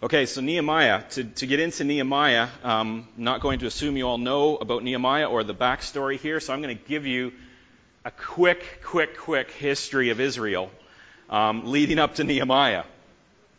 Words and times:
Okay, 0.00 0.26
so 0.26 0.40
Nehemiah. 0.40 1.02
To, 1.10 1.24
to 1.24 1.46
get 1.48 1.58
into 1.58 1.82
Nehemiah, 1.82 2.46
um, 2.62 3.08
I'm 3.16 3.24
not 3.24 3.40
going 3.40 3.58
to 3.58 3.66
assume 3.66 3.96
you 3.96 4.06
all 4.06 4.16
know 4.16 4.56
about 4.56 4.84
Nehemiah 4.84 5.28
or 5.28 5.42
the 5.42 5.56
backstory 5.56 6.20
here, 6.20 6.38
so 6.38 6.52
I'm 6.52 6.62
going 6.62 6.78
to 6.78 6.84
give 6.84 7.04
you 7.04 7.32
a 8.04 8.12
quick, 8.12 8.80
quick, 8.84 9.18
quick 9.18 9.50
history 9.50 10.10
of 10.10 10.20
Israel 10.20 10.70
um, 11.28 11.72
leading 11.72 11.98
up 11.98 12.14
to 12.14 12.22
Nehemiah. 12.22 12.84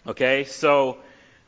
Okay, 0.07 0.45
so 0.45 0.99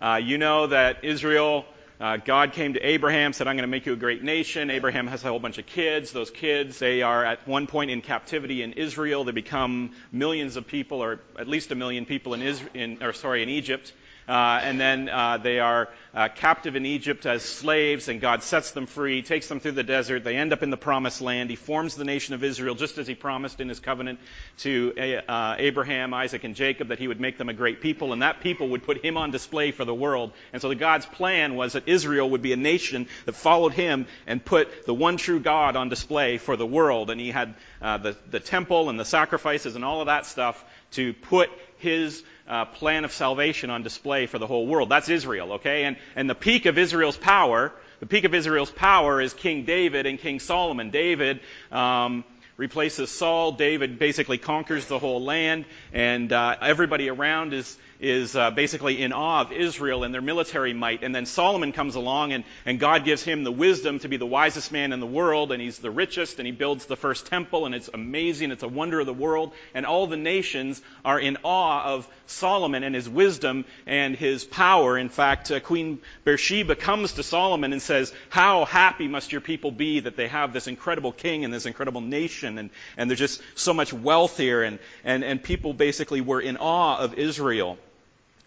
uh, 0.02 0.20
you 0.22 0.38
know 0.38 0.68
that 0.68 1.06
Israel, 1.06 1.64
uh, 2.02 2.18
God 2.18 2.52
came 2.52 2.74
to 2.74 2.86
Abraham, 2.86 3.32
said, 3.32 3.48
I'm 3.48 3.56
going 3.56 3.64
to 3.64 3.72
make 3.72 3.86
you 3.86 3.94
a 3.94 3.96
great 3.96 4.24
nation. 4.24 4.70
Abraham 4.70 5.08
has 5.08 5.24
a 5.24 5.30
whole 5.30 5.40
bunch 5.40 5.58
of 5.58 5.68
kids. 5.68 6.12
Those 6.12 6.32
kids, 6.32 6.80
they 6.80 7.02
are 7.02 7.24
at 7.24 7.48
one 7.48 7.66
point 7.66 7.92
in 7.92 8.02
captivity 8.02 8.62
in 8.62 8.74
Israel. 8.74 9.24
They 9.24 9.32
become 9.32 9.92
millions 10.12 10.58
of 10.58 10.68
people, 10.68 11.02
or 11.02 11.22
at 11.40 11.48
least 11.48 11.72
a 11.72 11.76
million 11.76 12.06
people 12.06 12.34
in, 12.34 12.42
Israel, 12.42 12.72
in 12.74 13.02
or 13.02 13.14
sorry, 13.14 13.42
in 13.42 13.48
Egypt. 13.48 13.94
Uh, 14.32 14.62
and 14.64 14.80
then 14.80 15.10
uh, 15.10 15.38
they 15.38 15.60
are 15.60 15.90
uh, 16.14 16.30
captive 16.34 16.78
in 16.78 16.86
Egypt 16.86 17.26
as 17.26 17.44
slaves, 17.44 18.08
and 18.08 18.22
God 18.22 18.44
sets 18.44 18.72
them 18.72 18.86
free, 18.86 19.22
takes 19.22 19.50
them 19.50 19.60
through 19.60 19.74
the 19.74 19.84
desert. 19.84 20.24
They 20.24 20.38
end 20.38 20.54
up 20.54 20.64
in 20.64 20.70
the 20.70 20.78
promised 20.78 21.20
land. 21.20 21.50
He 21.50 21.58
forms 21.58 21.96
the 21.96 22.06
nation 22.06 22.34
of 22.34 22.42
Israel 22.42 22.74
just 22.76 22.98
as 22.98 23.08
he 23.08 23.14
promised 23.14 23.60
in 23.60 23.68
his 23.68 23.82
covenant 23.82 24.20
to 24.60 25.22
uh, 25.28 25.56
Abraham, 25.58 26.14
Isaac, 26.14 26.46
and 26.46 26.56
Jacob 26.56 26.88
that 26.88 27.00
he 27.00 27.10
would 27.10 27.20
make 27.20 27.38
them 27.38 27.50
a 27.50 27.54
great 27.54 27.82
people, 27.82 28.14
and 28.14 28.22
that 28.22 28.40
people 28.40 28.70
would 28.70 28.84
put 28.84 29.04
him 29.04 29.18
on 29.18 29.32
display 29.32 29.72
for 29.72 29.84
the 29.84 29.94
world. 29.94 30.32
And 30.54 30.62
so 30.62 30.70
the 30.70 30.76
God's 30.76 31.06
plan 31.06 31.56
was 31.56 31.74
that 31.74 31.90
Israel 31.90 32.30
would 32.30 32.42
be 32.42 32.54
a 32.54 32.58
nation 32.58 33.08
that 33.26 33.34
followed 33.34 33.74
him 33.74 34.06
and 34.28 34.46
put 34.46 34.86
the 34.86 34.94
one 34.94 35.18
true 35.18 35.42
God 35.42 35.76
on 35.76 35.90
display 35.90 36.38
for 36.38 36.56
the 36.56 36.66
world. 36.66 37.10
And 37.10 37.20
he 37.20 37.32
had 37.32 37.54
uh, 37.82 37.98
the, 37.98 38.18
the 38.30 38.40
temple 38.40 38.90
and 38.90 38.98
the 38.98 39.04
sacrifices 39.04 39.76
and 39.76 39.84
all 39.84 40.00
of 40.00 40.06
that 40.06 40.26
stuff 40.26 40.64
to 40.92 41.14
put 41.14 41.50
his 41.82 42.24
uh, 42.48 42.66
plan 42.66 43.06
of 43.06 43.12
salvation 43.12 43.70
on 43.70 43.84
display 43.84 44.26
for 44.28 44.40
the 44.40 44.48
whole 44.48 44.68
world. 44.68 44.90
That's 44.90 45.10
Israel, 45.10 45.54
okay? 45.54 45.84
And, 45.84 45.98
and 46.16 46.30
the 46.30 46.36
peak 46.36 46.66
of 46.66 46.78
Israel's 46.78 47.18
power, 47.18 47.72
the 48.00 48.06
peak 48.06 48.24
of 48.24 48.34
Israel's 48.34 48.72
power 48.72 49.22
is 49.22 49.34
King 49.34 49.66
David 49.66 50.06
and 50.06 50.20
King 50.20 50.40
Solomon. 50.40 50.90
David, 50.90 51.40
um, 51.72 52.24
replaces 52.62 53.10
Saul. 53.10 53.54
David 53.54 53.98
basically 53.98 54.38
conquers 54.38 54.86
the 54.86 55.00
whole 55.00 55.24
land, 55.24 55.66
and 55.92 56.32
uh, 56.32 56.56
everybody 56.62 57.10
around 57.10 57.54
is 57.54 57.76
is 58.02 58.36
uh, 58.36 58.50
basically 58.50 59.02
in 59.02 59.14
awe 59.14 59.42
of 59.42 59.52
Israel 59.52 60.04
and 60.04 60.12
their 60.12 60.22
military 60.22 60.74
might. 60.74 61.04
And 61.04 61.14
then 61.14 61.28
Solomon 61.28 61.72
comes 61.72 61.96
along, 61.96 62.34
and, 62.34 62.44
and 62.66 62.80
God 62.80 63.06
gives 63.06 63.24
him 63.24 63.44
the 63.44 63.52
wisdom 63.52 64.00
to 64.00 64.08
be 64.08 64.18
the 64.18 64.26
wisest 64.26 64.72
man 64.72 64.92
in 64.92 65.00
the 65.00 65.06
world, 65.06 65.52
and 65.52 65.62
he's 65.62 65.78
the 65.78 65.92
richest, 65.92 66.40
and 66.40 66.48
he 66.48 66.52
builds 66.52 66.88
the 66.88 66.96
first 66.96 67.28
temple, 67.28 67.68
and 67.68 67.76
it's 67.76 67.92
amazing. 67.94 68.50
It's 68.50 68.64
a 68.64 68.68
wonder 68.68 69.00
of 69.00 69.06
the 69.06 69.14
world. 69.14 69.54
And 69.76 69.86
all 69.86 70.08
the 70.08 70.18
nations 70.18 70.82
are 71.06 71.20
in 71.20 71.38
awe 71.44 71.94
of 71.94 72.08
Solomon 72.32 72.84
and 72.84 72.96
his 72.96 73.08
wisdom 73.08 73.66
and 73.86 74.16
his 74.16 74.44
power. 74.44 74.98
In 74.98 75.10
fact, 75.10 75.52
uh, 75.52 75.60
Queen 75.60 76.00
Bathsheba 76.24 76.76
comes 76.76 77.14
to 77.14 77.24
Solomon 77.24 77.74
and 77.74 77.82
says, 77.82 78.14
How 78.30 78.66
happy 78.66 79.08
must 79.08 79.32
your 79.32 79.42
people 79.42 79.72
be 79.72 80.00
that 80.02 80.16
they 80.16 80.28
have 80.28 80.54
this 80.54 80.68
incredible 80.68 81.12
king 81.12 81.46
and 81.46 81.54
this 81.54 81.66
incredible 81.66 82.02
nation, 82.02 82.58
and, 82.58 82.70
and 82.98 83.10
there's 83.10 83.20
just 83.20 83.42
so 83.56 83.74
much 83.74 83.94
wealth 83.94 84.38
here, 84.38 84.64
and, 84.64 84.80
and, 85.04 85.24
and 85.24 85.44
people 85.44 85.74
basically 85.74 86.22
were 86.22 86.42
in 86.42 86.58
awe 86.58 86.98
of 86.98 87.16
Israel. 87.16 87.78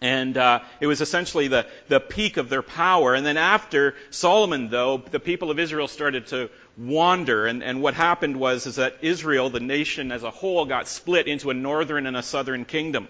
And 0.01 0.37
uh, 0.37 0.59
it 0.79 0.87
was 0.87 1.01
essentially 1.01 1.47
the, 1.47 1.65
the 1.87 1.99
peak 1.99 2.37
of 2.37 2.49
their 2.49 2.61
power. 2.61 3.13
And 3.13 3.25
then 3.25 3.37
after 3.37 3.95
Solomon, 4.09 4.69
though, 4.69 4.97
the 4.97 5.19
people 5.19 5.51
of 5.51 5.59
Israel 5.59 5.87
started 5.87 6.27
to 6.27 6.49
wander. 6.77 7.45
And, 7.45 7.63
and 7.63 7.81
what 7.81 7.93
happened 7.93 8.37
was 8.37 8.67
is 8.67 8.75
that 8.75 8.97
Israel, 9.01 9.49
the 9.49 9.59
nation 9.61 10.11
as 10.11 10.23
a 10.23 10.31
whole, 10.31 10.65
got 10.65 10.87
split 10.87 11.27
into 11.27 11.49
a 11.49 11.53
northern 11.53 12.07
and 12.07 12.17
a 12.17 12.23
southern 12.23 12.65
kingdom. 12.65 13.07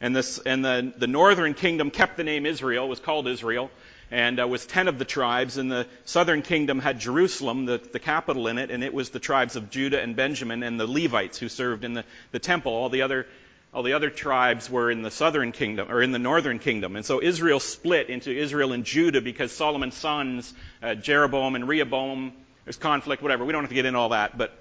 And, 0.00 0.14
this, 0.14 0.38
and 0.38 0.64
the, 0.64 0.92
the 0.96 1.06
northern 1.06 1.54
kingdom 1.54 1.90
kept 1.90 2.16
the 2.16 2.24
name 2.24 2.46
Israel, 2.46 2.88
was 2.88 3.00
called 3.00 3.26
Israel, 3.26 3.70
and 4.10 4.40
uh, 4.40 4.46
was 4.46 4.64
ten 4.64 4.88
of 4.88 4.98
the 4.98 5.04
tribes. 5.04 5.58
And 5.58 5.70
the 5.70 5.86
southern 6.04 6.42
kingdom 6.42 6.78
had 6.78 7.00
Jerusalem, 7.00 7.66
the, 7.66 7.78
the 7.78 7.98
capital 7.98 8.46
in 8.46 8.58
it, 8.58 8.70
and 8.70 8.84
it 8.84 8.94
was 8.94 9.10
the 9.10 9.18
tribes 9.18 9.56
of 9.56 9.70
Judah 9.70 10.00
and 10.00 10.14
Benjamin 10.14 10.62
and 10.62 10.78
the 10.78 10.86
Levites 10.86 11.38
who 11.38 11.48
served 11.48 11.84
in 11.84 11.94
the, 11.94 12.04
the 12.30 12.38
temple. 12.38 12.72
All 12.72 12.88
the 12.88 13.02
other 13.02 13.26
all 13.74 13.82
the 13.82 13.92
other 13.92 14.08
tribes 14.08 14.70
were 14.70 14.90
in 14.90 15.02
the 15.02 15.10
southern 15.10 15.52
kingdom, 15.52 15.90
or 15.90 16.00
in 16.00 16.10
the 16.10 16.18
northern 16.18 16.58
kingdom. 16.58 16.96
And 16.96 17.04
so 17.04 17.20
Israel 17.22 17.60
split 17.60 18.08
into 18.08 18.30
Israel 18.30 18.72
and 18.72 18.82
Judah 18.82 19.20
because 19.20 19.52
Solomon's 19.52 19.94
sons, 19.94 20.54
uh, 20.82 20.94
Jeroboam 20.94 21.54
and 21.54 21.68
Rehoboam, 21.68 22.32
there's 22.64 22.78
conflict, 22.78 23.22
whatever. 23.22 23.44
We 23.44 23.52
don't 23.52 23.62
have 23.62 23.68
to 23.68 23.74
get 23.74 23.84
into 23.84 23.98
all 23.98 24.08
that, 24.10 24.38
but 24.38 24.58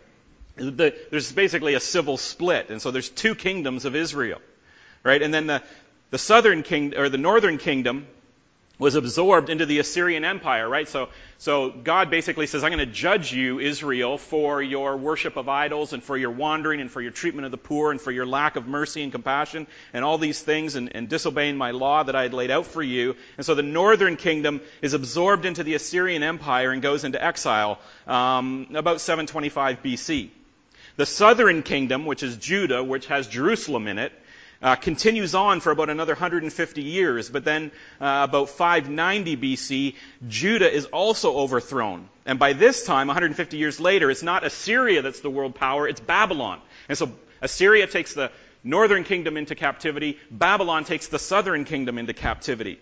the, 0.56 0.94
there's 1.10 1.32
basically 1.32 1.74
a 1.74 1.80
civil 1.80 2.18
split. 2.18 2.70
And 2.70 2.82
so 2.82 2.92
there's 2.92 3.10
two 3.10 3.34
kingdoms 3.34 3.86
of 3.86 3.96
Israel, 3.96 4.42
right? 5.08 5.22
And 5.22 5.34
then 5.34 5.48
the, 5.48 5.64
the 6.10 6.18
southern 6.18 6.64
kingdom, 6.64 7.00
or 7.00 7.08
the 7.08 7.18
northern 7.18 7.58
kingdom, 7.58 8.08
was 8.78 8.94
absorbed 8.94 9.50
into 9.50 9.66
the 9.66 9.80
Assyrian 9.80 10.24
Empire, 10.24 10.70
right? 10.70 10.88
So, 10.88 11.10
so 11.40 11.72
God 11.72 12.12
basically 12.12 12.46
says, 12.46 12.64
I'm 12.64 12.72
going 12.72 12.86
to 12.86 12.94
judge 12.94 13.34
you, 13.34 13.60
Israel, 13.60 14.20
for 14.20 14.62
your 14.62 14.98
worship 14.98 15.36
of 15.36 15.50
idols 15.50 15.94
and 15.94 16.04
for 16.04 16.16
your 16.16 16.30
wandering 16.30 16.80
and 16.80 16.92
for 16.92 17.02
your 17.02 17.12
treatment 17.12 17.46
of 17.46 17.52
the 17.52 17.58
poor 17.58 17.90
and 17.90 18.00
for 18.00 18.12
your 18.12 18.28
lack 18.28 18.56
of 18.56 18.68
mercy 18.68 19.02
and 19.02 19.12
compassion 19.12 19.66
and 19.94 20.06
all 20.06 20.20
these 20.20 20.40
things 20.40 20.76
and, 20.76 20.96
and 20.96 21.10
disobeying 21.10 21.58
my 21.58 21.72
law 21.72 22.04
that 22.04 22.16
I 22.16 22.22
had 22.22 22.36
laid 22.36 22.52
out 22.52 22.68
for 22.68 22.84
you. 22.84 23.16
And 23.38 23.46
so 23.46 23.56
the 23.56 23.64
northern 23.64 24.16
kingdom 24.16 24.62
is 24.84 24.94
absorbed 24.94 25.46
into 25.46 25.64
the 25.64 25.74
Assyrian 25.74 26.22
Empire 26.22 26.72
and 26.72 26.82
goes 26.82 27.04
into 27.04 27.24
exile 27.24 27.80
um, 28.06 28.68
about 28.76 29.02
725 29.02 29.82
BC. 29.82 30.30
The 30.98 31.06
southern 31.06 31.64
kingdom, 31.64 32.06
which 32.06 32.22
is 32.22 32.38
Judah, 32.38 32.84
which 32.84 33.08
has 33.08 33.28
Jerusalem 33.28 33.88
in 33.88 33.98
it, 33.98 34.12
uh, 34.62 34.76
continues 34.76 35.36
on 35.36 35.60
for 35.60 35.72
about 35.72 35.90
another 35.90 36.14
150 36.14 36.82
years, 36.82 37.30
but 37.30 37.44
then 37.44 37.72
uh, 38.02 38.26
about 38.28 38.50
590 38.50 39.38
BC, 39.38 39.96
Judah 40.28 40.72
is 40.72 40.86
also 40.86 41.38
overthrown. 41.38 42.10
And 42.26 42.40
by 42.40 42.54
this 42.54 42.86
time, 42.86 43.08
150 43.08 43.58
years 43.58 43.80
later, 43.80 44.10
it's 44.12 44.24
not 44.24 44.44
Assyria 44.44 45.02
that's 45.02 45.22
the 45.22 45.30
world 45.30 45.56
power, 45.56 45.88
it's 45.88 46.02
Babylon. 46.02 46.62
And 46.90 46.98
so 46.98 47.12
Assyria 47.42 47.88
takes 47.88 48.14
the 48.14 48.32
northern 48.64 49.04
kingdom 49.04 49.38
into 49.38 49.56
captivity, 49.56 50.18
Babylon 50.32 50.84
takes 50.84 51.08
the 51.08 51.20
southern 51.20 51.64
kingdom 51.64 51.98
into 51.98 52.14
captivity. 52.14 52.80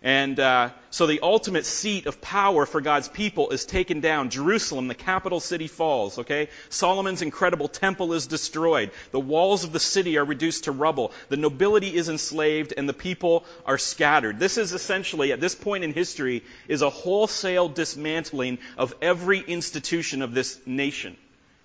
And 0.00 0.38
uh, 0.38 0.70
so 0.90 1.08
the 1.08 1.20
ultimate 1.20 1.66
seat 1.66 2.06
of 2.06 2.20
power 2.20 2.66
for 2.66 2.80
God's 2.80 3.08
people 3.08 3.50
is 3.50 3.64
taken 3.64 4.00
down. 4.00 4.30
Jerusalem, 4.30 4.86
the 4.86 4.94
capital 4.94 5.40
city, 5.40 5.66
falls. 5.66 6.18
Okay, 6.18 6.48
Solomon's 6.68 7.22
incredible 7.22 7.66
temple 7.66 8.12
is 8.12 8.28
destroyed. 8.28 8.92
The 9.10 9.18
walls 9.20 9.64
of 9.64 9.72
the 9.72 9.80
city 9.80 10.16
are 10.16 10.24
reduced 10.24 10.64
to 10.64 10.72
rubble. 10.72 11.12
The 11.30 11.36
nobility 11.36 11.94
is 11.94 12.08
enslaved, 12.08 12.74
and 12.76 12.88
the 12.88 12.92
people 12.92 13.44
are 13.66 13.78
scattered. 13.78 14.38
This 14.38 14.56
is 14.56 14.72
essentially, 14.72 15.32
at 15.32 15.40
this 15.40 15.56
point 15.56 15.82
in 15.82 15.92
history, 15.92 16.44
is 16.68 16.82
a 16.82 16.90
wholesale 16.90 17.68
dismantling 17.68 18.58
of 18.76 18.94
every 19.02 19.40
institution 19.40 20.22
of 20.22 20.32
this 20.32 20.60
nation. 20.64 21.16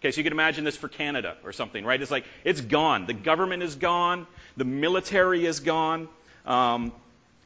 Okay, 0.01 0.11
so 0.11 0.17
you 0.17 0.23
can 0.23 0.33
imagine 0.33 0.65
this 0.65 0.75
for 0.75 0.89
Canada 0.89 1.37
or 1.45 1.53
something, 1.53 1.85
right? 1.85 2.01
It's 2.01 2.11
like 2.11 2.25
it's 2.43 2.59
gone. 2.61 3.05
The 3.05 3.13
government 3.13 3.63
is 3.63 3.75
gone. 3.75 4.27
The 4.57 4.65
military 4.65 5.45
is 5.45 5.61
gone. 5.61 6.09
Um, 6.45 6.91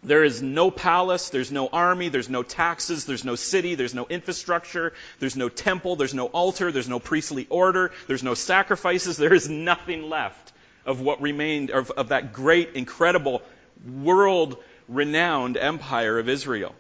there 0.08 0.24
is 0.24 0.42
no 0.42 0.72
palace, 0.72 1.30
there's 1.30 1.52
no 1.52 1.68
army, 1.68 2.10
there's 2.10 2.30
no 2.30 2.42
taxes, 2.42 3.06
there's 3.06 3.26
no 3.26 3.36
city, 3.36 3.76
there's 3.76 3.94
no 3.94 4.08
infrastructure, 4.08 4.94
there's 5.20 5.36
no 5.36 5.50
temple, 5.50 5.98
there's 5.98 6.14
no 6.14 6.28
altar, 6.28 6.72
there's 6.72 6.88
no 6.88 7.00
priestly 7.00 7.46
order, 7.50 7.92
there's 8.08 8.24
no 8.24 8.34
sacrifices, 8.34 9.18
there 9.18 9.34
is 9.34 9.50
nothing 9.50 10.10
left 10.10 10.54
of 10.86 11.02
what 11.02 11.22
remained 11.22 11.72
of, 11.72 11.92
of 11.92 12.10
that 12.10 12.32
great, 12.32 12.76
incredible, 12.76 13.42
world 13.86 14.58
renowned 14.88 15.58
empire 15.58 16.18
of 16.18 16.30
Israel. 16.30 16.74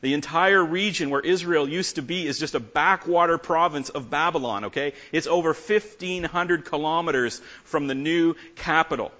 The 0.00 0.14
entire 0.14 0.64
region 0.64 1.10
where 1.10 1.20
Israel 1.20 1.68
used 1.68 1.96
to 1.96 2.02
be 2.02 2.26
is 2.26 2.38
just 2.38 2.54
a 2.54 2.60
backwater 2.60 3.36
province 3.36 3.90
of 3.90 4.08
Babylon, 4.08 4.66
okay? 4.66 4.94
It's 5.12 5.26
over 5.26 5.52
1,500 5.52 6.64
kilometers 6.64 7.42
from 7.64 7.86
the 7.86 7.94
new 7.94 8.34
capital 8.56 9.12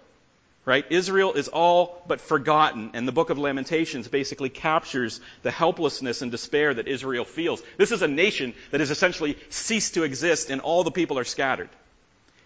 right? 0.70 0.86
Israel 0.88 1.32
is 1.32 1.48
all 1.48 2.00
but 2.06 2.20
forgotten, 2.20 2.92
and 2.94 3.08
the 3.08 3.10
book 3.10 3.30
of 3.30 3.38
Lamentations 3.38 4.06
basically 4.06 4.50
captures 4.50 5.20
the 5.42 5.50
helplessness 5.50 6.22
and 6.22 6.30
despair 6.30 6.72
that 6.72 6.86
Israel 6.86 7.24
feels. 7.24 7.60
This 7.76 7.90
is 7.90 8.02
a 8.02 8.06
nation 8.06 8.54
that 8.70 8.78
has 8.78 8.92
essentially 8.92 9.36
ceased 9.48 9.94
to 9.94 10.04
exist, 10.04 10.48
and 10.48 10.60
all 10.60 10.84
the 10.84 10.92
people 10.92 11.18
are 11.18 11.24
scattered. 11.24 11.70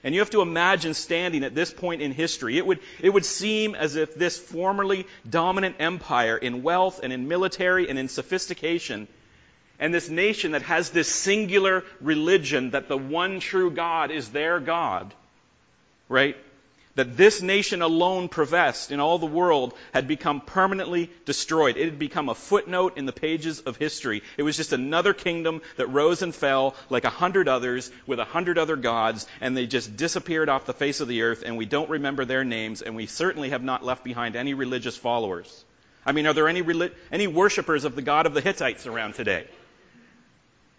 And 0.02 0.14
you 0.14 0.22
have 0.22 0.30
to 0.30 0.40
imagine 0.40 0.94
standing 0.94 1.44
at 1.44 1.54
this 1.54 1.70
point 1.70 2.00
in 2.00 2.12
history. 2.12 2.56
It 2.56 2.66
would, 2.66 2.80
it 2.98 3.10
would 3.10 3.26
seem 3.26 3.74
as 3.74 3.94
if 3.94 4.14
this 4.14 4.38
formerly 4.38 5.06
dominant 5.28 5.76
empire 5.78 6.38
in 6.38 6.62
wealth 6.62 7.00
and 7.02 7.12
in 7.12 7.28
military 7.28 7.90
and 7.90 7.98
in 7.98 8.08
sophistication, 8.08 9.06
and 9.78 9.92
this 9.92 10.08
nation 10.08 10.52
that 10.52 10.62
has 10.62 10.88
this 10.88 11.14
singular 11.14 11.84
religion 12.00 12.70
that 12.70 12.88
the 12.88 12.96
one 12.96 13.40
true 13.40 13.70
God 13.70 14.10
is 14.10 14.30
their 14.30 14.60
God, 14.60 15.12
right? 16.08 16.38
That 16.96 17.16
this 17.16 17.42
nation 17.42 17.82
alone 17.82 18.28
professed 18.28 18.92
in 18.92 19.00
all 19.00 19.18
the 19.18 19.26
world 19.26 19.74
had 19.92 20.06
become 20.06 20.40
permanently 20.40 21.10
destroyed. 21.24 21.76
It 21.76 21.86
had 21.86 21.98
become 21.98 22.28
a 22.28 22.34
footnote 22.34 22.96
in 22.96 23.06
the 23.06 23.12
pages 23.12 23.60
of 23.60 23.76
history. 23.76 24.22
It 24.36 24.42
was 24.42 24.56
just 24.56 24.72
another 24.72 25.12
kingdom 25.12 25.62
that 25.76 25.88
rose 25.88 26.22
and 26.22 26.34
fell 26.34 26.74
like 26.90 27.04
a 27.04 27.10
hundred 27.10 27.48
others 27.48 27.90
with 28.06 28.20
a 28.20 28.24
hundred 28.24 28.58
other 28.58 28.76
gods, 28.76 29.26
and 29.40 29.56
they 29.56 29.66
just 29.66 29.96
disappeared 29.96 30.48
off 30.48 30.66
the 30.66 30.72
face 30.72 31.00
of 31.00 31.08
the 31.08 31.22
earth, 31.22 31.42
and 31.44 31.56
we 31.56 31.66
don't 31.66 31.90
remember 31.90 32.24
their 32.24 32.44
names, 32.44 32.82
and 32.82 32.94
we 32.94 33.06
certainly 33.06 33.50
have 33.50 33.62
not 33.62 33.84
left 33.84 34.04
behind 34.04 34.36
any 34.36 34.54
religious 34.54 34.96
followers. 34.96 35.64
I 36.06 36.12
mean, 36.12 36.26
are 36.26 36.34
there 36.34 36.48
any, 36.48 36.62
any 37.10 37.26
worshippers 37.26 37.84
of 37.84 37.96
the 37.96 38.02
God 38.02 38.26
of 38.26 38.34
the 38.34 38.40
Hittites 38.40 38.86
around 38.86 39.14
today? 39.14 39.46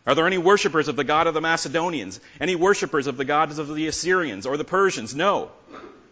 Are 0.07 0.13
there 0.13 0.27
any 0.27 0.37
worshippers 0.37 0.87
of 0.87 0.95
the 0.95 1.03
God 1.03 1.25
of 1.25 1.33
the 1.33 1.41
Macedonians? 1.41 2.19
Any 2.39 2.55
worshippers 2.55 3.07
of 3.07 3.17
the 3.17 3.25
gods 3.25 3.57
of 3.57 3.73
the 3.73 3.87
Assyrians 3.87 4.45
or 4.45 4.55
the 4.55 4.63
Persians? 4.63 5.15
No. 5.15 5.49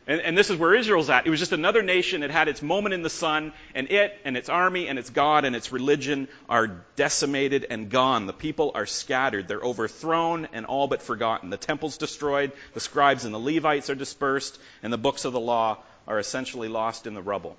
And, 0.05 0.19
and, 0.19 0.37
this 0.37 0.49
is 0.49 0.57
where 0.57 0.75
Israel's 0.75 1.09
at. 1.09 1.25
It 1.25 1.29
was 1.29 1.39
just 1.39 1.53
another 1.53 1.81
nation 1.81 2.21
that 2.21 2.29
had 2.29 2.49
its 2.49 2.61
moment 2.61 2.93
in 2.93 3.03
the 3.03 3.09
sun, 3.09 3.53
and 3.73 3.89
it 3.89 4.19
and 4.25 4.35
its 4.35 4.49
army 4.49 4.89
and 4.89 4.99
its 4.99 5.09
God 5.09 5.45
and 5.45 5.55
its 5.55 5.71
religion 5.71 6.27
are 6.49 6.67
decimated 6.97 7.65
and 7.69 7.89
gone. 7.89 8.25
The 8.25 8.33
people 8.33 8.73
are 8.75 8.85
scattered. 8.85 9.47
They're 9.47 9.61
overthrown 9.61 10.49
and 10.51 10.65
all 10.65 10.87
but 10.87 11.01
forgotten. 11.01 11.49
The 11.49 11.57
temple's 11.57 11.97
destroyed, 11.97 12.51
the 12.73 12.81
scribes 12.81 13.23
and 13.23 13.33
the 13.33 13.39
Levites 13.39 13.89
are 13.89 13.95
dispersed, 13.95 14.59
and 14.81 14.91
the 14.91 14.97
books 14.97 15.23
of 15.23 15.31
the 15.31 15.39
law 15.39 15.77
are 16.05 16.19
essentially 16.19 16.67
lost 16.67 17.07
in 17.07 17.13
the 17.13 17.21
rubble. 17.21 17.55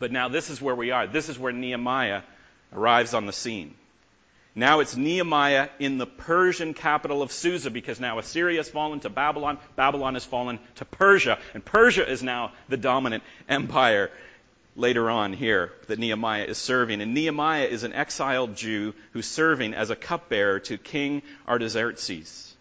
But 0.00 0.10
now 0.10 0.28
this 0.28 0.50
is 0.50 0.60
where 0.60 0.74
we 0.74 0.90
are. 0.90 1.06
This 1.06 1.28
is 1.28 1.38
where 1.38 1.52
Nehemiah 1.52 2.22
arrives 2.72 3.14
on 3.14 3.26
the 3.26 3.32
scene. 3.32 3.74
Now 4.56 4.80
it's 4.80 4.96
Nehemiah 4.96 5.68
in 5.80 5.98
the 5.98 6.06
Persian 6.06 6.74
capital 6.74 7.22
of 7.22 7.32
Susa 7.32 7.70
because 7.70 7.98
now 7.98 8.18
Assyria 8.20 8.58
has 8.58 8.68
fallen 8.68 9.00
to 9.00 9.10
Babylon, 9.10 9.58
Babylon 9.74 10.14
has 10.14 10.24
fallen 10.24 10.60
to 10.76 10.84
Persia, 10.84 11.38
and 11.54 11.64
Persia 11.64 12.08
is 12.08 12.22
now 12.22 12.52
the 12.68 12.76
dominant 12.76 13.24
empire 13.48 14.12
later 14.76 15.10
on 15.10 15.32
here 15.32 15.72
that 15.88 15.98
Nehemiah 15.98 16.44
is 16.44 16.58
serving. 16.58 17.00
And 17.00 17.14
Nehemiah 17.14 17.66
is 17.66 17.82
an 17.82 17.92
exiled 17.92 18.54
Jew 18.54 18.94
who's 19.12 19.26
serving 19.26 19.74
as 19.74 19.90
a 19.90 19.96
cupbearer 19.96 20.60
to 20.60 20.78
King 20.78 21.22
Artaxerxes. 21.48 22.54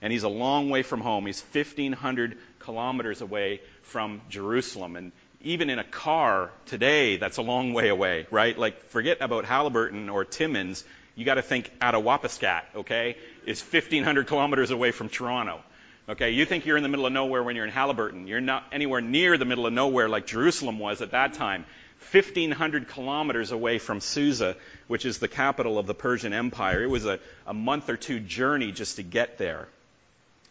And 0.00 0.12
he's 0.12 0.22
a 0.22 0.28
long 0.28 0.70
way 0.70 0.82
from 0.82 1.00
home. 1.00 1.26
He's 1.26 1.42
1,500 1.52 2.38
kilometers 2.60 3.20
away 3.20 3.60
from 3.82 4.20
Jerusalem. 4.28 4.96
And 4.96 5.12
even 5.42 5.70
in 5.70 5.78
a 5.78 5.84
car 5.84 6.50
today, 6.66 7.16
that's 7.16 7.36
a 7.36 7.42
long 7.42 7.72
way 7.72 7.88
away, 7.88 8.26
right? 8.30 8.58
Like, 8.58 8.88
forget 8.88 9.18
about 9.20 9.44
Haliburton 9.44 10.12
or 10.12 10.24
Timmins 10.24 10.84
you 11.14 11.24
got 11.24 11.34
to 11.34 11.42
think 11.42 11.70
Attawapiskat, 11.80 12.62
okay, 12.76 13.16
is 13.46 13.62
1,500 13.62 14.26
kilometers 14.26 14.70
away 14.70 14.90
from 14.90 15.08
Toronto. 15.08 15.60
Okay, 16.08 16.32
you 16.32 16.44
think 16.44 16.66
you're 16.66 16.76
in 16.76 16.82
the 16.82 16.88
middle 16.88 17.06
of 17.06 17.12
nowhere 17.12 17.42
when 17.42 17.56
you're 17.56 17.64
in 17.64 17.72
Haliburton. 17.72 18.28
You're 18.28 18.40
not 18.40 18.64
anywhere 18.72 19.00
near 19.00 19.38
the 19.38 19.46
middle 19.46 19.66
of 19.66 19.72
nowhere 19.72 20.08
like 20.08 20.26
Jerusalem 20.26 20.78
was 20.78 21.00
at 21.00 21.12
that 21.12 21.34
time. 21.34 21.64
1,500 22.12 22.88
kilometers 22.88 23.52
away 23.52 23.78
from 23.78 24.00
Susa, 24.00 24.56
which 24.86 25.06
is 25.06 25.18
the 25.18 25.28
capital 25.28 25.78
of 25.78 25.86
the 25.86 25.94
Persian 25.94 26.34
Empire. 26.34 26.82
It 26.82 26.90
was 26.90 27.06
a, 27.06 27.20
a 27.46 27.54
month 27.54 27.88
or 27.88 27.96
two 27.96 28.20
journey 28.20 28.72
just 28.72 28.96
to 28.96 29.02
get 29.02 29.38
there. 29.38 29.68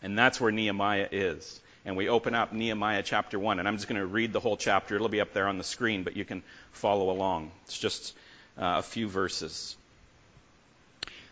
And 0.02 0.18
that's 0.18 0.42
where 0.42 0.52
Nehemiah 0.52 1.10
is. 1.12 1.62
And 1.86 1.96
we 1.96 2.10
open 2.10 2.34
up 2.34 2.52
Nehemiah 2.54 3.04
chapter 3.04 3.38
1. 3.38 3.60
And 3.60 3.68
I'm 3.68 3.76
just 3.76 3.88
going 3.88 4.00
to 4.00 4.08
read 4.08 4.34
the 4.34 4.40
whole 4.40 4.58
chapter. 4.58 4.96
It'll 4.96 5.10
be 5.10 5.22
up 5.22 5.34
there 5.34 5.48
on 5.48 5.58
the 5.58 5.64
screen, 5.64 6.04
but 6.04 6.18
you 6.18 6.26
can 6.26 6.42
follow 6.72 7.12
along. 7.12 7.52
It's 7.66 7.78
just 7.78 8.16
uh, 8.58 8.78
a 8.80 8.82
few 8.82 9.08
verses. 9.08 9.76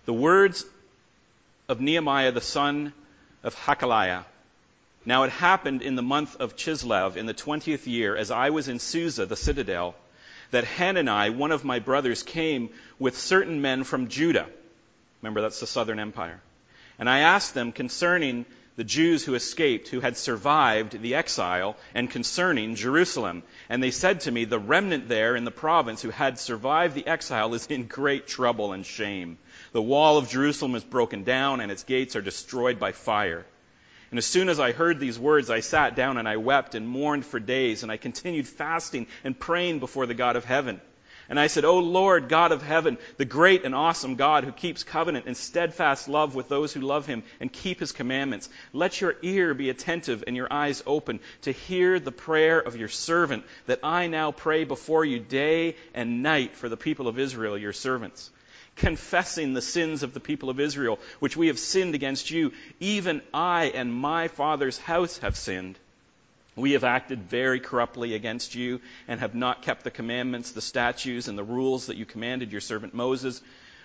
The 0.05 0.13
words 0.13 0.65
of 1.69 1.79
Nehemiah 1.79 2.31
the 2.31 2.41
son 2.41 2.93
of 3.43 3.55
Hachaliah. 3.55 4.25
Now 5.05 5.23
it 5.23 5.31
happened 5.31 5.81
in 5.81 5.95
the 5.95 6.01
month 6.01 6.35
of 6.37 6.55
Chislev 6.55 7.17
in 7.17 7.27
the 7.27 7.33
twentieth 7.33 7.87
year, 7.87 8.15
as 8.15 8.31
I 8.31 8.49
was 8.49 8.67
in 8.67 8.79
Susa, 8.79 9.25
the 9.25 9.35
citadel, 9.35 9.95
that 10.49 10.65
Hanani, 10.65 11.29
one 11.29 11.51
of 11.51 11.63
my 11.63 11.79
brothers, 11.79 12.23
came 12.23 12.69
with 12.99 13.17
certain 13.17 13.61
men 13.61 13.83
from 13.83 14.09
Judah. 14.09 14.47
Remember, 15.21 15.41
that's 15.41 15.59
the 15.59 15.67
southern 15.67 15.99
empire. 15.99 16.41
And 16.97 17.09
I 17.09 17.19
asked 17.19 17.53
them 17.53 17.71
concerning 17.71 18.45
the 18.77 18.83
Jews 18.83 19.23
who 19.23 19.35
escaped, 19.35 19.89
who 19.89 19.99
had 19.99 20.17
survived 20.17 21.01
the 21.01 21.15
exile, 21.15 21.77
and 21.93 22.09
concerning 22.09 22.75
Jerusalem. 22.75 23.43
And 23.69 23.83
they 23.83 23.91
said 23.91 24.21
to 24.21 24.31
me, 24.31 24.45
The 24.45 24.59
remnant 24.59 25.09
there 25.09 25.35
in 25.35 25.43
the 25.43 25.51
province 25.51 26.01
who 26.01 26.09
had 26.09 26.39
survived 26.39 26.95
the 26.95 27.05
exile 27.05 27.53
is 27.53 27.67
in 27.67 27.87
great 27.87 28.27
trouble 28.27 28.73
and 28.73 28.85
shame. 28.85 29.37
The 29.73 29.81
wall 29.81 30.17
of 30.17 30.29
Jerusalem 30.29 30.75
is 30.75 30.83
broken 30.83 31.23
down, 31.23 31.61
and 31.61 31.71
its 31.71 31.83
gates 31.83 32.17
are 32.17 32.21
destroyed 32.21 32.77
by 32.77 32.91
fire. 32.91 33.45
And 34.09 34.17
as 34.17 34.25
soon 34.25 34.49
as 34.49 34.59
I 34.59 34.73
heard 34.73 34.99
these 34.99 35.17
words, 35.17 35.49
I 35.49 35.61
sat 35.61 35.95
down 35.95 36.17
and 36.17 36.27
I 36.27 36.35
wept 36.35 36.75
and 36.75 36.85
mourned 36.85 37.25
for 37.25 37.39
days, 37.39 37.81
and 37.81 37.89
I 37.89 37.95
continued 37.95 38.45
fasting 38.45 39.07
and 39.23 39.39
praying 39.39 39.79
before 39.79 40.05
the 40.05 40.13
God 40.13 40.35
of 40.35 40.43
heaven. 40.43 40.81
And 41.29 41.39
I 41.39 41.47
said, 41.47 41.63
O 41.63 41.79
Lord, 41.79 42.27
God 42.27 42.51
of 42.51 42.61
heaven, 42.61 42.97
the 43.15 43.23
great 43.23 43.63
and 43.63 43.73
awesome 43.73 44.15
God 44.15 44.43
who 44.43 44.51
keeps 44.51 44.83
covenant 44.83 45.27
and 45.27 45.37
steadfast 45.37 46.09
love 46.09 46.35
with 46.35 46.49
those 46.49 46.73
who 46.73 46.81
love 46.81 47.05
him 47.05 47.23
and 47.39 47.53
keep 47.53 47.79
his 47.79 47.93
commandments, 47.93 48.49
let 48.73 48.99
your 48.99 49.15
ear 49.21 49.53
be 49.53 49.69
attentive 49.69 50.25
and 50.27 50.35
your 50.35 50.51
eyes 50.51 50.83
open 50.85 51.21
to 51.43 51.53
hear 51.53 51.97
the 52.01 52.11
prayer 52.11 52.59
of 52.59 52.75
your 52.75 52.89
servant 52.89 53.45
that 53.67 53.79
I 53.81 54.07
now 54.07 54.33
pray 54.33 54.65
before 54.65 55.05
you 55.05 55.19
day 55.19 55.77
and 55.93 56.21
night 56.21 56.57
for 56.57 56.67
the 56.67 56.75
people 56.75 57.07
of 57.07 57.17
Israel, 57.17 57.57
your 57.57 57.71
servants 57.71 58.29
confessing 58.81 59.53
the 59.53 59.61
sins 59.61 60.01
of 60.01 60.15
the 60.15 60.19
people 60.19 60.49
of 60.49 60.59
Israel, 60.59 60.99
which 61.19 61.37
we 61.37 61.47
have 61.47 61.59
sinned 61.59 61.93
against 61.93 62.31
you. 62.31 62.51
Even 62.79 63.21
I 63.31 63.65
and 63.65 63.93
my 63.93 64.27
father's 64.27 64.79
house 64.79 65.19
have 65.19 65.37
sinned. 65.37 65.77
We 66.55 66.71
have 66.71 66.83
acted 66.83 67.29
very 67.29 67.59
corruptly 67.59 68.15
against 68.15 68.55
you 68.55 68.81
and 69.07 69.19
have 69.19 69.35
not 69.35 69.61
kept 69.61 69.83
the 69.83 69.91
commandments, 69.91 70.51
the 70.51 70.61
statutes, 70.61 71.27
and 71.27 71.37
the 71.37 71.43
rules 71.43 71.85
that 71.85 71.95
you 71.95 72.05
commanded 72.07 72.51
your 72.51 72.59
servant 72.59 72.95
Moses. 72.95 73.39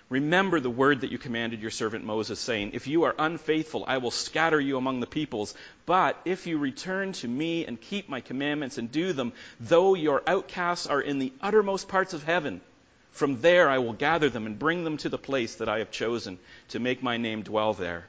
Remember 0.09 0.61
the 0.61 0.71
word 0.71 1.03
that 1.03 1.13
you 1.13 1.19
commanded 1.19 1.61
your 1.61 1.71
servant 1.71 2.05
Moses, 2.05 2.41
saying, 2.41 2.71
If 2.73 2.87
you 2.87 3.03
are 3.03 3.15
unfaithful, 3.19 3.85
I 3.87 3.99
will 3.99 4.11
scatter 4.11 4.59
you 4.59 4.79
among 4.79 5.01
the 5.01 5.07
peoples. 5.07 5.55
But 5.85 6.19
if 6.25 6.47
you 6.47 6.57
return 6.57 7.13
to 7.15 7.29
me 7.29 7.67
and 7.67 7.79
keep 7.79 8.09
my 8.09 8.23
commandments 8.23 8.79
and 8.79 8.91
do 8.91 9.13
them, 9.13 9.35
though 9.61 9.95
your 9.95 10.23
outcasts 10.27 10.87
are 10.87 11.03
in 11.03 11.19
the 11.19 11.35
uttermost 11.43 11.87
parts 11.87 12.15
of 12.15 12.23
heaven, 12.23 12.63
from 13.12 13.41
there 13.41 13.69
I 13.69 13.79
will 13.79 13.93
gather 13.93 14.29
them 14.29 14.47
and 14.47 14.58
bring 14.58 14.85
them 14.85 14.97
to 14.99 15.08
the 15.08 15.19
place 15.19 15.56
that 15.56 15.69
I 15.69 15.79
have 15.79 15.91
chosen 15.91 16.38
to 16.69 16.79
make 16.79 17.03
my 17.03 17.17
name 17.17 17.43
dwell 17.43 17.73
there. 17.73 18.06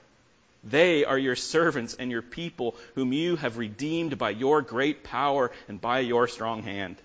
They 0.63 1.05
are 1.05 1.17
your 1.17 1.35
servants 1.35 1.95
and 1.97 2.11
your 2.11 2.21
people, 2.21 2.75
whom 2.95 3.13
you 3.13 3.35
have 3.37 3.57
redeemed 3.57 4.17
by 4.17 4.31
your 4.31 4.61
great 4.61 5.03
power 5.03 5.51
and 5.67 5.79
by 5.79 5.99
your 5.99 6.27
strong 6.27 6.63
hand. 6.63 6.97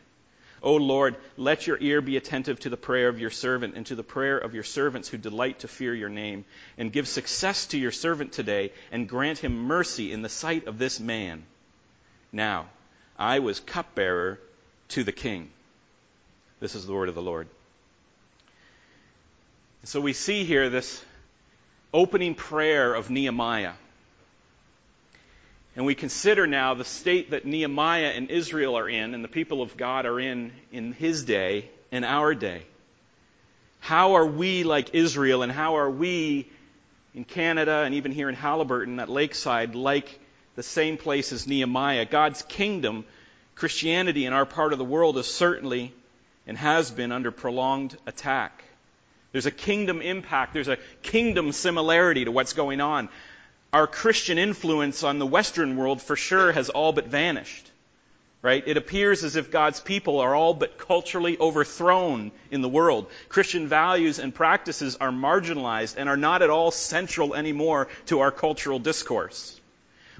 O 0.63 0.77
Lord, 0.77 1.17
let 1.37 1.67
your 1.67 1.77
ear 1.81 2.01
be 2.01 2.17
attentive 2.17 2.61
to 2.61 2.71
the 2.71 2.77
prayer 2.77 3.09
of 3.09 3.19
your 3.19 3.31
servant 3.31 3.75
and 3.75 3.85
to 3.87 3.97
the 3.97 4.05
prayer 4.05 4.39
of 4.39 4.55
your 4.55 4.63
servants 4.63 5.09
who 5.09 5.19
delight 5.19 5.61
to 5.61 5.69
fear 5.69 5.95
your 5.95 6.09
name, 6.09 6.45
and 6.79 6.93
give 6.93 7.09
success 7.09 7.67
to 7.67 7.79
your 7.79 7.91
servant 7.91 8.33
today, 8.33 8.73
and 8.93 9.09
grant 9.09 9.39
him 9.39 9.57
mercy 9.57 10.13
in 10.13 10.23
the 10.23 10.29
sight 10.29 10.67
of 10.67 10.79
this 10.79 11.01
man. 11.01 11.45
Now, 12.31 12.67
I 13.19 13.41
was 13.41 13.61
cupbearer 13.61 14.39
to 14.89 15.05
the 15.05 15.13
king. 15.13 15.51
This 16.61 16.77
is 16.77 16.87
the 16.87 16.93
word 16.93 17.09
of 17.09 17.17
the 17.17 17.23
Lord. 17.23 17.49
So 19.85 20.01
we 20.01 20.13
see 20.13 20.45
here 20.45 20.71
this 20.71 21.05
opening 21.93 22.37
prayer 22.37 22.95
of 22.95 23.11
Nehemiah. 23.11 23.73
And 25.75 25.85
we 25.85 25.97
consider 25.97 26.47
now 26.47 26.75
the 26.75 26.85
state 26.85 27.33
that 27.33 27.45
Nehemiah 27.47 28.13
and 28.15 28.31
Israel 28.31 28.79
are 28.79 28.89
in, 28.89 29.13
and 29.13 29.25
the 29.25 29.29
people 29.29 29.61
of 29.61 29.77
God 29.77 30.07
are 30.07 30.21
in, 30.21 30.53
in 30.71 30.93
his 30.93 31.25
day, 31.25 31.69
in 31.91 32.05
our 32.05 32.33
day. 32.33 32.63
How 33.81 34.15
are 34.15 34.27
we 34.27 34.63
like 34.63 34.95
Israel, 34.95 35.43
and 35.43 35.51
how 35.51 35.77
are 35.79 35.91
we 35.91 36.49
in 37.13 37.25
Canada 37.25 37.83
and 37.85 37.97
even 37.97 38.13
here 38.13 38.29
in 38.29 38.37
Haliburton 38.37 39.01
at 39.03 39.09
Lakeside 39.09 39.75
like 39.75 40.21
the 40.55 40.63
same 40.63 40.97
place 40.97 41.33
as 41.33 41.49
Nehemiah? 41.49 42.05
God's 42.05 42.43
kingdom, 42.43 43.05
Christianity 43.57 44.27
in 44.27 44.33
our 44.33 44.47
part 44.47 44.73
of 44.73 44.79
the 44.79 44.85
world 44.85 45.19
is 45.19 45.27
certainly 45.27 45.93
and 46.47 46.57
has 46.57 46.93
been 46.93 47.11
under 47.11 47.33
prolonged 47.33 47.97
attack. 48.07 48.63
There's 49.33 49.47
a 49.47 49.51
kingdom 49.51 50.03
impact. 50.03 50.55
There's 50.55 50.69
a 50.69 50.79
kingdom 51.03 51.53
similarity 51.53 52.25
to 52.25 52.31
what's 52.31 52.53
going 52.53 52.81
on. 52.81 53.09
Our 53.73 53.87
Christian 53.87 54.39
influence 54.39 55.03
on 55.03 55.19
the 55.19 55.27
Western 55.27 55.77
world 55.77 56.03
for 56.03 56.17
sure 56.17 56.53
has 56.53 56.69
all 56.69 56.93
but 56.93 57.07
vanished. 57.07 57.71
Right? 58.43 58.63
It 58.67 58.77
appears 58.77 59.23
as 59.23 59.37
if 59.37 59.53
God's 59.53 59.79
people 59.81 60.19
are 60.19 60.35
all 60.35 60.53
but 60.53 60.77
culturally 60.77 61.39
overthrown 61.39 62.33
in 62.51 62.61
the 62.61 62.69
world. 62.69 63.07
Christian 63.29 63.69
values 63.69 64.19
and 64.19 64.35
practices 64.35 64.97
are 64.97 65.13
marginalized 65.13 65.95
and 65.97 66.09
are 66.09 66.17
not 66.17 66.43
at 66.43 66.51
all 66.51 66.73
central 66.73 67.37
anymore 67.37 67.87
to 68.07 68.21
our 68.21 68.33
cultural 68.33 68.81
discourse. 68.81 69.61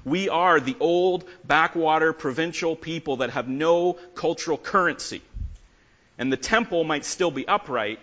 We 0.05 0.29
are 0.29 0.59
the 0.59 0.77
old 0.79 1.25
backwater 1.43 2.13
provincial 2.13 2.77
people 2.77 3.17
that 3.17 3.31
have 3.31 3.49
no 3.49 3.93
cultural 4.15 4.57
currency. 4.57 5.21
And 6.17 6.31
the 6.31 6.37
temple 6.37 6.85
might 6.85 7.03
still 7.03 7.31
be 7.31 7.47
upright, 7.47 7.99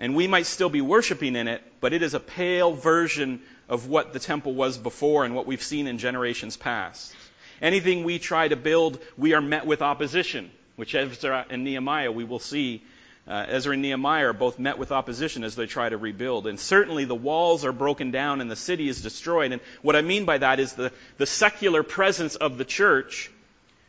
and 0.00 0.14
we 0.14 0.26
might 0.26 0.46
still 0.46 0.68
be 0.68 0.80
worshiping 0.80 1.36
in 1.36 1.48
it, 1.48 1.62
but 1.80 1.92
it 1.92 2.02
is 2.02 2.14
a 2.14 2.20
pale 2.20 2.72
version 2.72 3.40
of 3.68 3.88
what 3.88 4.12
the 4.12 4.18
temple 4.18 4.54
was 4.54 4.78
before 4.78 5.24
and 5.24 5.34
what 5.34 5.46
we've 5.46 5.62
seen 5.62 5.86
in 5.86 5.98
generations 5.98 6.56
past. 6.56 7.14
Anything 7.60 8.04
we 8.04 8.18
try 8.18 8.46
to 8.48 8.56
build, 8.56 8.98
we 9.16 9.34
are 9.34 9.40
met 9.40 9.66
with 9.66 9.82
opposition, 9.82 10.50
which 10.76 10.94
Ezra 10.94 11.44
and 11.50 11.64
Nehemiah 11.64 12.12
we 12.12 12.24
will 12.24 12.38
see. 12.38 12.82
Uh, 13.26 13.44
Ezra 13.48 13.74
and 13.74 13.82
Nehemiah 13.82 14.28
are 14.28 14.32
both 14.32 14.58
met 14.58 14.78
with 14.78 14.92
opposition 14.92 15.44
as 15.44 15.54
they 15.54 15.66
try 15.66 15.88
to 15.88 15.98
rebuild. 15.98 16.46
And 16.46 16.58
certainly 16.58 17.04
the 17.04 17.14
walls 17.14 17.64
are 17.64 17.72
broken 17.72 18.10
down 18.10 18.40
and 18.40 18.50
the 18.50 18.56
city 18.56 18.88
is 18.88 19.02
destroyed. 19.02 19.52
And 19.52 19.60
what 19.82 19.96
I 19.96 20.02
mean 20.02 20.24
by 20.24 20.38
that 20.38 20.60
is 20.60 20.72
the, 20.74 20.92
the 21.18 21.26
secular 21.26 21.82
presence 21.82 22.36
of 22.36 22.56
the 22.56 22.64
church 22.64 23.30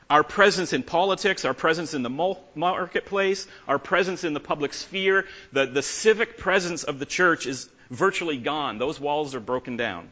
Our 0.09 0.23
presence 0.23 0.73
in 0.73 0.81
politics, 0.81 1.45
our 1.45 1.53
presence 1.53 1.93
in 1.93 2.01
the 2.01 2.35
marketplace, 2.55 3.47
our 3.67 3.77
presence 3.77 4.23
in 4.23 4.33
the 4.33 4.39
public 4.39 4.73
sphere, 4.73 5.25
the, 5.51 5.67
the 5.67 5.83
civic 5.83 6.37
presence 6.37 6.83
of 6.83 6.97
the 6.97 7.05
church 7.05 7.45
is 7.45 7.69
virtually 7.91 8.37
gone. 8.37 8.79
Those 8.79 8.99
walls 8.99 9.35
are 9.35 9.39
broken 9.39 9.77
down. 9.77 10.09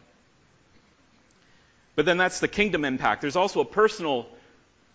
But 1.95 2.05
then 2.05 2.17
that's 2.17 2.39
the 2.39 2.47
kingdom 2.47 2.85
impact. 2.85 3.21
There's 3.21 3.35
also 3.35 3.59
a 3.59 3.65
personal 3.65 4.27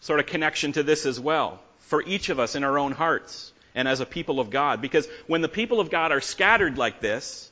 sort 0.00 0.20
of 0.20 0.26
connection 0.26 0.72
to 0.72 0.84
this 0.84 1.04
as 1.04 1.18
well 1.18 1.60
for 1.80 2.00
each 2.02 2.28
of 2.28 2.38
us 2.38 2.54
in 2.54 2.62
our 2.62 2.78
own 2.78 2.92
hearts 2.92 3.52
and 3.74 3.88
as 3.88 4.00
a 4.00 4.06
people 4.06 4.38
of 4.38 4.50
God. 4.50 4.80
Because 4.80 5.08
when 5.26 5.40
the 5.40 5.48
people 5.48 5.80
of 5.80 5.90
God 5.90 6.12
are 6.12 6.20
scattered 6.20 6.78
like 6.78 7.00
this, 7.00 7.50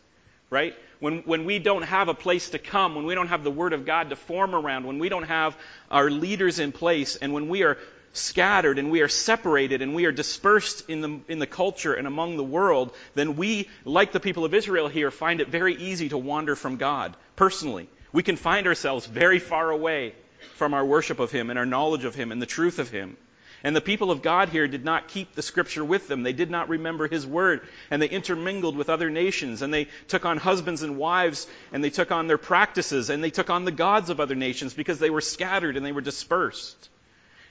right? 0.51 0.75
When, 1.01 1.21
when 1.21 1.47
we 1.47 1.59
don't 1.59 1.83
have 1.83 2.09
a 2.09 2.15
place 2.15 2.51
to 2.51 2.59
come, 2.59 2.95
when 2.95 3.07
we 3.07 3.15
don't 3.15 3.29
have 3.29 3.43
the 3.43 3.51
Word 3.51 3.73
of 3.73 3.87
God 3.87 4.11
to 4.11 4.17
form 4.17 4.55
around, 4.55 4.87
when 4.87 4.99
we 4.99 5.09
don't 5.09 5.25
have 5.25 5.57
our 5.91 6.11
leaders 6.11 6.59
in 6.59 6.73
place, 6.73 7.17
and 7.17 7.33
when 7.33 7.49
we 7.49 7.63
are 7.63 7.79
scattered 8.13 8.79
and 8.79 8.91
we 8.91 9.01
are 9.01 9.09
separated 9.09 9.83
and 9.83 9.95
we 9.95 10.05
are 10.05 10.13
dispersed 10.13 10.89
in 10.91 11.01
the, 11.01 11.21
in 11.29 11.39
the 11.39 11.47
culture 11.47 11.95
and 11.95 12.07
among 12.07 12.37
the 12.37 12.45
world, 12.45 12.95
then 13.15 13.37
we, 13.37 13.69
like 13.85 14.13
the 14.13 14.21
people 14.21 14.45
of 14.45 14.53
Israel 14.53 14.89
here, 14.89 15.11
find 15.11 15.41
it 15.41 15.49
very 15.49 15.75
easy 15.75 16.09
to 16.11 16.19
wander 16.19 16.55
from 16.55 16.77
God 16.77 17.17
personally. 17.35 17.89
We 18.13 18.23
can 18.23 18.37
find 18.37 18.67
ourselves 18.67 19.07
very 19.07 19.39
far 19.39 19.71
away 19.71 20.15
from 20.57 20.75
our 20.75 20.85
worship 20.85 21.19
of 21.19 21.31
Him 21.31 21.51
and 21.51 21.59
our 21.59 21.67
knowledge 21.67 22.05
of 22.05 22.15
Him 22.15 22.33
and 22.33 22.43
the 22.43 22.47
truth 22.47 22.79
of 22.79 22.91
Him. 22.91 23.17
And 23.63 23.77
the 23.77 23.81
people 23.81 24.11
of 24.11 24.23
God 24.23 24.49
here 24.49 24.67
did 24.67 24.85
not 24.85 25.09
keep 25.09 25.35
the 25.35 25.43
scripture 25.43 25.85
with 25.85 26.09
them. 26.09 26.23
They 26.23 26.33
did 26.33 26.51
not 26.51 26.69
remember 26.69 27.09
his 27.09 27.27
word. 27.27 27.67
And 27.91 28.01
they 28.01 28.09
intermingled 28.09 28.77
with 28.77 28.89
other 28.89 29.11
nations. 29.11 29.61
And 29.61 29.73
they 29.73 29.89
took 30.09 30.25
on 30.25 30.39
husbands 30.39 30.83
and 30.83 30.97
wives. 30.97 31.47
And 31.73 31.85
they 31.85 31.91
took 31.91 32.11
on 32.11 32.27
their 32.27 32.39
practices. 32.39 33.11
And 33.11 33.23
they 33.23 33.31
took 33.31 33.51
on 33.51 33.65
the 33.65 33.73
gods 33.73 34.09
of 34.09 34.19
other 34.19 34.35
nations 34.35 34.73
because 34.73 34.99
they 34.99 35.11
were 35.11 35.21
scattered 35.21 35.77
and 35.77 35.85
they 35.85 35.93
were 35.93 36.01
dispersed. 36.01 36.89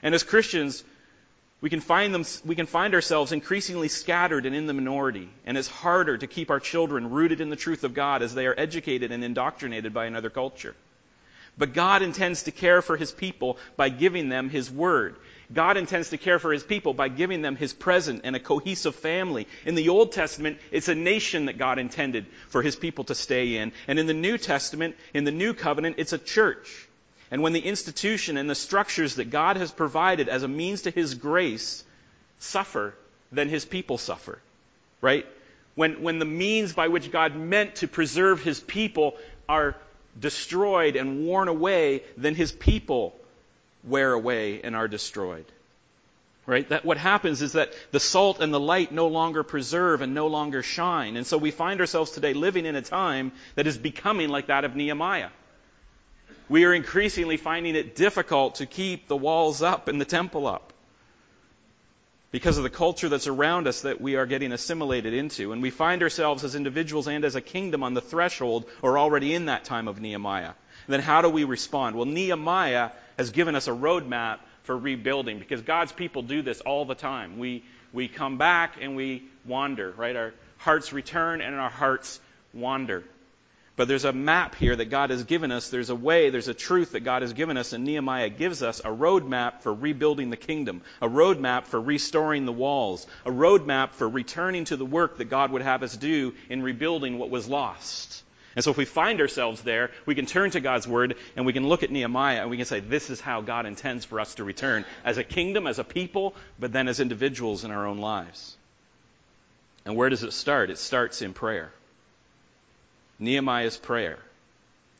And 0.02 0.14
as 0.14 0.24
Christians, 0.24 0.82
we 1.60 1.70
can 1.70 1.80
find 1.80 2.14
them, 2.14 2.24
we 2.44 2.56
can 2.56 2.66
find 2.66 2.94
ourselves 2.94 3.32
increasingly 3.32 3.88
scattered 3.88 4.46
and 4.46 4.56
in 4.56 4.66
the 4.66 4.72
minority. 4.72 5.28
And 5.44 5.56
it's 5.56 5.68
harder 5.68 6.16
to 6.16 6.26
keep 6.26 6.50
our 6.50 6.60
children 6.60 7.10
rooted 7.10 7.40
in 7.40 7.50
the 7.50 7.56
truth 7.56 7.84
of 7.84 7.94
God 7.94 8.22
as 8.22 8.34
they 8.34 8.46
are 8.46 8.54
educated 8.56 9.12
and 9.12 9.22
indoctrinated 9.22 9.92
by 9.92 10.06
another 10.06 10.30
culture. 10.30 10.74
But 11.58 11.74
God 11.74 12.00
intends 12.00 12.44
to 12.44 12.50
care 12.50 12.80
for 12.80 12.96
his 12.96 13.12
people 13.12 13.58
by 13.76 13.90
giving 13.90 14.30
them 14.30 14.48
his 14.48 14.70
word. 14.70 15.16
God 15.52 15.76
intends 15.76 16.10
to 16.10 16.18
care 16.18 16.38
for 16.38 16.52
his 16.52 16.62
people 16.62 16.94
by 16.94 17.08
giving 17.08 17.42
them 17.42 17.56
his 17.56 17.72
present 17.72 18.20
and 18.24 18.36
a 18.36 18.40
cohesive 18.40 18.94
family. 18.94 19.48
In 19.66 19.74
the 19.74 19.88
Old 19.88 20.12
Testament, 20.12 20.58
it's 20.70 20.88
a 20.88 20.94
nation 20.94 21.46
that 21.46 21.58
God 21.58 21.78
intended 21.78 22.26
for 22.48 22.62
his 22.62 22.76
people 22.76 23.04
to 23.04 23.14
stay 23.14 23.56
in. 23.56 23.72
And 23.88 23.98
in 23.98 24.06
the 24.06 24.14
New 24.14 24.38
Testament, 24.38 24.96
in 25.12 25.24
the 25.24 25.32
New 25.32 25.54
Covenant, 25.54 25.96
it's 25.98 26.12
a 26.12 26.18
church. 26.18 26.88
And 27.32 27.42
when 27.42 27.52
the 27.52 27.60
institution 27.60 28.36
and 28.36 28.48
the 28.48 28.54
structures 28.54 29.16
that 29.16 29.30
God 29.30 29.56
has 29.56 29.72
provided 29.72 30.28
as 30.28 30.44
a 30.44 30.48
means 30.48 30.82
to 30.82 30.90
his 30.90 31.14
grace 31.14 31.84
suffer, 32.38 32.94
then 33.32 33.48
his 33.48 33.64
people 33.64 33.98
suffer. 33.98 34.38
Right? 35.00 35.26
When, 35.74 36.02
when 36.02 36.18
the 36.18 36.24
means 36.24 36.72
by 36.72 36.88
which 36.88 37.10
God 37.10 37.34
meant 37.34 37.76
to 37.76 37.88
preserve 37.88 38.42
his 38.42 38.60
people 38.60 39.16
are 39.48 39.76
destroyed 40.18 40.96
and 40.96 41.24
worn 41.24 41.48
away, 41.48 42.02
then 42.16 42.34
his 42.34 42.52
people 42.52 43.16
wear 43.84 44.12
away 44.12 44.60
and 44.62 44.76
are 44.76 44.88
destroyed. 44.88 45.46
Right? 46.46 46.68
That 46.68 46.84
what 46.84 46.96
happens 46.96 47.42
is 47.42 47.52
that 47.52 47.72
the 47.92 48.00
salt 48.00 48.40
and 48.40 48.52
the 48.52 48.60
light 48.60 48.90
no 48.90 49.06
longer 49.08 49.42
preserve 49.42 50.00
and 50.00 50.14
no 50.14 50.26
longer 50.26 50.62
shine. 50.62 51.16
And 51.16 51.26
so 51.26 51.38
we 51.38 51.50
find 51.50 51.80
ourselves 51.80 52.10
today 52.10 52.32
living 52.32 52.66
in 52.66 52.76
a 52.76 52.82
time 52.82 53.32
that 53.54 53.66
is 53.66 53.78
becoming 53.78 54.30
like 54.30 54.46
that 54.48 54.64
of 54.64 54.74
Nehemiah. 54.74 55.28
We 56.48 56.64
are 56.64 56.74
increasingly 56.74 57.36
finding 57.36 57.76
it 57.76 57.94
difficult 57.94 58.56
to 58.56 58.66
keep 58.66 59.06
the 59.06 59.16
walls 59.16 59.62
up 59.62 59.86
and 59.86 60.00
the 60.00 60.04
temple 60.04 60.48
up 60.48 60.72
because 62.32 62.56
of 62.56 62.64
the 62.64 62.70
culture 62.70 63.08
that's 63.08 63.26
around 63.26 63.66
us 63.66 63.82
that 63.82 64.00
we 64.00 64.16
are 64.16 64.26
getting 64.26 64.52
assimilated 64.52 65.14
into. 65.14 65.52
And 65.52 65.62
we 65.62 65.70
find 65.70 66.02
ourselves 66.02 66.44
as 66.44 66.54
individuals 66.54 67.08
and 67.08 67.24
as 67.24 67.34
a 67.34 67.40
kingdom 67.40 67.82
on 67.82 67.94
the 67.94 68.00
threshold 68.00 68.66
or 68.82 68.98
already 68.98 69.34
in 69.34 69.46
that 69.46 69.64
time 69.64 69.88
of 69.88 70.00
Nehemiah. 70.00 70.52
And 70.86 70.94
then 70.94 71.00
how 71.00 71.22
do 71.22 71.28
we 71.28 71.44
respond? 71.44 71.96
Well, 71.96 72.06
Nehemiah 72.06 72.90
has 73.20 73.32
given 73.32 73.54
us 73.54 73.68
a 73.68 73.70
roadmap 73.70 74.38
for 74.62 74.74
rebuilding 74.74 75.38
because 75.38 75.60
God's 75.60 75.92
people 75.92 76.22
do 76.22 76.40
this 76.40 76.62
all 76.62 76.86
the 76.86 76.94
time. 76.94 77.38
We, 77.38 77.62
we 77.92 78.08
come 78.08 78.38
back 78.38 78.78
and 78.80 78.96
we 78.96 79.24
wander, 79.44 79.90
right? 79.90 80.16
Our 80.16 80.32
hearts 80.56 80.94
return 80.94 81.42
and 81.42 81.54
our 81.54 81.68
hearts 81.68 82.18
wander. 82.54 83.04
But 83.76 83.88
there's 83.88 84.06
a 84.06 84.12
map 84.14 84.54
here 84.54 84.74
that 84.74 84.86
God 84.86 85.10
has 85.10 85.24
given 85.24 85.52
us. 85.52 85.68
There's 85.68 85.90
a 85.90 85.94
way, 85.94 86.30
there's 86.30 86.48
a 86.48 86.54
truth 86.54 86.92
that 86.92 87.00
God 87.00 87.20
has 87.20 87.34
given 87.34 87.58
us, 87.58 87.74
and 87.74 87.84
Nehemiah 87.84 88.30
gives 88.30 88.62
us 88.62 88.80
a 88.80 88.88
roadmap 88.88 89.60
for 89.60 89.74
rebuilding 89.74 90.30
the 90.30 90.38
kingdom, 90.38 90.80
a 91.02 91.08
roadmap 91.08 91.66
for 91.66 91.78
restoring 91.78 92.46
the 92.46 92.52
walls, 92.52 93.06
a 93.26 93.30
roadmap 93.30 93.90
for 93.90 94.08
returning 94.08 94.64
to 94.64 94.78
the 94.78 94.86
work 94.86 95.18
that 95.18 95.26
God 95.26 95.52
would 95.52 95.62
have 95.62 95.82
us 95.82 95.94
do 95.94 96.32
in 96.48 96.62
rebuilding 96.62 97.18
what 97.18 97.28
was 97.28 97.46
lost. 97.46 98.24
And 98.56 98.64
so 98.64 98.72
if 98.72 98.76
we 98.76 98.84
find 98.84 99.20
ourselves 99.20 99.62
there, 99.62 99.90
we 100.06 100.14
can 100.14 100.26
turn 100.26 100.50
to 100.50 100.60
God's 100.60 100.88
word 100.88 101.16
and 101.36 101.46
we 101.46 101.52
can 101.52 101.68
look 101.68 101.82
at 101.82 101.90
Nehemiah 101.90 102.40
and 102.40 102.50
we 102.50 102.56
can 102.56 102.66
say, 102.66 102.80
this 102.80 103.08
is 103.08 103.20
how 103.20 103.42
God 103.42 103.64
intends 103.64 104.04
for 104.04 104.18
us 104.18 104.34
to 104.36 104.44
return 104.44 104.84
as 105.04 105.18
a 105.18 105.24
kingdom, 105.24 105.66
as 105.66 105.78
a 105.78 105.84
people, 105.84 106.34
but 106.58 106.72
then 106.72 106.88
as 106.88 106.98
individuals 106.98 107.64
in 107.64 107.70
our 107.70 107.86
own 107.86 107.98
lives. 107.98 108.56
And 109.84 109.96
where 109.96 110.08
does 110.08 110.24
it 110.24 110.32
start? 110.32 110.70
It 110.70 110.78
starts 110.78 111.22
in 111.22 111.32
prayer. 111.32 111.72
Nehemiah's 113.18 113.76
prayer. 113.76 114.18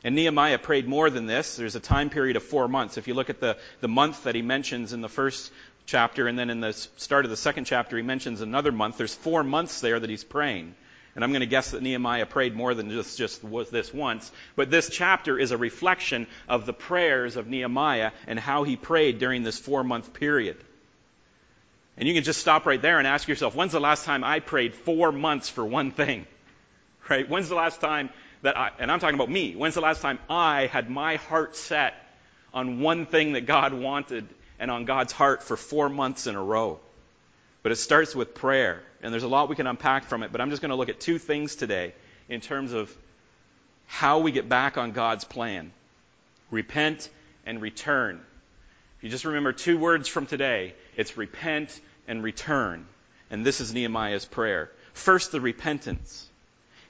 And 0.03 0.15
Nehemiah 0.15 0.57
prayed 0.57 0.87
more 0.87 1.09
than 1.09 1.25
this. 1.25 1.57
There's 1.57 1.75
a 1.75 1.79
time 1.79 2.09
period 2.09 2.35
of 2.35 2.43
four 2.43 2.67
months. 2.67 2.97
If 2.97 3.07
you 3.07 3.13
look 3.13 3.29
at 3.29 3.39
the, 3.39 3.57
the 3.81 3.87
month 3.87 4.23
that 4.23 4.33
he 4.33 4.41
mentions 4.41 4.93
in 4.93 5.01
the 5.01 5.09
first 5.09 5.51
chapter, 5.85 6.27
and 6.27 6.39
then 6.39 6.49
in 6.49 6.59
the 6.59 6.73
start 6.73 7.25
of 7.25 7.31
the 7.31 7.37
second 7.37 7.65
chapter, 7.65 7.97
he 7.97 8.03
mentions 8.03 8.41
another 8.41 8.71
month. 8.71 8.97
There's 8.97 9.13
four 9.13 9.43
months 9.43 9.81
there 9.81 9.99
that 9.99 10.09
he's 10.09 10.23
praying. 10.23 10.73
And 11.15 11.23
I'm 11.23 11.31
going 11.31 11.41
to 11.41 11.47
guess 11.47 11.71
that 11.71 11.83
Nehemiah 11.83 12.25
prayed 12.25 12.55
more 12.55 12.73
than 12.73 12.89
just, 12.89 13.17
just 13.17 13.41
this 13.71 13.93
once. 13.93 14.31
But 14.55 14.71
this 14.71 14.89
chapter 14.89 15.37
is 15.37 15.51
a 15.51 15.57
reflection 15.57 16.27
of 16.47 16.65
the 16.65 16.73
prayers 16.73 17.35
of 17.35 17.47
Nehemiah 17.47 18.11
and 18.27 18.39
how 18.39 18.63
he 18.63 18.77
prayed 18.77 19.19
during 19.19 19.43
this 19.43 19.59
four 19.59 19.83
month 19.83 20.13
period. 20.13 20.57
And 21.97 22.07
you 22.07 22.13
can 22.13 22.23
just 22.23 22.39
stop 22.39 22.65
right 22.65 22.81
there 22.81 22.97
and 22.97 23.07
ask 23.07 23.27
yourself, 23.27 23.55
when's 23.55 23.73
the 23.73 23.81
last 23.81 24.05
time 24.05 24.23
I 24.23 24.39
prayed 24.39 24.73
four 24.73 25.11
months 25.11 25.49
for 25.49 25.65
one 25.65 25.91
thing? 25.91 26.25
Right? 27.09 27.27
When's 27.27 27.49
the 27.49 27.55
last 27.55 27.81
time 27.81 28.11
that 28.43 28.55
I, 28.55 28.69
and 28.79 28.89
I'm 28.89 28.99
talking 28.99 29.15
about 29.15 29.29
me, 29.29 29.55
when's 29.55 29.73
the 29.73 29.81
last 29.81 30.01
time 30.01 30.19
I 30.29 30.67
had 30.67 30.89
my 30.89 31.15
heart 31.15 31.57
set 31.57 31.95
on 32.53 32.79
one 32.79 33.05
thing 33.05 33.33
that 33.33 33.47
God 33.47 33.73
wanted 33.73 34.25
and 34.59 34.71
on 34.71 34.85
God's 34.85 35.11
heart 35.11 35.43
for 35.43 35.57
four 35.57 35.89
months 35.89 36.27
in 36.27 36.35
a 36.35 36.43
row? 36.43 36.79
But 37.63 37.71
it 37.71 37.75
starts 37.75 38.15
with 38.15 38.33
prayer. 38.33 38.81
And 39.01 39.13
there's 39.13 39.23
a 39.23 39.27
lot 39.27 39.49
we 39.49 39.55
can 39.55 39.67
unpack 39.67 40.05
from 40.05 40.23
it, 40.23 40.31
but 40.31 40.41
I'm 40.41 40.49
just 40.49 40.61
going 40.61 40.69
to 40.69 40.75
look 40.75 40.89
at 40.89 40.99
two 40.99 41.17
things 41.17 41.55
today 41.55 41.93
in 42.29 42.41
terms 42.41 42.73
of 42.73 42.95
how 43.87 44.19
we 44.19 44.31
get 44.31 44.47
back 44.47 44.77
on 44.77 44.91
God's 44.91 45.23
plan 45.23 45.71
repent 46.49 47.09
and 47.45 47.61
return. 47.61 48.19
If 48.97 49.05
you 49.05 49.09
just 49.09 49.25
remember 49.25 49.53
two 49.53 49.77
words 49.77 50.07
from 50.07 50.25
today, 50.25 50.75
it's 50.97 51.17
repent 51.17 51.79
and 52.07 52.21
return. 52.21 52.85
And 53.29 53.45
this 53.45 53.61
is 53.61 53.73
Nehemiah's 53.73 54.25
prayer. 54.25 54.69
First, 54.93 55.31
the 55.31 55.39
repentance. 55.39 56.27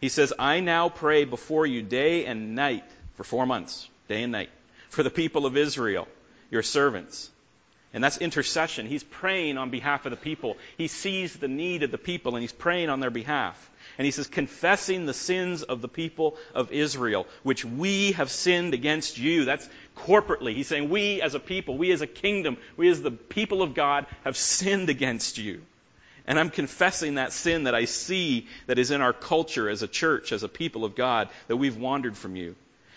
He 0.02 0.10
says, 0.10 0.34
I 0.40 0.60
now 0.62 0.90
pray 0.90 1.26
before 1.26 1.68
you 1.68 1.84
day 1.84 2.26
and 2.26 2.56
night 2.56 2.84
for 3.16 3.24
four 3.24 3.46
months, 3.46 3.88
day 4.08 4.24
and 4.24 4.32
night, 4.32 4.50
for 4.90 5.04
the 5.04 5.12
people 5.12 5.46
of 5.46 5.56
Israel, 5.56 6.08
your 6.50 6.64
servants 6.64 7.30
and 7.94 8.04
that's 8.04 8.18
intercession. 8.18 8.86
He's 8.86 9.04
praying 9.04 9.58
on 9.58 9.70
behalf 9.70 10.06
of 10.06 10.12
the 10.12 10.18
people. 10.18 10.58
He 10.78 10.88
sees 10.88 11.34
the 11.36 11.48
need 11.48 11.84
of 11.84 11.92
the 11.92 11.98
people 11.98 12.36
and 12.36 12.42
he's 12.42 12.54
praying 12.54 12.90
on 12.90 13.00
their 13.00 13.10
behalf. 13.10 13.70
And 13.98 14.06
he 14.06 14.12
says, 14.12 14.28
confessing 14.28 15.06
the 15.06 15.14
sins 15.14 15.64
of 15.64 15.82
the 15.82 15.90
people 15.90 16.38
of 16.56 16.72
Israel, 16.72 17.28
which 17.44 17.66
we 17.66 18.14
have 18.14 18.32
sinned 18.32 18.74
against 18.74 19.18
you. 19.18 19.44
That's 19.44 19.68
corporately. 19.98 20.56
He's 20.56 20.68
saying, 20.68 20.90
we 20.90 21.22
as 21.22 21.36
a 21.36 21.40
people, 21.40 21.78
we 21.78 21.92
as 21.92 22.02
a 22.02 22.08
kingdom, 22.08 22.58
we 22.78 22.90
as 22.90 23.02
the 23.02 23.12
people 23.12 23.62
of 23.62 23.74
God 23.74 24.06
have 24.24 24.38
sinned 24.38 24.90
against 24.90 25.38
you. 25.38 25.62
And 26.26 26.40
I'm 26.40 26.50
confessing 26.50 27.16
that 27.16 27.34
sin 27.34 27.64
that 27.66 27.76
I 27.76 27.86
see 27.86 28.48
that 28.68 28.80
is 28.80 28.92
in 28.92 29.02
our 29.02 29.14
culture 29.14 29.70
as 29.70 29.82
a 29.82 29.88
church, 29.88 30.32
as 30.32 30.44
a 30.44 30.50
people 30.50 30.86
of 30.86 30.96
God, 30.96 31.28
that 31.48 31.58
we've 31.58 31.78
wandered 31.78 32.16
from 32.16 32.36
you. 32.38 32.56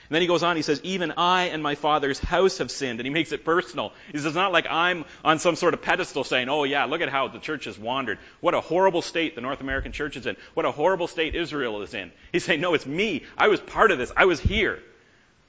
And 0.09 0.15
then 0.15 0.21
he 0.21 0.29
goes 0.29 0.43
on, 0.43 0.57
he 0.57 0.63
says, 0.63 0.81
Even 0.83 1.13
I 1.17 1.45
and 1.45 1.63
my 1.63 1.75
father's 1.77 2.19
house 2.19 2.59
have 2.59 2.71
sinned. 2.71 3.01
And 3.01 3.07
he 3.07 3.13
makes 3.13 3.33
it 3.33 3.45
personal. 3.45 3.93
He 4.13 4.19
says, 4.19 4.27
It's 4.27 4.35
Not 4.35 4.53
like 4.53 4.67
I'm 4.69 5.07
on 5.25 5.39
some 5.39 5.57
sort 5.57 5.73
of 5.73 5.81
pedestal 5.81 6.25
saying, 6.25 6.49
Oh, 6.49 6.65
yeah, 6.65 6.85
look 6.85 7.01
at 7.01 7.09
how 7.09 7.29
the 7.29 7.39
church 7.39 7.65
has 7.65 7.79
wandered. 7.79 8.19
What 8.41 8.55
a 8.55 8.61
horrible 8.61 9.01
state 9.01 9.35
the 9.35 9.41
North 9.41 9.61
American 9.61 9.93
church 9.93 10.17
is 10.17 10.27
in. 10.27 10.37
What 10.53 10.67
a 10.67 10.71
horrible 10.71 11.09
state 11.09 11.35
Israel 11.35 11.81
is 11.83 11.95
in. 11.95 12.13
He's 12.33 12.45
saying, 12.45 12.61
No, 12.61 12.75
it's 12.75 12.87
me. 12.87 13.25
I 13.39 13.49
was 13.49 13.61
part 13.61 13.91
of 13.91 13.99
this. 13.99 14.13
I 14.15 14.27
was 14.27 14.41
here. 14.41 14.79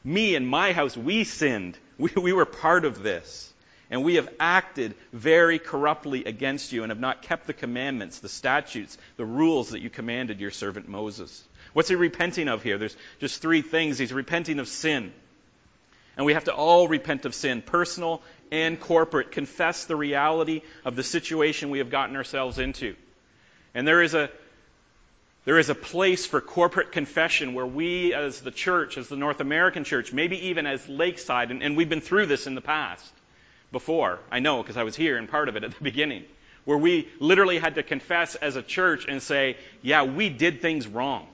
Me 0.05 0.35
and 0.35 0.47
my 0.47 0.71
house, 0.71 0.95
we 0.95 1.23
sinned. 1.23 1.77
We, 1.97 2.11
we 2.15 2.33
were 2.33 2.45
part 2.45 2.85
of 2.85 3.03
this. 3.03 3.51
And 3.89 4.03
we 4.03 4.15
have 4.15 4.29
acted 4.39 4.95
very 5.13 5.59
corruptly 5.59 6.25
against 6.25 6.71
you 6.71 6.83
and 6.83 6.91
have 6.91 6.99
not 6.99 7.21
kept 7.21 7.45
the 7.45 7.53
commandments, 7.53 8.19
the 8.19 8.29
statutes, 8.29 8.97
the 9.17 9.25
rules 9.25 9.69
that 9.69 9.81
you 9.81 9.89
commanded 9.89 10.39
your 10.39 10.51
servant 10.51 10.87
Moses. 10.87 11.43
What's 11.75 11.89
he 11.89 11.95
repenting 11.95 12.47
of 12.47 12.63
here? 12.63 12.77
There's 12.77 12.95
just 13.19 13.41
three 13.41 13.61
things. 13.61 13.97
He's 13.97 14.13
repenting 14.13 14.59
of 14.59 14.69
sin. 14.69 15.11
And 16.15 16.25
we 16.25 16.31
have 16.31 16.45
to 16.45 16.53
all 16.53 16.87
repent 16.87 17.25
of 17.25 17.35
sin, 17.35 17.61
personal, 17.61 18.21
and 18.49 18.79
corporate, 18.79 19.33
confess 19.33 19.83
the 19.83 19.97
reality 19.97 20.61
of 20.85 20.95
the 20.95 21.03
situation 21.03 21.71
we 21.71 21.79
have 21.79 21.89
gotten 21.89 22.15
ourselves 22.15 22.59
into. 22.59 22.95
And 23.73 23.85
there 23.85 24.01
is 24.01 24.13
a 24.13 24.29
there 25.43 25.59
is 25.59 25.69
a 25.69 25.75
place 25.75 26.25
for 26.25 26.39
corporate 26.39 26.93
confession 26.93 27.53
where 27.53 27.65
we, 27.65 28.13
as 28.13 28.39
the 28.39 28.51
church, 28.51 28.97
as 28.97 29.09
the 29.09 29.17
North 29.17 29.41
American 29.41 29.83
church, 29.83 30.13
maybe 30.13 30.47
even 30.47 30.65
as 30.65 30.87
Lakeside, 30.87 31.51
and, 31.51 31.61
and 31.61 31.75
we've 31.75 31.89
been 31.89 31.99
through 31.99 32.27
this 32.27 32.47
in 32.47 32.55
the 32.55 32.61
past 32.61 33.11
before. 33.73 34.19
I 34.31 34.39
know 34.39 34.63
because 34.63 34.77
I 34.77 34.83
was 34.83 34.95
here 34.95 35.17
and 35.17 35.27
part 35.27 35.49
of 35.49 35.57
it 35.57 35.65
at 35.65 35.71
the 35.71 35.83
beginning, 35.83 36.23
where 36.63 36.77
we 36.77 37.09
literally 37.19 37.57
had 37.57 37.75
to 37.75 37.83
confess 37.83 38.35
as 38.35 38.55
a 38.55 38.63
church 38.63 39.07
and 39.09 39.21
say, 39.21 39.57
yeah, 39.81 40.03
we 40.03 40.29
did 40.29 40.61
things 40.61 40.87
wrong. 40.87 41.27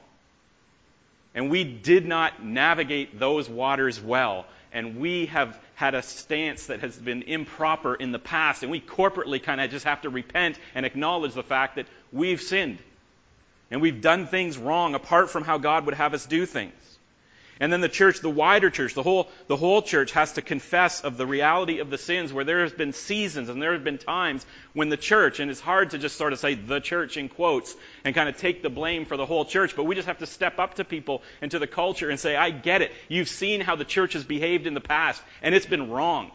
And 1.34 1.50
we 1.50 1.64
did 1.64 2.06
not 2.06 2.44
navigate 2.44 3.18
those 3.18 3.50
waters 3.50 4.02
well. 4.02 4.46
And 4.74 4.98
we 4.98 5.28
have 5.28 5.58
had 5.76 5.96
a 5.96 6.02
stance 6.02 6.68
that 6.68 6.82
has 6.82 6.96
been 6.98 7.24
improper 7.24 7.96
in 7.96 8.12
the 8.12 8.20
past. 8.20 8.64
And 8.64 8.72
we 8.72 8.82
corporately 8.82 9.42
kind 9.42 9.60
of 9.62 9.72
just 9.72 9.86
have 9.86 10.02
to 10.02 10.10
repent 10.10 10.60
and 10.76 10.86
acknowledge 10.86 11.34
the 11.34 11.44
fact 11.44 11.76
that 11.76 11.88
we've 12.12 12.42
sinned. 12.42 12.80
And 13.70 13.82
we've 13.82 14.02
done 14.02 14.28
things 14.28 14.58
wrong 14.58 14.96
apart 14.96 15.30
from 15.30 15.44
how 15.44 15.58
God 15.58 15.86
would 15.86 15.96
have 15.96 16.14
us 16.14 16.26
do 16.26 16.46
things. 16.46 16.91
And 17.62 17.72
then 17.72 17.82
the 17.82 17.90
church, 17.90 18.22
the 18.22 18.30
wider 18.30 18.72
church, 18.72 18.96
the 18.96 19.04
whole, 19.04 19.30
the 19.46 19.56
whole 19.56 19.84
church 19.84 20.14
has 20.14 20.34
to 20.34 20.42
confess 20.42 21.02
of 21.02 21.16
the 21.16 21.28
reality 21.28 21.78
of 21.78 21.92
the 21.92 21.98
sins 22.00 22.34
where 22.34 22.44
there 22.44 22.64
has 22.64 22.74
been 22.74 22.92
seasons 22.92 23.50
and 23.50 23.62
there 23.62 23.74
have 23.74 23.84
been 23.84 24.00
times 24.00 24.44
when 24.74 24.90
the 24.90 24.98
church, 24.98 25.40
and 25.40 25.52
it's 25.52 25.60
hard 25.60 25.92
to 25.92 26.00
just 26.00 26.18
sort 26.18 26.34
of 26.34 26.40
say 26.40 26.56
the 26.56 26.80
church 26.80 27.18
in 27.18 27.30
quotes 27.30 27.76
and 28.04 28.16
kind 28.16 28.28
of 28.28 28.36
take 28.36 28.64
the 28.64 28.72
blame 28.72 29.06
for 29.06 29.16
the 29.16 29.28
whole 29.28 29.46
church, 29.46 29.76
but 29.76 29.84
we 29.84 29.94
just 29.94 30.08
have 30.08 30.18
to 30.18 30.26
step 30.26 30.58
up 30.58 30.74
to 30.74 30.84
people 30.84 31.22
and 31.40 31.52
to 31.52 31.60
the 31.60 31.68
culture 31.68 32.10
and 32.10 32.20
say, 32.20 32.36
I 32.36 32.50
get 32.50 32.82
it. 32.82 32.92
You've 33.10 33.30
seen 33.30 33.62
how 33.62 33.76
the 33.76 33.86
church 33.86 34.14
has 34.14 34.24
behaved 34.24 34.66
in 34.66 34.74
the 34.74 34.82
past 34.82 35.22
and 35.44 35.54
it's 35.54 35.68
been 35.68 35.92
wrong 35.92 36.32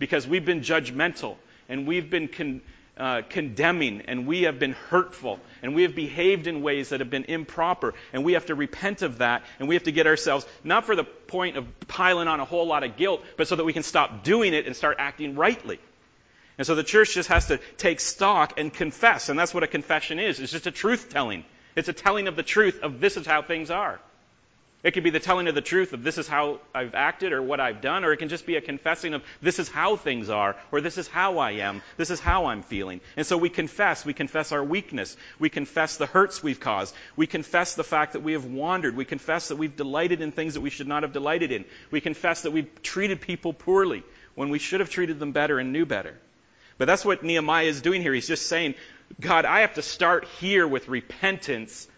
because 0.00 0.26
we've 0.26 0.44
been 0.44 0.62
judgmental 0.62 1.36
and 1.68 1.86
we've 1.86 2.10
been 2.10 2.26
con- 2.26 2.62
uh, 2.96 3.22
condemning 3.28 4.02
and 4.02 4.26
we 4.26 4.42
have 4.42 4.58
been 4.58 4.72
hurtful 4.72 5.40
and 5.62 5.74
we 5.74 5.82
have 5.82 5.94
behaved 5.94 6.46
in 6.46 6.62
ways 6.62 6.90
that 6.90 7.00
have 7.00 7.10
been 7.10 7.24
improper 7.24 7.92
and 8.12 8.24
we 8.24 8.34
have 8.34 8.46
to 8.46 8.54
repent 8.54 9.02
of 9.02 9.18
that 9.18 9.42
and 9.58 9.68
we 9.68 9.74
have 9.74 9.84
to 9.84 9.92
get 9.92 10.06
ourselves 10.06 10.46
not 10.62 10.84
for 10.84 10.94
the 10.94 11.04
point 11.04 11.56
of 11.56 11.66
piling 11.88 12.28
on 12.28 12.38
a 12.38 12.44
whole 12.44 12.66
lot 12.66 12.84
of 12.84 12.96
guilt 12.96 13.22
but 13.36 13.48
so 13.48 13.56
that 13.56 13.64
we 13.64 13.72
can 13.72 13.82
stop 13.82 14.22
doing 14.22 14.54
it 14.54 14.66
and 14.66 14.76
start 14.76 14.96
acting 15.00 15.34
rightly. 15.34 15.80
And 16.56 16.64
so 16.64 16.76
the 16.76 16.84
church 16.84 17.14
just 17.14 17.30
has 17.30 17.46
to 17.48 17.58
take 17.78 17.98
stock 17.98 18.60
and 18.60 18.72
confess 18.72 19.28
and 19.28 19.36
that's 19.36 19.52
what 19.52 19.64
a 19.64 19.68
confession 19.68 20.20
is. 20.20 20.38
It's 20.38 20.52
just 20.52 20.68
a 20.68 20.70
truth 20.70 21.08
telling. 21.10 21.44
It's 21.74 21.88
a 21.88 21.92
telling 21.92 22.28
of 22.28 22.36
the 22.36 22.44
truth 22.44 22.80
of 22.82 23.00
this 23.00 23.16
is 23.16 23.26
how 23.26 23.42
things 23.42 23.70
are 23.70 24.00
it 24.84 24.92
could 24.92 25.02
be 25.02 25.08
the 25.10 25.18
telling 25.18 25.48
of 25.48 25.54
the 25.54 25.62
truth 25.62 25.94
of 25.94 26.04
this 26.04 26.18
is 26.18 26.28
how 26.28 26.60
I've 26.74 26.94
acted 26.94 27.32
or 27.32 27.40
what 27.40 27.58
I've 27.58 27.80
done, 27.80 28.04
or 28.04 28.12
it 28.12 28.18
can 28.18 28.28
just 28.28 28.44
be 28.44 28.56
a 28.56 28.60
confessing 28.60 29.14
of 29.14 29.24
this 29.40 29.58
is 29.58 29.66
how 29.66 29.96
things 29.96 30.28
are, 30.28 30.56
or 30.70 30.82
this 30.82 30.98
is 30.98 31.08
how 31.08 31.38
I 31.38 31.52
am, 31.52 31.80
this 31.96 32.10
is 32.10 32.20
how 32.20 32.46
I'm 32.46 32.62
feeling. 32.62 33.00
And 33.16 33.26
so 33.26 33.38
we 33.38 33.48
confess. 33.48 34.04
We 34.04 34.12
confess 34.12 34.52
our 34.52 34.62
weakness. 34.62 35.16
We 35.38 35.48
confess 35.48 35.96
the 35.96 36.04
hurts 36.04 36.42
we've 36.42 36.60
caused. 36.60 36.94
We 37.16 37.26
confess 37.26 37.74
the 37.74 37.82
fact 37.82 38.12
that 38.12 38.22
we 38.22 38.34
have 38.34 38.44
wandered. 38.44 38.94
We 38.94 39.06
confess 39.06 39.48
that 39.48 39.56
we've 39.56 39.74
delighted 39.74 40.20
in 40.20 40.32
things 40.32 40.52
that 40.52 40.60
we 40.60 40.68
should 40.68 40.86
not 40.88 41.02
have 41.02 41.14
delighted 41.14 41.50
in. 41.50 41.64
We 41.90 42.02
confess 42.02 42.42
that 42.42 42.50
we've 42.50 42.82
treated 42.82 43.22
people 43.22 43.54
poorly 43.54 44.04
when 44.34 44.50
we 44.50 44.58
should 44.58 44.80
have 44.80 44.90
treated 44.90 45.18
them 45.18 45.32
better 45.32 45.58
and 45.58 45.72
knew 45.72 45.86
better. 45.86 46.14
But 46.76 46.86
that's 46.86 47.06
what 47.06 47.22
Nehemiah 47.22 47.66
is 47.66 47.80
doing 47.80 48.02
here. 48.02 48.12
He's 48.12 48.28
just 48.28 48.48
saying, 48.48 48.74
God, 49.18 49.46
I 49.46 49.60
have 49.60 49.74
to 49.74 49.82
start 49.82 50.26
here 50.40 50.68
with 50.68 50.88
repentance 50.88 51.88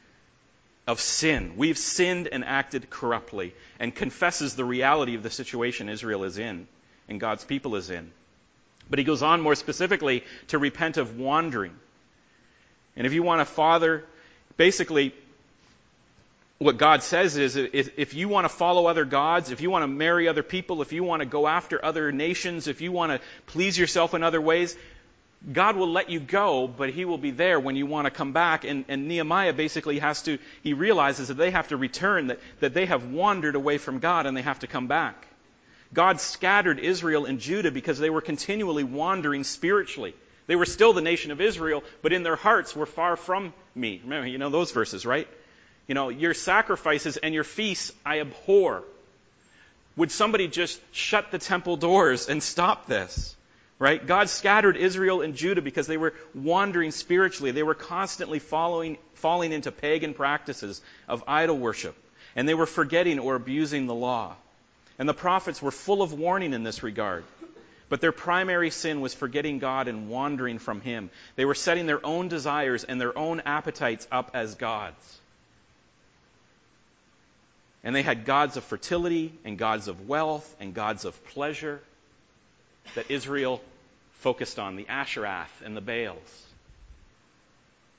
of 0.87 1.01
sin. 1.01 1.55
We've 1.57 1.79
sinned 1.79 2.29
and 2.29 2.45
acted 2.45 2.91
corruptly, 2.91 3.55
and 3.81 3.95
confesses 3.95 4.55
the 4.55 4.65
reality 4.65 5.15
of 5.15 5.23
the 5.23 5.31
situation 5.31 5.89
Israel 5.89 6.25
is 6.25 6.39
in 6.39 6.69
and 7.09 7.21
God's 7.21 7.45
people 7.45 7.77
is 7.77 7.91
in. 7.91 8.11
But 8.89 8.99
he 8.99 9.05
goes 9.05 9.23
on 9.23 9.41
more 9.41 9.55
specifically 9.55 10.25
to 10.49 10.59
repent 10.59 10.97
of 10.97 11.19
wandering. 11.19 11.75
And 12.97 13.07
if 13.07 13.13
you 13.13 13.23
want 13.23 13.41
a 13.41 13.45
father, 13.45 14.05
basically, 14.57 15.13
what 16.59 16.79
God 16.79 17.03
says 17.03 17.37
is 17.37 17.57
if 17.57 18.15
you 18.15 18.29
want 18.29 18.45
to 18.45 18.49
follow 18.49 18.87
other 18.87 19.05
gods, 19.05 19.51
if 19.51 19.61
you 19.61 19.71
want 19.71 19.83
to 19.83 19.89
marry 19.89 20.29
other 20.29 20.43
people, 20.43 20.83
if 20.83 20.93
you 20.93 21.05
want 21.05 21.21
to 21.21 21.27
go 21.27 21.47
after 21.47 21.85
other 21.85 22.13
nations, 22.13 22.69
if 22.69 22.81
you 22.81 22.93
want 22.93 23.13
to 23.13 23.21
please 23.47 23.77
yourself 23.77 24.15
in 24.15 24.23
other 24.23 24.41
ways, 24.41 24.75
God 25.53 25.77
will 25.77 25.91
let 25.91 26.11
you 26.11 26.19
go, 26.19 26.67
but 26.67 26.91
He 26.91 27.05
will 27.05 27.19
be 27.19 27.31
there 27.31 27.61
when 27.61 27.77
you 27.77 27.87
want 27.87 28.07
to 28.07 28.11
come 28.11 28.33
back. 28.33 28.65
And, 28.65 28.85
and, 28.89 29.07
Nehemiah 29.07 29.53
basically 29.53 29.99
has 30.01 30.23
to, 30.23 30.39
he 30.63 30.73
realizes 30.73 31.29
that 31.29 31.35
they 31.35 31.51
have 31.51 31.69
to 31.69 31.77
return, 31.77 32.29
that, 32.29 32.41
that 32.61 32.75
they 32.75 32.87
have 32.87 33.05
wandered 33.05 33.55
away 33.55 33.79
from 33.79 34.01
God 34.01 34.27
and 34.27 34.37
they 34.37 34.43
have 34.43 34.61
to 34.61 34.67
come 34.67 34.87
back. 34.87 35.27
God 35.95 36.21
scattered 36.21 36.81
Israel 36.81 37.27
and 37.27 37.39
Judah 37.39 37.71
because 37.71 37.99
they 37.99 38.11
were 38.11 38.21
continually 38.21 38.83
wandering 38.83 39.45
spiritually. 39.45 40.15
They 40.49 40.57
were 40.57 40.67
still 40.67 40.93
the 40.93 41.01
nation 41.01 41.31
of 41.31 41.41
Israel, 41.41 41.85
but 42.03 42.13
in 42.13 42.23
their 42.23 42.37
hearts 42.37 42.75
were 42.75 42.87
far 42.87 43.17
from 43.17 43.53
me. 43.75 44.01
Remember, 44.03 44.27
you 44.27 44.39
know 44.39 44.51
those 44.51 44.73
verses, 44.73 45.07
right? 45.07 45.29
You 45.87 45.95
know, 45.95 46.09
your 46.09 46.35
sacrifices 46.35 47.17
and 47.17 47.35
your 47.35 47.45
feasts 47.45 47.93
I 48.05 48.21
abhor. 48.21 48.83
Would 49.97 50.11
somebody 50.11 50.49
just 50.49 50.81
shut 50.93 51.31
the 51.31 51.39
temple 51.39 51.77
doors 51.77 52.29
and 52.29 52.43
stop 52.43 52.87
this? 52.87 53.36
Right? 53.79 54.05
God 54.05 54.31
scattered 54.31 54.77
Israel 54.77 55.21
and 55.21 55.35
Judah 55.35 55.61
because 55.61 55.87
they 55.87 55.99
were 55.99 56.15
wandering 56.35 56.93
spiritually. 56.93 57.51
They 57.51 57.63
were 57.63 57.75
constantly 57.75 58.39
following, 58.39 58.97
falling 59.15 59.53
into 59.53 59.71
pagan 59.71 60.15
practices 60.15 60.81
of 61.07 61.25
idol 61.29 61.59
worship. 61.59 61.95
And 62.35 62.49
they 62.49 62.55
were 62.55 62.67
forgetting 62.67 63.19
or 63.19 63.35
abusing 63.35 63.87
the 63.87 63.95
law. 63.95 64.35
And 64.99 65.07
the 65.07 65.15
prophets 65.15 65.61
were 65.61 65.71
full 65.71 66.01
of 66.01 66.15
warning 66.15 66.55
in 66.55 66.63
this 66.63 66.83
regard. 66.83 67.25
But 67.89 68.01
their 68.01 68.13
primary 68.13 68.71
sin 68.71 69.01
was 69.03 69.15
forgetting 69.15 69.59
God 69.59 69.89
and 69.89 70.09
wandering 70.09 70.59
from 70.59 70.81
Him. 70.81 71.11
They 71.37 71.45
were 71.45 71.55
setting 71.55 71.87
their 71.87 72.05
own 72.05 72.29
desires 72.29 72.83
and 72.83 73.01
their 73.01 73.17
own 73.17 73.43
appetites 73.45 74.09
up 74.11 74.31
as 74.33 74.55
gods. 74.55 75.21
And 77.85 77.95
they 77.95 78.03
had 78.03 78.25
gods 78.25 78.57
of 78.57 78.65
fertility 78.65 79.33
and 79.45 79.59
gods 79.59 79.87
of 79.87 80.09
wealth 80.09 80.53
and 80.59 80.75
gods 80.75 81.05
of 81.05 81.25
pleasure 81.27 81.81
that 82.95 83.11
Israel 83.11 83.61
focused 84.21 84.59
on 84.59 84.77
the 84.77 84.85
Asherath 84.85 85.63
and 85.65 85.77
the 85.77 85.81
Baals. 85.81 86.47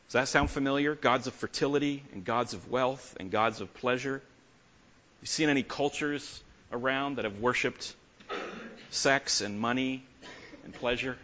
Does 0.07 0.13
that 0.13 0.27
sound 0.29 0.49
familiar? 0.49 0.95
Gods 0.95 1.27
of 1.27 1.33
fertility 1.33 2.03
and 2.13 2.23
gods 2.23 2.53
of 2.53 2.69
wealth 2.69 3.17
and 3.19 3.29
gods 3.29 3.59
of 3.59 3.73
pleasure. 3.75 4.21
You 5.21 5.27
seen 5.27 5.49
any 5.49 5.63
cultures 5.63 6.41
around 6.71 7.15
that 7.15 7.25
have 7.25 7.39
worshipped 7.39 7.93
sex 8.89 9.41
and 9.41 9.59
money 9.59 10.03
and 10.63 10.73
pleasure? 10.73 11.17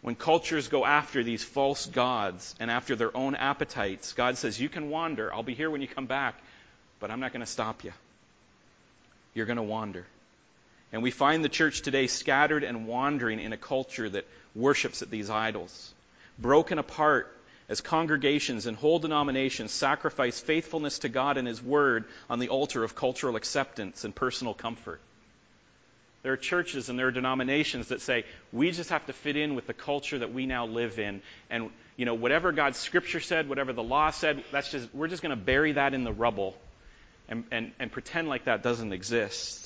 When 0.00 0.14
cultures 0.14 0.68
go 0.68 0.84
after 0.84 1.22
these 1.22 1.42
false 1.42 1.84
gods 1.86 2.54
and 2.60 2.70
after 2.70 2.96
their 2.96 3.14
own 3.16 3.34
appetites, 3.34 4.12
God 4.12 4.38
says, 4.38 4.60
You 4.60 4.68
can 4.68 4.88
wander. 4.88 5.34
I'll 5.34 5.42
be 5.42 5.54
here 5.54 5.68
when 5.68 5.82
you 5.82 5.88
come 5.88 6.06
back, 6.06 6.40
but 7.00 7.10
I'm 7.10 7.20
not 7.20 7.32
going 7.32 7.40
to 7.40 7.50
stop 7.50 7.84
you. 7.84 7.92
You're 9.34 9.46
going 9.46 9.56
to 9.56 9.62
wander. 9.62 10.06
And 10.92 11.02
we 11.02 11.10
find 11.10 11.44
the 11.44 11.48
church 11.48 11.82
today 11.82 12.06
scattered 12.06 12.64
and 12.64 12.86
wandering 12.86 13.40
in 13.40 13.52
a 13.52 13.56
culture 13.56 14.08
that 14.08 14.26
worships 14.54 15.02
at 15.02 15.10
these 15.10 15.30
idols, 15.30 15.92
broken 16.38 16.78
apart 16.78 17.32
as 17.68 17.80
congregations 17.80 18.66
and 18.66 18.76
whole 18.76 18.98
denominations 18.98 19.72
sacrifice 19.72 20.38
faithfulness 20.38 21.00
to 21.00 21.08
God 21.08 21.36
and 21.36 21.48
His 21.48 21.62
Word 21.62 22.04
on 22.30 22.38
the 22.38 22.48
altar 22.48 22.84
of 22.84 22.94
cultural 22.94 23.36
acceptance 23.36 24.04
and 24.04 24.14
personal 24.14 24.54
comfort. 24.54 25.00
There 26.22 26.32
are 26.32 26.36
churches 26.36 26.88
and 26.88 26.98
there 26.98 27.08
are 27.08 27.12
denominations 27.12 27.88
that 27.88 28.00
say, 28.00 28.24
we 28.52 28.70
just 28.70 28.90
have 28.90 29.06
to 29.06 29.12
fit 29.12 29.36
in 29.36 29.54
with 29.54 29.66
the 29.66 29.74
culture 29.74 30.18
that 30.18 30.32
we 30.32 30.46
now 30.46 30.66
live 30.66 30.98
in. 30.98 31.22
And, 31.50 31.70
you 31.96 32.04
know, 32.04 32.14
whatever 32.14 32.52
God's 32.52 32.78
scripture 32.78 33.20
said, 33.20 33.48
whatever 33.48 33.72
the 33.72 33.82
law 33.82 34.10
said, 34.10 34.42
that's 34.50 34.70
just, 34.70 34.92
we're 34.94 35.08
just 35.08 35.22
going 35.22 35.36
to 35.36 35.44
bury 35.44 35.72
that 35.72 35.94
in 35.94 36.02
the 36.02 36.12
rubble 36.12 36.56
and, 37.28 37.44
and, 37.50 37.72
and 37.78 37.92
pretend 37.92 38.28
like 38.28 38.44
that 38.44 38.62
doesn't 38.62 38.92
exist. 38.92 39.65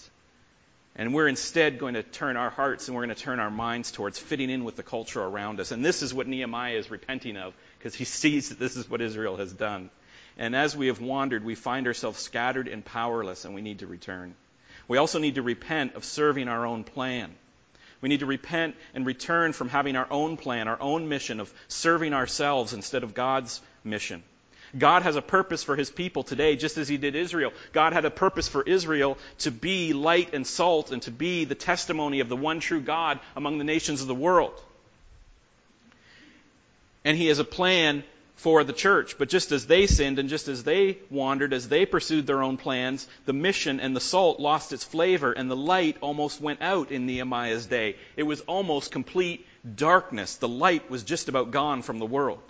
And 0.96 1.14
we're 1.14 1.28
instead 1.28 1.78
going 1.78 1.94
to 1.94 2.02
turn 2.02 2.36
our 2.36 2.50
hearts 2.50 2.88
and 2.88 2.96
we're 2.96 3.04
going 3.04 3.14
to 3.14 3.22
turn 3.22 3.38
our 3.38 3.50
minds 3.50 3.92
towards 3.92 4.18
fitting 4.18 4.50
in 4.50 4.64
with 4.64 4.76
the 4.76 4.82
culture 4.82 5.22
around 5.22 5.60
us. 5.60 5.70
And 5.70 5.84
this 5.84 6.02
is 6.02 6.12
what 6.12 6.26
Nehemiah 6.26 6.76
is 6.76 6.90
repenting 6.90 7.36
of 7.36 7.54
because 7.78 7.94
he 7.94 8.04
sees 8.20 8.48
that 8.48 8.58
this 8.58 8.76
is 8.76 8.90
what 8.90 9.00
Israel 9.00 9.36
has 9.36 9.52
done. 9.52 9.90
And 10.36 10.56
as 10.56 10.76
we 10.76 10.88
have 10.88 11.00
wandered, 11.00 11.44
we 11.44 11.54
find 11.54 11.86
ourselves 11.86 12.18
scattered 12.18 12.68
and 12.68 12.84
powerless 12.84 13.44
and 13.44 13.54
we 13.54 13.62
need 13.62 13.80
to 13.80 13.86
return. 13.86 14.34
We 14.88 14.98
also 14.98 15.18
need 15.18 15.36
to 15.36 15.42
repent 15.42 15.94
of 15.94 16.04
serving 16.04 16.48
our 16.48 16.66
own 16.66 16.84
plan. 16.84 17.34
We 18.00 18.08
need 18.08 18.20
to 18.20 18.26
repent 18.26 18.76
and 18.94 19.06
return 19.06 19.52
from 19.52 19.68
having 19.68 19.94
our 19.94 20.06
own 20.10 20.36
plan, 20.36 20.68
our 20.68 20.80
own 20.80 21.08
mission 21.08 21.38
of 21.38 21.52
serving 21.68 22.14
ourselves 22.14 22.72
instead 22.72 23.04
of 23.04 23.14
God's 23.14 23.60
mission. 23.84 24.22
God 24.78 25.02
has 25.02 25.16
a 25.16 25.22
purpose 25.22 25.62
for 25.62 25.76
his 25.76 25.90
people 25.90 26.22
today, 26.22 26.56
just 26.56 26.78
as 26.78 26.88
he 26.88 26.96
did 26.96 27.14
Israel. 27.14 27.52
God 27.72 27.92
had 27.92 28.04
a 28.04 28.10
purpose 28.10 28.48
for 28.48 28.62
Israel 28.62 29.18
to 29.38 29.50
be 29.50 29.92
light 29.92 30.34
and 30.34 30.46
salt 30.46 30.92
and 30.92 31.02
to 31.02 31.10
be 31.10 31.44
the 31.44 31.54
testimony 31.54 32.20
of 32.20 32.28
the 32.28 32.36
one 32.36 32.60
true 32.60 32.80
God 32.80 33.20
among 33.34 33.58
the 33.58 33.64
nations 33.64 34.00
of 34.00 34.06
the 34.06 34.14
world. 34.14 34.54
And 37.04 37.16
he 37.16 37.26
has 37.26 37.38
a 37.38 37.44
plan 37.44 38.04
for 38.36 38.64
the 38.64 38.72
church. 38.72 39.18
But 39.18 39.28
just 39.28 39.52
as 39.52 39.66
they 39.66 39.86
sinned 39.86 40.18
and 40.18 40.28
just 40.28 40.48
as 40.48 40.64
they 40.64 40.98
wandered, 41.10 41.52
as 41.52 41.68
they 41.68 41.84
pursued 41.84 42.26
their 42.26 42.42
own 42.42 42.56
plans, 42.56 43.06
the 43.26 43.34
mission 43.34 43.80
and 43.80 43.94
the 43.94 44.00
salt 44.00 44.40
lost 44.40 44.72
its 44.72 44.84
flavor 44.84 45.32
and 45.32 45.50
the 45.50 45.56
light 45.56 45.98
almost 46.00 46.40
went 46.40 46.62
out 46.62 46.90
in 46.90 47.06
Nehemiah's 47.06 47.66
day. 47.66 47.96
It 48.16 48.22
was 48.22 48.40
almost 48.42 48.92
complete 48.92 49.46
darkness. 49.74 50.36
The 50.36 50.48
light 50.48 50.90
was 50.90 51.02
just 51.02 51.28
about 51.28 51.50
gone 51.50 51.82
from 51.82 51.98
the 51.98 52.06
world. 52.06 52.40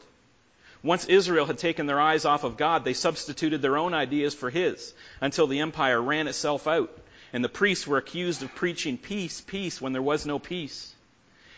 Once 0.82 1.04
Israel 1.06 1.44
had 1.44 1.58
taken 1.58 1.86
their 1.86 2.00
eyes 2.00 2.24
off 2.24 2.44
of 2.44 2.56
God, 2.56 2.84
they 2.84 2.94
substituted 2.94 3.60
their 3.60 3.76
own 3.76 3.92
ideas 3.92 4.34
for 4.34 4.48
His 4.48 4.94
until 5.20 5.46
the 5.46 5.60
empire 5.60 6.00
ran 6.00 6.26
itself 6.26 6.66
out. 6.66 6.96
And 7.32 7.44
the 7.44 7.48
priests 7.48 7.86
were 7.86 7.98
accused 7.98 8.42
of 8.42 8.54
preaching 8.54 8.96
peace, 8.96 9.40
peace, 9.40 9.80
when 9.80 9.92
there 9.92 10.02
was 10.02 10.26
no 10.26 10.38
peace. 10.38 10.92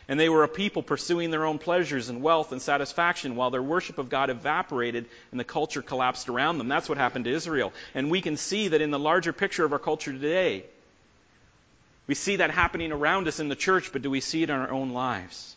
And 0.09 0.19
they 0.19 0.29
were 0.29 0.43
a 0.43 0.49
people 0.49 0.83
pursuing 0.83 1.31
their 1.31 1.47
own 1.47 1.59
pleasures 1.59 2.09
and 2.09 2.21
wealth 2.21 2.53
and 2.53 2.61
satisfaction 2.61 3.37
while 3.37 3.51
their 3.51 3.63
worship 3.63 3.99
of 3.99 4.11
God 4.11 4.29
evaporated 4.29 5.07
and 5.31 5.39
the 5.39 5.45
culture 5.45 5.81
collapsed 5.81 6.29
around 6.29 6.59
them. 6.59 6.69
That's 6.69 6.89
what 6.89 6.99
happened 6.99 7.25
to 7.27 7.31
Israel. 7.31 7.73
And 7.95 8.11
we 8.11 8.21
can 8.21 8.37
see 8.37 8.69
that 8.69 8.83
in 8.83 8.91
the 8.91 8.99
larger 8.99 9.33
picture 9.33 9.65
of 9.65 9.73
our 9.73 9.79
culture 9.79 10.13
today. 10.13 10.65
We 12.09 12.17
see 12.17 12.37
that 12.37 12.51
happening 12.51 12.91
around 12.91 13.29
us 13.29 13.39
in 13.39 13.49
the 13.49 13.57
church, 13.57 13.93
but 13.93 14.03
do 14.03 14.11
we 14.11 14.21
see 14.21 14.43
it 14.43 14.51
in 14.51 14.57
our 14.57 14.71
own 14.71 14.91
lives? 14.91 15.57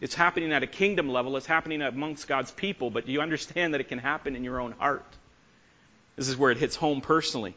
It's 0.00 0.14
happening 0.14 0.52
at 0.52 0.62
a 0.62 0.66
kingdom 0.66 1.10
level, 1.10 1.36
it's 1.36 1.46
happening 1.46 1.82
amongst 1.82 2.26
God's 2.26 2.50
people, 2.50 2.90
but 2.90 3.04
do 3.04 3.12
you 3.12 3.20
understand 3.20 3.74
that 3.74 3.80
it 3.80 3.88
can 3.88 3.98
happen 3.98 4.34
in 4.34 4.44
your 4.44 4.60
own 4.60 4.72
heart? 4.72 5.04
This 6.16 6.28
is 6.28 6.36
where 6.36 6.50
it 6.50 6.58
hits 6.58 6.74
home 6.74 7.02
personally. 7.02 7.54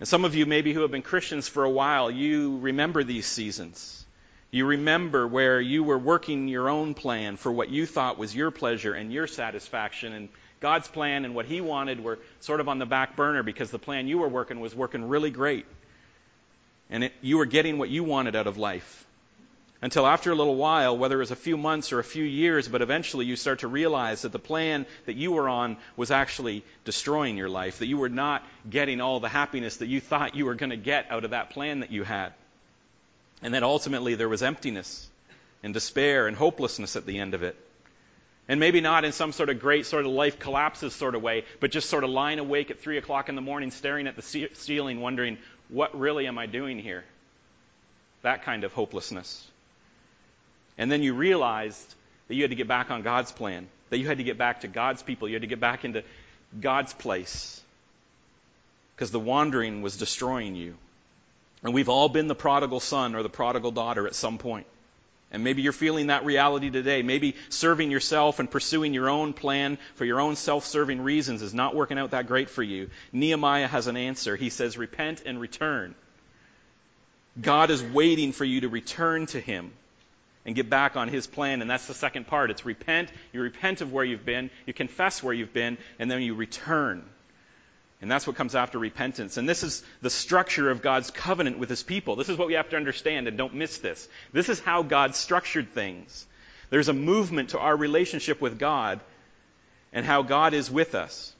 And 0.00 0.08
some 0.08 0.24
of 0.24 0.34
you, 0.34 0.46
maybe 0.46 0.72
who 0.72 0.82
have 0.82 0.90
been 0.90 1.02
Christians 1.02 1.48
for 1.48 1.64
a 1.64 1.70
while, 1.70 2.10
you 2.10 2.58
remember 2.58 3.04
these 3.04 3.26
seasons. 3.26 4.04
You 4.50 4.66
remember 4.66 5.26
where 5.26 5.60
you 5.60 5.84
were 5.84 5.98
working 5.98 6.48
your 6.48 6.68
own 6.68 6.94
plan 6.94 7.36
for 7.36 7.52
what 7.52 7.68
you 7.68 7.86
thought 7.86 8.18
was 8.18 8.34
your 8.34 8.50
pleasure 8.50 8.94
and 8.94 9.12
your 9.12 9.26
satisfaction, 9.26 10.12
and 10.12 10.28
God's 10.60 10.88
plan 10.88 11.24
and 11.24 11.34
what 11.34 11.46
He 11.46 11.60
wanted 11.60 12.02
were 12.02 12.18
sort 12.40 12.60
of 12.60 12.68
on 12.68 12.78
the 12.78 12.86
back 12.86 13.14
burner 13.14 13.42
because 13.42 13.70
the 13.70 13.78
plan 13.78 14.08
you 14.08 14.18
were 14.18 14.28
working 14.28 14.60
was 14.60 14.74
working 14.74 15.08
really 15.08 15.30
great. 15.30 15.66
And 16.90 17.04
it, 17.04 17.12
you 17.20 17.38
were 17.38 17.46
getting 17.46 17.78
what 17.78 17.90
you 17.90 18.04
wanted 18.04 18.34
out 18.34 18.46
of 18.46 18.56
life 18.56 19.04
until 19.80 20.06
after 20.06 20.32
a 20.32 20.34
little 20.34 20.56
while, 20.56 20.98
whether 20.98 21.16
it 21.16 21.20
was 21.20 21.30
a 21.30 21.36
few 21.36 21.56
months 21.56 21.92
or 21.92 22.00
a 22.00 22.04
few 22.04 22.24
years, 22.24 22.66
but 22.66 22.82
eventually 22.82 23.26
you 23.26 23.36
start 23.36 23.60
to 23.60 23.68
realize 23.68 24.22
that 24.22 24.32
the 24.32 24.38
plan 24.38 24.86
that 25.06 25.14
you 25.14 25.32
were 25.32 25.48
on 25.48 25.76
was 25.96 26.10
actually 26.10 26.64
destroying 26.84 27.36
your 27.36 27.48
life, 27.48 27.78
that 27.78 27.86
you 27.86 27.96
were 27.96 28.08
not 28.08 28.44
getting 28.68 29.00
all 29.00 29.20
the 29.20 29.28
happiness 29.28 29.76
that 29.76 29.86
you 29.86 30.00
thought 30.00 30.34
you 30.34 30.46
were 30.46 30.56
going 30.56 30.70
to 30.70 30.76
get 30.76 31.06
out 31.10 31.24
of 31.24 31.30
that 31.30 31.50
plan 31.50 31.80
that 31.80 31.92
you 31.92 32.02
had. 32.02 32.32
And 33.40 33.54
then 33.54 33.62
ultimately 33.62 34.16
there 34.16 34.28
was 34.28 34.42
emptiness 34.42 35.08
and 35.62 35.72
despair 35.72 36.26
and 36.26 36.36
hopelessness 36.36 36.96
at 36.96 37.06
the 37.06 37.18
end 37.18 37.34
of 37.34 37.44
it. 37.44 37.56
And 38.48 38.58
maybe 38.58 38.80
not 38.80 39.04
in 39.04 39.12
some 39.12 39.32
sort 39.32 39.50
of 39.50 39.60
great 39.60 39.86
sort 39.86 40.06
of 40.06 40.10
life 40.10 40.38
collapses 40.38 40.94
sort 40.94 41.14
of 41.14 41.22
way, 41.22 41.44
but 41.60 41.70
just 41.70 41.90
sort 41.90 42.02
of 42.02 42.10
lying 42.10 42.38
awake 42.38 42.70
at 42.70 42.80
3 42.80 42.96
o'clock 42.96 43.28
in 43.28 43.36
the 43.36 43.42
morning 43.42 43.70
staring 43.70 44.06
at 44.06 44.16
the 44.16 44.48
ceiling 44.54 45.00
wondering, 45.00 45.38
what 45.68 45.96
really 45.96 46.26
am 46.26 46.38
I 46.38 46.46
doing 46.46 46.78
here? 46.78 47.04
That 48.22 48.44
kind 48.44 48.64
of 48.64 48.72
hopelessness. 48.72 49.47
And 50.78 50.90
then 50.90 51.02
you 51.02 51.12
realized 51.12 51.94
that 52.28 52.34
you 52.36 52.42
had 52.42 52.50
to 52.50 52.56
get 52.56 52.68
back 52.68 52.90
on 52.90 53.02
God's 53.02 53.32
plan, 53.32 53.66
that 53.90 53.98
you 53.98 54.06
had 54.06 54.18
to 54.18 54.24
get 54.24 54.38
back 54.38 54.60
to 54.60 54.68
God's 54.68 55.02
people, 55.02 55.28
you 55.28 55.34
had 55.34 55.42
to 55.42 55.48
get 55.48 55.60
back 55.60 55.84
into 55.84 56.04
God's 56.58 56.94
place. 56.94 57.60
Because 58.94 59.10
the 59.10 59.20
wandering 59.20 59.82
was 59.82 59.96
destroying 59.96 60.54
you. 60.54 60.74
And 61.62 61.74
we've 61.74 61.88
all 61.88 62.08
been 62.08 62.28
the 62.28 62.34
prodigal 62.34 62.80
son 62.80 63.16
or 63.16 63.22
the 63.22 63.28
prodigal 63.28 63.72
daughter 63.72 64.06
at 64.06 64.14
some 64.14 64.38
point. 64.38 64.66
And 65.30 65.44
maybe 65.44 65.60
you're 65.60 65.72
feeling 65.72 66.06
that 66.06 66.24
reality 66.24 66.70
today. 66.70 67.02
Maybe 67.02 67.36
serving 67.48 67.90
yourself 67.90 68.38
and 68.38 68.50
pursuing 68.50 68.94
your 68.94 69.10
own 69.10 69.34
plan 69.34 69.78
for 69.96 70.04
your 70.04 70.20
own 70.20 70.36
self 70.36 70.64
serving 70.64 71.02
reasons 71.02 71.42
is 71.42 71.52
not 71.52 71.74
working 71.74 71.98
out 71.98 72.12
that 72.12 72.28
great 72.28 72.48
for 72.48 72.62
you. 72.62 72.88
Nehemiah 73.12 73.66
has 73.66 73.88
an 73.88 73.96
answer. 73.96 74.36
He 74.36 74.48
says, 74.48 74.78
Repent 74.78 75.22
and 75.26 75.40
return. 75.40 75.94
God 77.40 77.70
is 77.70 77.82
waiting 77.82 78.32
for 78.32 78.44
you 78.44 78.62
to 78.62 78.68
return 78.68 79.26
to 79.26 79.40
Him 79.40 79.72
and 80.48 80.56
get 80.56 80.70
back 80.70 80.96
on 80.96 81.08
his 81.08 81.26
plan. 81.26 81.60
And 81.60 81.70
that's 81.70 81.86
the 81.86 81.92
second 81.92 82.26
part. 82.26 82.50
It's 82.50 82.64
repent. 82.64 83.10
You 83.34 83.42
repent 83.42 83.82
of 83.82 83.92
where 83.92 84.02
you've 84.02 84.24
been, 84.24 84.48
you 84.64 84.72
confess 84.72 85.22
where 85.22 85.34
you've 85.34 85.52
been, 85.52 85.76
and 85.98 86.10
then 86.10 86.22
you 86.22 86.34
return. 86.34 87.04
And 88.00 88.10
that's 88.10 88.26
what 88.26 88.34
comes 88.34 88.54
after 88.54 88.78
repentance. 88.78 89.36
And 89.36 89.46
this 89.46 89.62
is 89.62 89.82
the 90.00 90.08
structure 90.08 90.70
of 90.70 90.80
God's 90.80 91.10
covenant 91.10 91.58
with 91.58 91.68
his 91.68 91.82
people. 91.82 92.16
This 92.16 92.30
is 92.30 92.38
what 92.38 92.48
we 92.48 92.54
have 92.54 92.70
to 92.70 92.76
understand, 92.76 93.28
and 93.28 93.36
don't 93.36 93.56
miss 93.56 93.76
this. 93.76 94.08
This 94.32 94.48
is 94.48 94.58
how 94.58 94.82
God 94.82 95.14
structured 95.14 95.74
things. 95.74 96.26
There's 96.70 96.88
a 96.88 96.94
movement 96.94 97.50
to 97.50 97.58
our 97.58 97.76
relationship 97.76 98.40
with 98.40 98.58
God 98.58 99.00
and 99.92 100.06
how 100.06 100.22
God 100.22 100.54
is 100.54 100.70
with 100.70 100.94
us. 100.94 101.34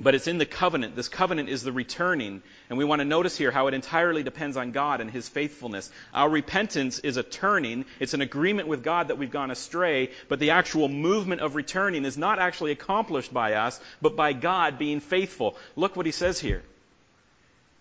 But 0.00 0.14
it's 0.14 0.28
in 0.28 0.38
the 0.38 0.46
covenant. 0.46 0.94
This 0.94 1.08
covenant 1.08 1.48
is 1.48 1.64
the 1.64 1.72
returning. 1.72 2.42
And 2.68 2.78
we 2.78 2.84
want 2.84 3.00
to 3.00 3.04
notice 3.04 3.36
here 3.36 3.50
how 3.50 3.66
it 3.66 3.74
entirely 3.74 4.22
depends 4.22 4.56
on 4.56 4.70
God 4.70 5.00
and 5.00 5.10
His 5.10 5.28
faithfulness. 5.28 5.90
Our 6.14 6.30
repentance 6.30 7.00
is 7.00 7.16
a 7.16 7.24
turning. 7.24 7.84
It's 7.98 8.14
an 8.14 8.20
agreement 8.20 8.68
with 8.68 8.84
God 8.84 9.08
that 9.08 9.18
we've 9.18 9.30
gone 9.30 9.50
astray. 9.50 10.10
But 10.28 10.38
the 10.38 10.50
actual 10.50 10.88
movement 10.88 11.40
of 11.40 11.56
returning 11.56 12.04
is 12.04 12.16
not 12.16 12.38
actually 12.38 12.70
accomplished 12.70 13.34
by 13.34 13.54
us, 13.54 13.80
but 14.00 14.14
by 14.14 14.34
God 14.34 14.78
being 14.78 15.00
faithful. 15.00 15.56
Look 15.74 15.96
what 15.96 16.06
He 16.06 16.12
says 16.12 16.38
here. 16.38 16.62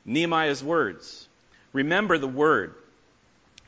Nehemiah's 0.04 0.64
words. 0.64 1.28
Remember 1.72 2.18
the 2.18 2.28
word. 2.28 2.74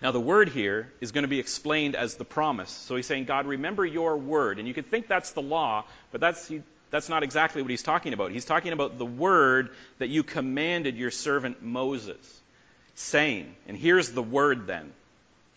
Now, 0.02 0.12
the 0.12 0.20
word 0.20 0.50
here 0.50 0.92
is 1.02 1.12
going 1.12 1.24
to 1.24 1.28
be 1.28 1.40
explained 1.40 1.96
as 1.96 2.16
the 2.16 2.26
promise. 2.26 2.72
So 2.72 2.96
he's 2.96 3.06
saying, 3.06 3.26
God, 3.26 3.46
remember 3.46 3.86
your 3.86 4.16
word. 4.16 4.58
And 4.58 4.68
you 4.68 4.74
could 4.74 4.90
think 4.90 5.08
that's 5.08 5.32
the 5.32 5.42
law, 5.42 5.84
but 6.12 6.22
that's, 6.22 6.50
that's 6.91 7.10
not 7.10 7.23
exactly 7.23 7.62
what 7.62 7.69
he's 7.69 7.84
talking 7.84 8.13
about. 8.13 8.32
He's 8.32 8.45
talking 8.45 8.73
about 8.73 8.97
the 8.97 9.06
word 9.06 9.69
that 9.99 10.10
you 10.10 10.23
commanded 10.23 10.97
your 10.97 11.12
servant 11.12 11.62
Moses, 11.62 12.41
saying. 12.95 13.56
And 13.67 13.78
here's 13.78 14.12
the 14.12 14.23
word 14.23 14.65
then. 14.65 14.91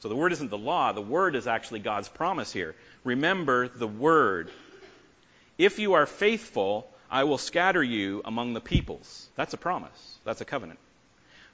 So 0.00 0.08
the 0.08 0.16
word 0.16 0.32
isn't 0.32 0.50
the 0.50 0.58
law, 0.58 0.92
the 0.92 1.00
word 1.00 1.36
is 1.36 1.46
actually 1.46 1.80
God's 1.80 2.08
promise 2.08 2.52
here. 2.52 2.74
Remember 3.04 3.68
the 3.68 3.86
word. 3.86 4.50
If 5.58 5.78
you 5.78 5.94
are 5.94 6.06
faithful, 6.06 6.88
I 7.10 7.24
will 7.24 7.38
scatter 7.38 7.82
you 7.82 8.20
among 8.24 8.52
the 8.52 8.60
peoples. 8.60 9.28
That's 9.36 9.54
a 9.54 9.58
promise. 9.58 10.18
That's 10.24 10.40
a 10.40 10.44
covenant. 10.44 10.80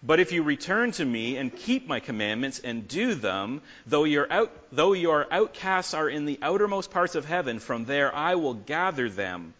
But 0.03 0.21
if 0.21 0.31
you 0.33 0.45
return 0.45 0.93
to 0.93 1.05
me 1.05 1.37
and 1.37 1.55
keep 1.55 1.89
my 1.89 1.99
commandments 2.01 2.61
and 2.61 2.87
do 2.87 3.15
them, 3.15 3.63
though 3.87 4.05
your, 4.05 4.33
out, 4.33 4.53
though 4.71 4.93
your 4.93 5.27
outcasts 5.31 5.93
are 5.93 6.09
in 6.09 6.25
the 6.25 6.39
outermost 6.41 6.91
parts 6.91 7.17
of 7.17 7.25
heaven, 7.25 7.59
from 7.59 7.85
there 7.85 8.15
I 8.15 8.37
will 8.37 8.55
gather 8.55 9.11
them 9.11 9.55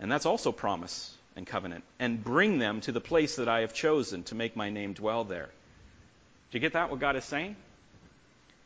and 0.00 0.10
that's 0.10 0.26
also 0.26 0.52
promise 0.52 1.14
and 1.36 1.46
covenant. 1.46 1.84
And 1.98 2.22
bring 2.22 2.58
them 2.58 2.80
to 2.82 2.92
the 2.92 3.00
place 3.00 3.36
that 3.36 3.48
I 3.48 3.60
have 3.60 3.74
chosen 3.74 4.22
to 4.24 4.34
make 4.34 4.56
my 4.56 4.70
name 4.70 4.92
dwell 4.92 5.24
there. 5.24 5.48
Do 6.50 6.58
you 6.58 6.60
get 6.60 6.74
that, 6.74 6.90
what 6.90 7.00
God 7.00 7.16
is 7.16 7.24
saying? 7.24 7.56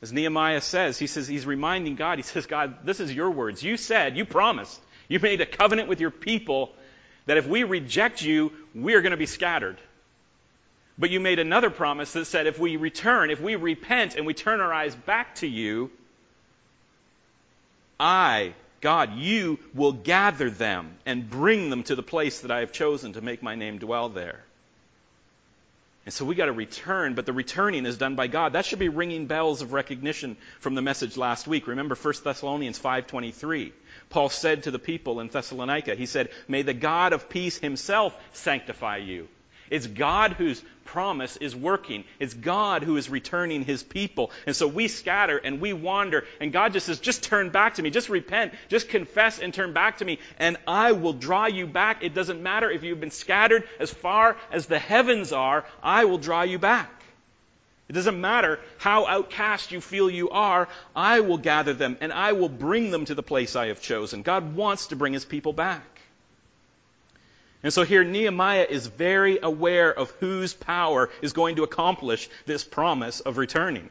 As 0.02 0.12
Nehemiah 0.12 0.60
says, 0.60 0.98
he 0.98 1.06
says, 1.06 1.28
he's 1.28 1.44
reminding 1.44 1.96
God, 1.96 2.18
he 2.18 2.22
says, 2.22 2.46
God, 2.46 2.86
this 2.86 3.00
is 3.00 3.12
your 3.12 3.30
words. 3.30 3.62
You 3.62 3.76
said, 3.76 4.16
you 4.16 4.24
promised, 4.24 4.80
you 5.08 5.18
made 5.18 5.40
a 5.40 5.46
covenant 5.46 5.88
with 5.88 6.00
your 6.00 6.10
people 6.10 6.70
that 7.26 7.36
if 7.36 7.46
we 7.46 7.64
reject 7.64 8.22
you, 8.22 8.52
we're 8.74 9.02
going 9.02 9.10
to 9.10 9.18
be 9.18 9.26
scattered. 9.26 9.76
But 10.98 11.10
you 11.10 11.20
made 11.20 11.38
another 11.38 11.70
promise 11.70 12.12
that 12.12 12.26
said 12.26 12.46
if 12.46 12.58
we 12.58 12.76
return, 12.76 13.30
if 13.30 13.40
we 13.40 13.56
repent 13.56 14.16
and 14.16 14.26
we 14.26 14.34
turn 14.34 14.60
our 14.60 14.72
eyes 14.72 14.94
back 14.94 15.36
to 15.36 15.46
you, 15.46 15.90
I 17.98 18.54
God, 18.80 19.14
you 19.14 19.58
will 19.74 19.92
gather 19.92 20.50
them 20.50 20.96
and 21.04 21.28
bring 21.28 21.70
them 21.70 21.82
to 21.84 21.94
the 21.94 22.02
place 22.02 22.40
that 22.40 22.50
I 22.50 22.60
have 22.60 22.72
chosen 22.72 23.12
to 23.14 23.20
make 23.20 23.42
my 23.42 23.54
name 23.54 23.78
dwell 23.78 24.08
there. 24.08 24.40
And 26.06 26.14
so 26.14 26.24
we 26.24 26.34
got 26.34 26.46
to 26.46 26.52
return, 26.52 27.14
but 27.14 27.26
the 27.26 27.32
returning 27.32 27.84
is 27.84 27.98
done 27.98 28.14
by 28.14 28.26
God. 28.26 28.54
That 28.54 28.64
should 28.64 28.78
be 28.78 28.88
ringing 28.88 29.26
bells 29.26 29.60
of 29.60 29.74
recognition 29.74 30.38
from 30.58 30.74
the 30.74 30.82
message 30.82 31.18
last 31.18 31.46
week. 31.46 31.66
Remember 31.66 31.94
1 31.94 32.24
Thessalonians 32.24 32.78
5:23. 32.78 33.72
Paul 34.08 34.30
said 34.30 34.62
to 34.62 34.70
the 34.70 34.78
people 34.78 35.20
in 35.20 35.28
Thessalonica, 35.28 35.94
he 35.94 36.06
said, 36.06 36.30
"May 36.48 36.62
the 36.62 36.74
God 36.74 37.12
of 37.12 37.28
peace 37.28 37.58
himself 37.58 38.14
sanctify 38.32 38.96
you." 38.96 39.28
It's 39.68 39.86
God 39.86 40.32
whose 40.32 40.62
promise 40.90 41.36
is 41.36 41.54
working. 41.54 42.02
It's 42.18 42.34
God 42.34 42.82
who 42.82 42.96
is 42.96 43.08
returning 43.08 43.64
his 43.64 43.82
people. 43.82 44.32
And 44.44 44.56
so 44.56 44.66
we 44.66 44.88
scatter 44.88 45.38
and 45.38 45.60
we 45.60 45.72
wander. 45.72 46.24
And 46.40 46.52
God 46.52 46.72
just 46.72 46.86
says, 46.86 46.98
just 46.98 47.22
turn 47.22 47.50
back 47.50 47.74
to 47.74 47.82
me. 47.82 47.90
Just 47.90 48.08
repent. 48.08 48.54
Just 48.68 48.88
confess 48.88 49.38
and 49.38 49.54
turn 49.54 49.72
back 49.72 49.98
to 49.98 50.04
me. 50.04 50.18
And 50.38 50.56
I 50.66 50.92
will 50.92 51.12
draw 51.12 51.46
you 51.46 51.68
back. 51.68 52.02
It 52.02 52.12
doesn't 52.12 52.42
matter 52.42 52.68
if 52.68 52.82
you've 52.82 52.98
been 52.98 53.12
scattered 53.12 53.68
as 53.78 53.92
far 53.92 54.36
as 54.50 54.66
the 54.66 54.80
heavens 54.80 55.32
are. 55.32 55.64
I 55.80 56.06
will 56.06 56.18
draw 56.18 56.42
you 56.42 56.58
back. 56.58 56.90
It 57.88 57.92
doesn't 57.92 58.20
matter 58.20 58.58
how 58.78 59.06
outcast 59.06 59.70
you 59.70 59.80
feel 59.80 60.10
you 60.10 60.30
are. 60.30 60.68
I 60.94 61.20
will 61.20 61.38
gather 61.38 61.72
them 61.72 61.98
and 62.00 62.12
I 62.12 62.32
will 62.32 62.48
bring 62.48 62.90
them 62.90 63.04
to 63.04 63.14
the 63.14 63.22
place 63.22 63.54
I 63.54 63.66
have 63.66 63.80
chosen. 63.80 64.22
God 64.22 64.56
wants 64.56 64.88
to 64.88 64.96
bring 64.96 65.12
his 65.12 65.24
people 65.24 65.52
back. 65.52 65.89
And 67.62 67.72
so 67.72 67.82
here 67.82 68.04
Nehemiah 68.04 68.66
is 68.68 68.86
very 68.86 69.38
aware 69.42 69.92
of 69.92 70.10
whose 70.12 70.54
power 70.54 71.10
is 71.20 71.32
going 71.32 71.56
to 71.56 71.62
accomplish 71.62 72.28
this 72.46 72.64
promise 72.64 73.20
of 73.20 73.36
returning. 73.36 73.90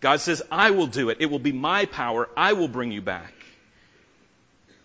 God 0.00 0.20
says, 0.20 0.42
I 0.52 0.70
will 0.70 0.86
do 0.86 1.08
it. 1.08 1.18
It 1.20 1.30
will 1.30 1.38
be 1.38 1.52
my 1.52 1.86
power. 1.86 2.28
I 2.36 2.52
will 2.52 2.68
bring 2.68 2.92
you 2.92 3.00
back. 3.00 3.32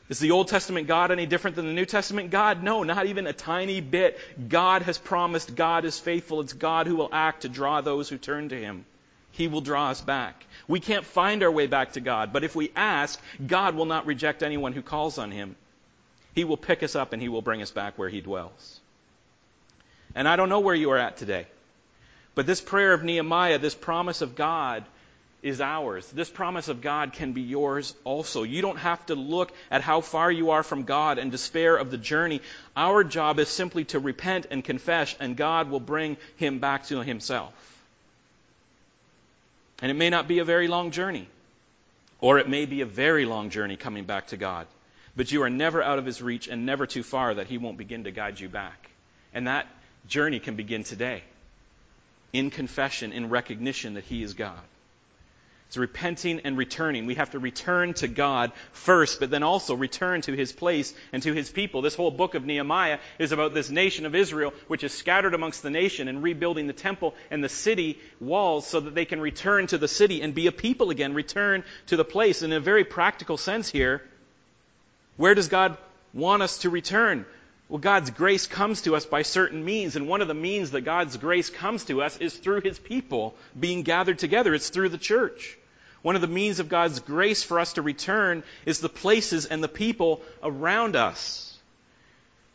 Is 0.08 0.18
the 0.18 0.32
Old 0.32 0.48
Testament 0.48 0.88
God 0.88 1.12
any 1.12 1.28
different 1.28 1.56
than 1.56 1.68
the 1.68 1.74
New 1.74 1.86
Testament 1.86 2.32
God? 2.32 2.64
No, 2.64 2.82
not 2.82 3.06
even 3.06 3.28
a 3.28 3.34
tiny 3.34 3.80
bit. 3.80 4.18
God 4.48 4.82
has 4.82 4.98
promised. 4.98 5.56
God 5.56 5.86
is 5.86 6.00
faithful. 6.00 6.42
It's 6.42 6.54
God 6.54 6.88
who 6.88 6.96
will 6.96 7.10
act 7.12 7.42
to 7.42 7.50
draw 7.50 7.82
those 7.82 8.10
who 8.10 8.18
turn 8.18 8.50
to 8.50 8.60
Him. 8.60 8.86
He 9.32 9.48
will 9.48 9.62
draw 9.62 9.90
us 9.90 10.02
back. 10.02 10.44
We 10.68 10.80
can't 10.80 11.06
find 11.06 11.44
our 11.44 11.52
way 11.52 11.68
back 11.68 11.94
to 11.94 12.02
God, 12.02 12.34
but 12.34 12.44
if 12.44 12.56
we 12.56 12.72
ask, 12.76 13.22
God 13.46 13.76
will 13.76 13.86
not 13.86 14.08
reject 14.08 14.42
anyone 14.42 14.74
who 14.74 14.82
calls 14.82 15.20
on 15.20 15.30
Him. 15.30 15.56
He 16.40 16.46
will 16.46 16.56
pick 16.56 16.84
us 16.84 16.96
up 16.96 17.12
and 17.12 17.22
He 17.22 17.28
will 17.28 17.42
bring 17.42 17.62
us 17.62 17.70
back 17.70 17.98
where 17.98 18.08
He 18.08 18.22
dwells. 18.22 18.80
And 20.16 20.26
I 20.26 20.38
don't 20.38 20.48
know 20.48 20.62
where 20.62 20.74
you 20.74 20.92
are 20.92 20.98
at 20.98 21.18
today, 21.18 21.48
but 22.34 22.46
this 22.46 22.62
prayer 22.62 22.94
of 22.94 23.04
Nehemiah, 23.04 23.58
this 23.58 23.76
promise 23.76 24.22
of 24.22 24.36
God, 24.38 24.86
is 25.44 25.60
ours. 25.60 26.10
This 26.14 26.30
promise 26.30 26.70
of 26.70 26.80
God 26.80 27.12
can 27.12 27.34
be 27.34 27.42
yours 27.42 27.94
also. 28.06 28.44
You 28.44 28.62
don't 28.62 28.78
have 28.78 29.06
to 29.08 29.16
look 29.16 29.52
at 29.70 29.82
how 29.82 30.00
far 30.00 30.32
you 30.32 30.52
are 30.52 30.64
from 30.64 30.84
God 30.84 31.18
and 31.18 31.30
despair 31.30 31.76
of 31.76 31.92
the 31.92 31.98
journey. 31.98 32.40
Our 32.74 33.04
job 33.04 33.38
is 33.38 33.50
simply 33.50 33.84
to 33.92 34.00
repent 34.00 34.48
and 34.50 34.64
confess, 34.64 35.18
and 35.20 35.36
God 35.36 35.70
will 35.70 35.82
bring 35.82 36.16
him 36.38 36.60
back 36.60 36.86
to 36.86 37.04
himself. 37.04 37.52
And 39.82 39.92
it 39.92 39.96
may 39.96 40.10
not 40.10 40.30
be 40.30 40.40
a 40.40 40.46
very 40.46 40.70
long 40.70 40.92
journey, 40.92 41.28
or 42.22 42.40
it 42.40 42.48
may 42.48 42.66
be 42.66 42.80
a 42.80 42.86
very 42.86 43.26
long 43.26 43.50
journey 43.50 43.76
coming 43.76 44.06
back 44.06 44.28
to 44.28 44.38
God. 44.38 44.68
But 45.20 45.34
you 45.34 45.44
are 45.44 45.50
never 45.50 45.84
out 45.84 46.00
of 46.00 46.06
his 46.06 46.22
reach 46.22 46.48
and 46.48 46.66
never 46.66 46.88
too 46.88 47.04
far 47.04 47.34
that 47.34 47.48
he 47.48 47.58
won't 47.58 47.78
begin 47.78 48.06
to 48.06 48.12
guide 48.12 48.40
you 48.40 48.48
back. 48.48 48.90
And 49.34 49.48
that 49.48 49.68
journey 50.08 50.40
can 50.40 50.56
begin 50.56 50.86
today 50.86 51.24
in 52.32 52.52
confession, 52.52 53.12
in 53.12 53.30
recognition 53.30 53.96
that 53.96 54.06
he 54.06 54.24
is 54.24 54.34
God. 54.34 54.62
It's 55.68 55.76
repenting 55.76 56.40
and 56.46 56.58
returning. 56.58 57.06
We 57.06 57.16
have 57.16 57.32
to 57.32 57.40
return 57.40 57.94
to 57.96 58.08
God 58.08 58.54
first, 58.72 59.20
but 59.20 59.30
then 59.30 59.44
also 59.44 59.76
return 59.76 60.22
to 60.22 60.32
His 60.32 60.54
place 60.54 60.96
and 61.12 61.22
to 61.22 61.34
His 61.34 61.50
people. 61.52 61.82
This 61.84 61.94
whole 61.94 62.10
book 62.12 62.34
of 62.34 62.46
Nehemiah 62.46 62.98
is 63.20 63.34
about 63.34 63.54
this 63.54 63.70
nation 63.70 64.08
of 64.08 64.16
Israel, 64.16 64.54
which 64.68 64.84
is 64.84 64.94
scattered 64.94 65.36
amongst 65.36 65.62
the 65.62 65.70
nation 65.70 66.08
and 66.08 66.24
rebuilding 66.24 66.66
the 66.66 66.74
temple 66.74 67.14
and 67.30 67.44
the 67.44 67.50
city 67.50 68.00
walls 68.22 68.66
so 68.66 68.80
that 68.80 68.96
they 68.96 69.06
can 69.06 69.20
return 69.20 69.68
to 69.68 69.78
the 69.78 69.88
city 69.88 70.22
and 70.22 70.34
be 70.34 70.48
a 70.48 70.52
people 70.52 70.90
again, 70.90 71.14
return 71.14 71.66
to 71.88 71.98
the 71.98 72.06
place. 72.06 72.42
In 72.42 72.54
a 72.54 72.60
very 72.62 72.86
practical 72.86 73.36
sense 73.38 73.70
here, 73.70 74.02
where 75.20 75.36
does 75.36 75.50
God 75.50 75.78
want 76.14 76.42
us 76.42 76.60
to 76.60 76.70
return? 76.70 77.26
Well, 77.68 77.80
God's 77.80 78.10
grace 78.10 78.48
comes 78.48 78.84
to 78.84 78.96
us 78.96 79.06
by 79.06 79.24
certain 79.24 79.66
means, 79.66 79.98
and 79.98 80.08
one 80.08 80.22
of 80.22 80.30
the 80.30 80.34
means 80.34 80.72
that 80.72 80.86
God's 80.86 81.18
grace 81.18 81.50
comes 81.50 81.84
to 81.86 82.02
us 82.02 82.16
is 82.20 82.34
through 82.34 82.62
His 82.62 82.80
people 82.80 83.36
being 83.60 83.84
gathered 83.84 84.18
together. 84.18 84.54
It's 84.54 84.70
through 84.70 84.88
the 84.88 84.98
church. 84.98 85.58
One 86.04 86.16
of 86.16 86.22
the 86.22 86.28
means 86.28 86.62
of 86.62 86.70
God's 86.70 87.02
grace 87.02 87.44
for 87.44 87.60
us 87.60 87.74
to 87.74 87.82
return 87.82 88.44
is 88.66 88.80
the 88.80 88.88
places 88.88 89.46
and 89.46 89.62
the 89.62 89.68
people 89.68 90.22
around 90.42 90.96
us. 90.96 91.54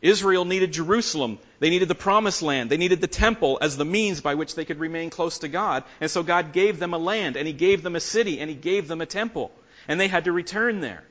Israel 0.00 0.46
needed 0.46 0.72
Jerusalem. 0.72 1.40
They 1.58 1.68
needed 1.68 1.88
the 1.88 1.94
promised 1.94 2.40
land. 2.40 2.70
They 2.70 2.78
needed 2.78 3.02
the 3.02 3.06
temple 3.06 3.58
as 3.60 3.76
the 3.76 3.84
means 3.84 4.22
by 4.22 4.36
which 4.36 4.54
they 4.54 4.64
could 4.64 4.80
remain 4.80 5.10
close 5.10 5.40
to 5.40 5.48
God. 5.48 5.84
And 6.00 6.10
so 6.10 6.22
God 6.22 6.54
gave 6.54 6.78
them 6.78 6.94
a 6.94 6.98
land, 6.98 7.36
and 7.36 7.46
He 7.46 7.52
gave 7.52 7.82
them 7.82 7.94
a 7.94 8.00
city, 8.00 8.40
and 8.40 8.48
He 8.48 8.56
gave 8.56 8.88
them 8.88 9.02
a 9.02 9.06
temple. 9.06 9.52
And 9.86 10.00
they 10.00 10.08
had 10.08 10.24
to 10.24 10.32
return 10.32 10.80
there. 10.80 11.04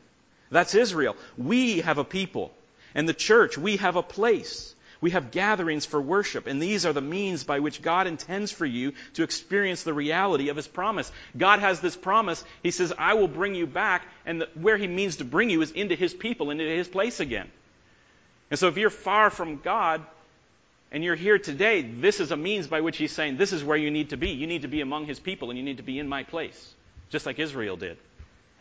That's 0.53 0.75
Israel. 0.75 1.17
We 1.37 1.81
have 1.81 1.97
a 1.97 2.03
people. 2.03 2.53
And 2.95 3.09
the 3.09 3.13
church, 3.13 3.57
we 3.57 3.77
have 3.77 3.95
a 3.95 4.03
place. 4.03 4.73
We 5.01 5.11
have 5.11 5.31
gatherings 5.31 5.85
for 5.85 5.99
worship, 5.99 6.47
and 6.47 6.61
these 6.61 6.85
are 6.85 6.93
the 6.93 7.01
means 7.01 7.43
by 7.43 7.59
which 7.59 7.81
God 7.81 8.07
intends 8.07 8.53
for 8.53 8.65
you 8.65 8.93
to 9.15 9.23
experience 9.23 9.83
the 9.83 9.93
reality 9.93 10.47
of 10.47 10.55
His 10.55 10.65
promise. 10.65 11.11
God 11.35 11.59
has 11.59 11.81
this 11.81 11.97
promise. 11.97 12.41
He 12.61 12.71
says, 12.71 12.93
I 12.97 13.15
will 13.15 13.27
bring 13.27 13.53
you 13.53 13.67
back, 13.67 14.07
and 14.25 14.39
the, 14.39 14.49
where 14.53 14.77
He 14.77 14.87
means 14.87 15.17
to 15.17 15.25
bring 15.25 15.49
you 15.49 15.61
is 15.61 15.71
into 15.71 15.95
His 15.95 16.13
people, 16.13 16.51
into 16.51 16.63
His 16.63 16.87
place 16.87 17.19
again. 17.19 17.51
And 18.49 18.57
so 18.57 18.69
if 18.69 18.77
you're 18.77 18.89
far 18.89 19.29
from 19.29 19.57
God, 19.57 20.05
and 20.89 21.03
you're 21.03 21.15
here 21.15 21.37
today, 21.37 21.81
this 21.81 22.21
is 22.21 22.31
a 22.31 22.37
means 22.37 22.67
by 22.67 22.79
which 22.79 22.95
He's 22.95 23.11
saying, 23.11 23.35
this 23.35 23.51
is 23.51 23.61
where 23.61 23.75
you 23.75 23.91
need 23.91 24.11
to 24.11 24.17
be. 24.17 24.29
You 24.29 24.47
need 24.47 24.61
to 24.61 24.69
be 24.69 24.79
among 24.79 25.05
His 25.05 25.19
people, 25.19 25.49
and 25.49 25.59
you 25.59 25.65
need 25.65 25.77
to 25.77 25.83
be 25.83 25.99
in 25.99 26.07
my 26.07 26.23
place, 26.23 26.73
just 27.09 27.25
like 27.25 27.39
Israel 27.39 27.75
did. 27.75 27.97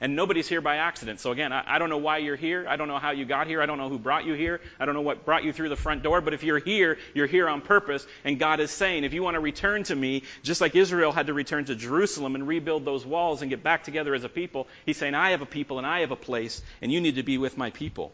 And 0.02 0.16
nobody's 0.16 0.48
here 0.48 0.60
by 0.60 0.78
accident. 0.78 1.20
So 1.20 1.30
again, 1.30 1.52
I, 1.52 1.62
I, 1.64 1.78
don't 1.78 1.88
know 1.88 1.98
why 1.98 2.18
you're 2.18 2.34
here. 2.34 2.66
I 2.68 2.74
don't 2.74 2.88
know 2.88 2.98
how 2.98 3.12
you 3.12 3.24
got 3.24 3.46
here. 3.46 3.62
I 3.62 3.66
don't 3.66 3.78
know 3.78 3.88
who 3.88 4.00
brought 4.00 4.24
you 4.24 4.34
here. 4.34 4.60
I 4.80 4.84
don't 4.84 4.96
know 4.96 5.00
what 5.00 5.24
brought 5.24 5.44
you 5.44 5.52
through 5.52 5.68
the 5.68 5.76
front 5.76 6.02
door. 6.02 6.20
But 6.20 6.34
if 6.34 6.42
you're 6.42 6.58
here, 6.58 6.98
you're 7.14 7.28
here 7.28 7.48
on 7.48 7.60
purpose. 7.60 8.04
And 8.24 8.36
God 8.36 8.58
is 8.58 8.72
saying, 8.72 9.04
if 9.04 9.14
you 9.14 9.22
want 9.22 9.36
to 9.36 9.40
return 9.40 9.84
to 9.84 9.94
me, 9.94 10.24
just 10.42 10.60
like 10.60 10.74
Israel 10.74 11.12
had 11.12 11.28
to 11.28 11.34
return 11.34 11.66
to 11.66 11.76
Jerusalem 11.76 12.34
and 12.34 12.48
rebuild 12.48 12.84
those 12.84 13.06
walls 13.06 13.42
and 13.42 13.48
get 13.48 13.62
back 13.62 13.84
together 13.84 14.12
as 14.12 14.24
a 14.24 14.28
people, 14.28 14.66
He's 14.84 14.96
saying, 14.96 15.14
I 15.14 15.30
have 15.30 15.40
a 15.40 15.46
people 15.46 15.78
and 15.78 15.86
I 15.86 16.00
have 16.00 16.10
a 16.10 16.16
place, 16.16 16.60
and 16.80 16.90
you 16.90 17.00
need 17.00 17.14
to 17.14 17.22
be 17.22 17.38
with 17.38 17.56
my 17.56 17.70
people. 17.70 18.12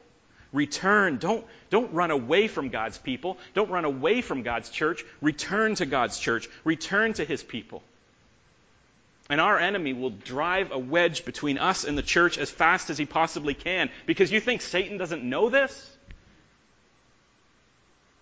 Return. 0.52 1.16
Don't, 1.16 1.46
don't 1.70 1.94
run 1.94 2.10
away 2.10 2.48
from 2.48 2.68
God's 2.68 2.98
people. 2.98 3.38
Don't 3.54 3.70
run 3.70 3.86
away 3.86 4.20
from 4.20 4.42
God's 4.42 4.68
church. 4.68 5.06
Return 5.22 5.74
to 5.76 5.86
God's 5.86 6.18
church. 6.18 6.50
Return 6.64 7.14
to 7.14 7.24
His 7.24 7.42
people. 7.42 7.82
And 9.30 9.40
our 9.40 9.58
enemy 9.58 9.92
will 9.92 10.10
drive 10.10 10.72
a 10.72 10.78
wedge 10.78 11.24
between 11.24 11.58
us 11.58 11.84
and 11.84 11.98
the 11.98 12.02
church 12.02 12.38
as 12.38 12.50
fast 12.50 12.88
as 12.88 12.96
he 12.96 13.04
possibly 13.04 13.54
can. 13.54 13.90
Because 14.06 14.32
you 14.32 14.40
think 14.40 14.62
Satan 14.62 14.96
doesn't 14.96 15.22
know 15.22 15.50
this? 15.50 15.96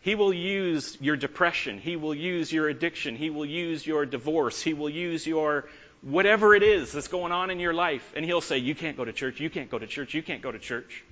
He 0.00 0.14
will 0.14 0.32
use 0.32 0.96
your 1.00 1.16
depression. 1.16 1.78
He 1.78 1.96
will 1.96 2.14
use 2.14 2.52
your 2.52 2.68
addiction. 2.68 3.16
He 3.16 3.30
will 3.30 3.46
use 3.46 3.86
your 3.86 4.06
divorce. 4.06 4.60
He 4.62 4.74
will 4.74 4.90
use 4.90 5.26
your 5.26 5.68
whatever 6.02 6.54
it 6.54 6.62
is 6.62 6.92
that's 6.92 7.08
going 7.08 7.32
on 7.32 7.50
in 7.50 7.60
your 7.60 7.74
life. 7.74 8.12
And 8.14 8.24
he'll 8.24 8.40
say, 8.40 8.58
You 8.58 8.74
can't 8.74 8.96
go 8.96 9.04
to 9.04 9.12
church. 9.12 9.40
You 9.40 9.50
can't 9.50 9.70
go 9.70 9.78
to 9.78 9.86
church. 9.86 10.14
You 10.14 10.22
can't 10.22 10.42
go 10.42 10.52
to 10.52 10.58
church. 10.58 11.04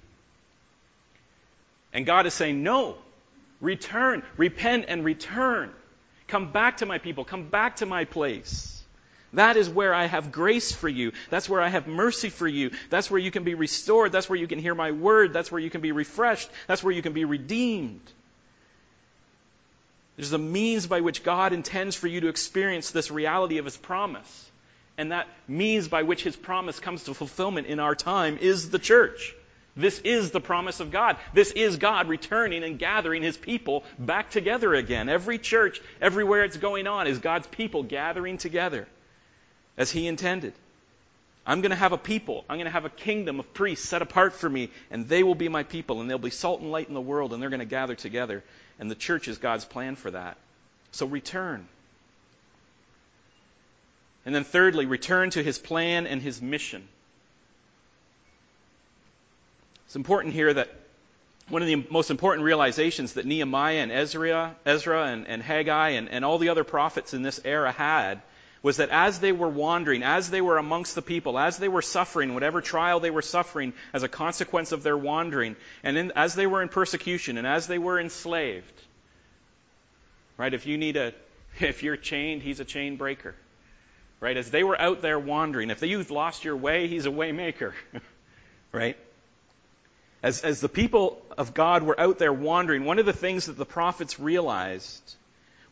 And 1.92 2.04
God 2.04 2.26
is 2.26 2.34
saying, 2.34 2.62
No. 2.62 2.96
Return. 3.60 4.22
Repent 4.36 4.86
and 4.88 5.04
return. 5.04 5.70
Come 6.28 6.52
back 6.52 6.78
to 6.78 6.86
my 6.86 6.98
people. 6.98 7.24
Come 7.24 7.48
back 7.48 7.76
to 7.76 7.86
my 7.86 8.04
place. 8.04 8.73
That 9.34 9.56
is 9.56 9.68
where 9.68 9.92
I 9.92 10.06
have 10.06 10.32
grace 10.32 10.72
for 10.72 10.88
you. 10.88 11.12
That's 11.30 11.48
where 11.48 11.60
I 11.60 11.68
have 11.68 11.86
mercy 11.86 12.28
for 12.28 12.48
you. 12.48 12.70
That's 12.90 13.10
where 13.10 13.20
you 13.20 13.30
can 13.30 13.44
be 13.44 13.54
restored. 13.54 14.12
That's 14.12 14.28
where 14.28 14.38
you 14.38 14.46
can 14.46 14.58
hear 14.58 14.74
my 14.74 14.92
word. 14.92 15.32
That's 15.32 15.50
where 15.50 15.60
you 15.60 15.70
can 15.70 15.80
be 15.80 15.92
refreshed. 15.92 16.48
That's 16.66 16.82
where 16.82 16.94
you 16.94 17.02
can 17.02 17.12
be 17.12 17.24
redeemed. 17.24 18.00
There's 20.16 20.32
a 20.32 20.38
means 20.38 20.86
by 20.86 21.00
which 21.00 21.24
God 21.24 21.52
intends 21.52 21.96
for 21.96 22.06
you 22.06 22.20
to 22.20 22.28
experience 22.28 22.90
this 22.90 23.10
reality 23.10 23.58
of 23.58 23.64
His 23.64 23.76
promise. 23.76 24.50
And 24.96 25.10
that 25.10 25.26
means 25.48 25.88
by 25.88 26.04
which 26.04 26.22
His 26.22 26.36
promise 26.36 26.78
comes 26.78 27.04
to 27.04 27.14
fulfillment 27.14 27.66
in 27.66 27.80
our 27.80 27.96
time 27.96 28.38
is 28.40 28.70
the 28.70 28.78
church. 28.78 29.34
This 29.76 29.98
is 29.98 30.30
the 30.30 30.40
promise 30.40 30.78
of 30.78 30.92
God. 30.92 31.16
This 31.32 31.50
is 31.50 31.78
God 31.78 32.06
returning 32.08 32.62
and 32.62 32.78
gathering 32.78 33.24
His 33.24 33.36
people 33.36 33.82
back 33.98 34.30
together 34.30 34.72
again. 34.72 35.08
Every 35.08 35.38
church, 35.38 35.80
everywhere 36.00 36.44
it's 36.44 36.56
going 36.56 36.86
on, 36.86 37.08
is 37.08 37.18
God's 37.18 37.48
people 37.48 37.82
gathering 37.82 38.38
together 38.38 38.86
as 39.76 39.90
He 39.90 40.06
intended. 40.06 40.52
I'm 41.46 41.60
going 41.60 41.70
to 41.70 41.76
have 41.76 41.92
a 41.92 41.98
people. 41.98 42.44
I'm 42.48 42.56
going 42.56 42.66
to 42.66 42.70
have 42.70 42.86
a 42.86 42.90
kingdom 42.90 43.38
of 43.38 43.52
priests 43.52 43.86
set 43.86 44.00
apart 44.00 44.32
for 44.32 44.48
me, 44.48 44.70
and 44.90 45.08
they 45.08 45.22
will 45.22 45.34
be 45.34 45.48
my 45.48 45.62
people, 45.62 46.00
and 46.00 46.08
they'll 46.08 46.18
be 46.18 46.30
salt 46.30 46.60
and 46.60 46.72
light 46.72 46.88
in 46.88 46.94
the 46.94 47.00
world, 47.00 47.32
and 47.32 47.42
they're 47.42 47.50
going 47.50 47.60
to 47.60 47.66
gather 47.66 47.94
together. 47.94 48.42
And 48.78 48.90
the 48.90 48.94
church 48.94 49.28
is 49.28 49.38
God's 49.38 49.64
plan 49.64 49.96
for 49.96 50.10
that. 50.10 50.38
So 50.92 51.06
return. 51.06 51.66
And 54.24 54.34
then, 54.34 54.44
thirdly, 54.44 54.86
return 54.86 55.30
to 55.30 55.42
his 55.42 55.58
plan 55.58 56.06
and 56.06 56.22
his 56.22 56.40
mission. 56.40 56.88
It's 59.86 59.96
important 59.96 60.32
here 60.32 60.52
that 60.52 60.70
one 61.50 61.60
of 61.60 61.68
the 61.68 61.84
most 61.90 62.10
important 62.10 62.44
realizations 62.44 63.14
that 63.14 63.26
Nehemiah 63.26 63.80
and 63.80 63.92
Ezra, 63.92 64.56
Ezra 64.64 65.04
and, 65.04 65.28
and 65.28 65.42
Haggai 65.42 65.90
and, 65.90 66.08
and 66.08 66.24
all 66.24 66.38
the 66.38 66.48
other 66.48 66.64
prophets 66.64 67.12
in 67.12 67.22
this 67.22 67.38
era 67.44 67.70
had 67.70 68.22
was 68.64 68.78
that 68.78 68.88
as 68.88 69.20
they 69.20 69.30
were 69.30 69.48
wandering, 69.48 70.02
as 70.02 70.30
they 70.30 70.40
were 70.40 70.56
amongst 70.56 70.94
the 70.94 71.02
people, 71.02 71.38
as 71.38 71.58
they 71.58 71.68
were 71.68 71.82
suffering, 71.82 72.32
whatever 72.32 72.62
trial 72.62 72.98
they 72.98 73.10
were 73.10 73.20
suffering 73.20 73.74
as 73.92 74.02
a 74.02 74.08
consequence 74.08 74.72
of 74.72 74.82
their 74.82 74.96
wandering, 74.96 75.54
and 75.82 75.98
in, 75.98 76.12
as 76.16 76.34
they 76.34 76.46
were 76.46 76.62
in 76.62 76.70
persecution 76.70 77.36
and 77.36 77.46
as 77.46 77.66
they 77.66 77.76
were 77.76 78.00
enslaved, 78.00 78.72
right? 80.38 80.54
If 80.54 80.64
you 80.64 80.78
need 80.78 80.96
a, 80.96 81.12
if 81.60 81.82
you're 81.82 81.98
chained, 81.98 82.40
he's 82.40 82.58
a 82.58 82.64
chain 82.64 82.96
breaker, 82.96 83.34
right? 84.18 84.38
As 84.38 84.50
they 84.50 84.64
were 84.64 84.80
out 84.80 85.02
there 85.02 85.18
wandering, 85.18 85.68
if 85.68 85.82
you've 85.82 86.10
lost 86.10 86.42
your 86.42 86.56
way, 86.56 86.88
he's 86.88 87.04
a 87.04 87.10
way 87.10 87.32
maker, 87.32 87.74
right? 88.72 88.96
As, 90.22 90.40
as 90.40 90.62
the 90.62 90.70
people 90.70 91.20
of 91.36 91.52
God 91.52 91.82
were 91.82 92.00
out 92.00 92.18
there 92.18 92.32
wandering, 92.32 92.86
one 92.86 92.98
of 92.98 93.04
the 93.04 93.12
things 93.12 93.44
that 93.44 93.58
the 93.58 93.66
prophets 93.66 94.18
realized 94.18 95.16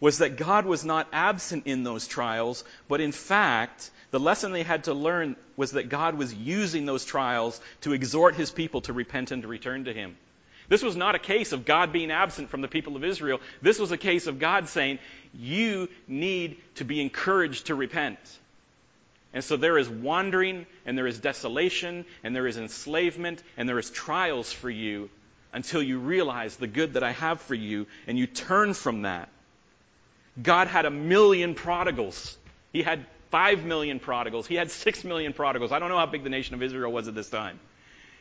was 0.02 0.18
that 0.18 0.36
God 0.36 0.66
was 0.66 0.84
not 0.84 1.06
absent 1.12 1.68
in 1.68 1.84
those 1.84 2.08
trials, 2.08 2.64
but 2.88 3.00
in 3.00 3.12
fact, 3.12 3.88
the 4.10 4.18
lesson 4.18 4.50
they 4.50 4.64
had 4.64 4.84
to 4.84 4.94
learn 4.94 5.36
was 5.56 5.70
that 5.72 5.88
God 5.88 6.18
was 6.18 6.34
using 6.34 6.86
those 6.86 7.04
trials 7.04 7.60
to 7.82 7.92
exhort 7.92 8.34
his 8.34 8.50
people 8.50 8.80
to 8.80 8.92
repent 8.92 9.30
and 9.30 9.42
to 9.42 9.48
return 9.48 9.84
to 9.84 9.94
him. 9.94 10.16
This 10.68 10.82
was 10.82 10.96
not 10.96 11.14
a 11.14 11.20
case 11.20 11.52
of 11.52 11.64
God 11.64 11.92
being 11.92 12.10
absent 12.10 12.50
from 12.50 12.62
the 12.62 12.68
people 12.68 12.96
of 12.96 13.04
Israel. 13.04 13.40
This 13.62 13.78
was 13.78 13.92
a 13.92 13.96
case 13.96 14.26
of 14.26 14.40
God 14.40 14.68
saying, 14.68 14.98
You 15.32 15.88
need 16.08 16.56
to 16.76 16.84
be 16.84 17.00
encouraged 17.00 17.66
to 17.66 17.76
repent. 17.76 18.18
And 19.32 19.44
so 19.44 19.56
there 19.56 19.78
is 19.78 19.88
wandering, 19.88 20.66
and 20.84 20.98
there 20.98 21.06
is 21.06 21.20
desolation, 21.20 22.06
and 22.24 22.34
there 22.34 22.48
is 22.48 22.56
enslavement, 22.56 23.40
and 23.56 23.68
there 23.68 23.78
is 23.78 23.88
trials 23.88 24.52
for 24.52 24.68
you 24.68 25.10
until 25.52 25.80
you 25.80 26.00
realize 26.00 26.56
the 26.56 26.66
good 26.66 26.94
that 26.94 27.04
I 27.04 27.12
have 27.12 27.40
for 27.40 27.54
you, 27.54 27.86
and 28.08 28.18
you 28.18 28.26
turn 28.26 28.74
from 28.74 29.02
that. 29.02 29.28
God 30.40 30.68
had 30.68 30.86
a 30.86 30.90
million 30.90 31.54
prodigals. 31.54 32.36
He 32.72 32.82
had 32.82 33.04
five 33.30 33.64
million 33.64 33.98
prodigals. 33.98 34.46
He 34.46 34.54
had 34.54 34.70
six 34.70 35.04
million 35.04 35.32
prodigals. 35.32 35.72
I 35.72 35.78
don't 35.78 35.88
know 35.88 35.98
how 35.98 36.06
big 36.06 36.22
the 36.22 36.30
nation 36.30 36.54
of 36.54 36.62
Israel 36.62 36.92
was 36.92 37.08
at 37.08 37.14
this 37.14 37.28
time. 37.28 37.58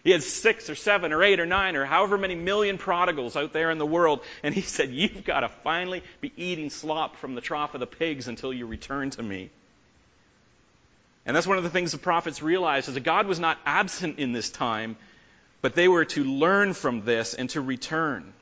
He 0.03 0.11
had 0.11 0.23
six 0.23 0.69
or 0.69 0.75
seven 0.75 1.13
or 1.13 1.21
eight 1.21 1.39
or 1.39 1.45
nine 1.45 1.75
or 1.75 1.85
however 1.85 2.17
many 2.17 2.33
million 2.33 2.77
prodigals 2.77 3.35
out 3.35 3.53
there 3.53 3.69
in 3.69 3.77
the 3.77 3.85
world. 3.85 4.21
And 4.41 4.53
he 4.53 4.61
said, 4.61 4.89
You've 4.89 5.23
got 5.23 5.41
to 5.41 5.49
finally 5.49 6.01
be 6.21 6.33
eating 6.35 6.69
slop 6.69 7.17
from 7.17 7.35
the 7.35 7.41
trough 7.41 7.75
of 7.75 7.79
the 7.79 7.87
pigs 7.87 8.27
until 8.27 8.51
you 8.51 8.65
return 8.65 9.11
to 9.11 9.23
me. 9.23 9.51
And 11.25 11.35
that's 11.35 11.45
one 11.45 11.57
of 11.57 11.63
the 11.63 11.69
things 11.69 11.91
the 11.91 11.99
prophets 11.99 12.41
realized 12.41 12.87
is 12.87 12.95
that 12.95 13.03
God 13.03 13.27
was 13.27 13.39
not 13.39 13.59
absent 13.63 14.17
in 14.17 14.31
this 14.31 14.49
time, 14.49 14.97
but 15.61 15.75
they 15.75 15.87
were 15.87 16.05
to 16.05 16.23
learn 16.23 16.73
from 16.73 17.05
this 17.05 17.35
and 17.35 17.49
to 17.51 17.61
return. 17.61 18.33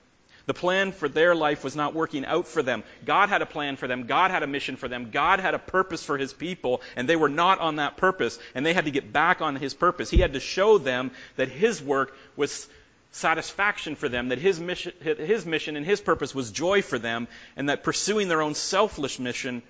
The 0.45 0.53
plan 0.53 0.91
for 0.91 1.07
their 1.07 1.35
life 1.35 1.63
was 1.63 1.75
not 1.75 1.93
working 1.93 2.25
out 2.25 2.47
for 2.47 2.63
them. 2.63 2.83
God 3.05 3.29
had 3.29 3.41
a 3.41 3.45
plan 3.45 3.75
for 3.75 3.87
them. 3.87 4.07
God 4.07 4.31
had 4.31 4.43
a 4.43 4.47
mission 4.47 4.75
for 4.75 4.87
them. 4.87 5.11
God 5.11 5.39
had 5.39 5.53
a 5.53 5.59
purpose 5.59 6.03
for 6.03 6.17
his 6.17 6.33
people, 6.33 6.81
and 6.95 7.07
they 7.07 7.15
were 7.15 7.29
not 7.29 7.59
on 7.59 7.77
that 7.77 7.97
purpose, 7.97 8.39
and 8.55 8.65
they 8.65 8.73
had 8.73 8.85
to 8.85 8.91
get 8.91 9.13
back 9.13 9.41
on 9.41 9.55
his 9.55 9.73
purpose. 9.73 10.09
He 10.09 10.17
had 10.17 10.33
to 10.33 10.39
show 10.39 10.77
them 10.77 11.11
that 11.35 11.49
his 11.49 11.81
work 11.81 12.15
was 12.35 12.67
satisfaction 13.11 13.95
for 13.95 14.09
them, 14.09 14.29
that 14.29 14.39
his 14.39 14.59
mission, 14.59 14.93
his 15.01 15.45
mission 15.45 15.75
and 15.75 15.85
his 15.85 16.01
purpose 16.01 16.35
was 16.35 16.51
joy 16.51 16.81
for 16.81 16.99
them, 16.99 17.27
and 17.55 17.69
that 17.69 17.83
pursuing 17.83 18.27
their 18.27 18.41
own 18.41 18.55
selfish 18.55 19.19
mission 19.19 19.63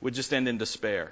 would 0.00 0.14
just 0.14 0.32
end 0.32 0.48
in 0.48 0.58
despair. 0.58 1.10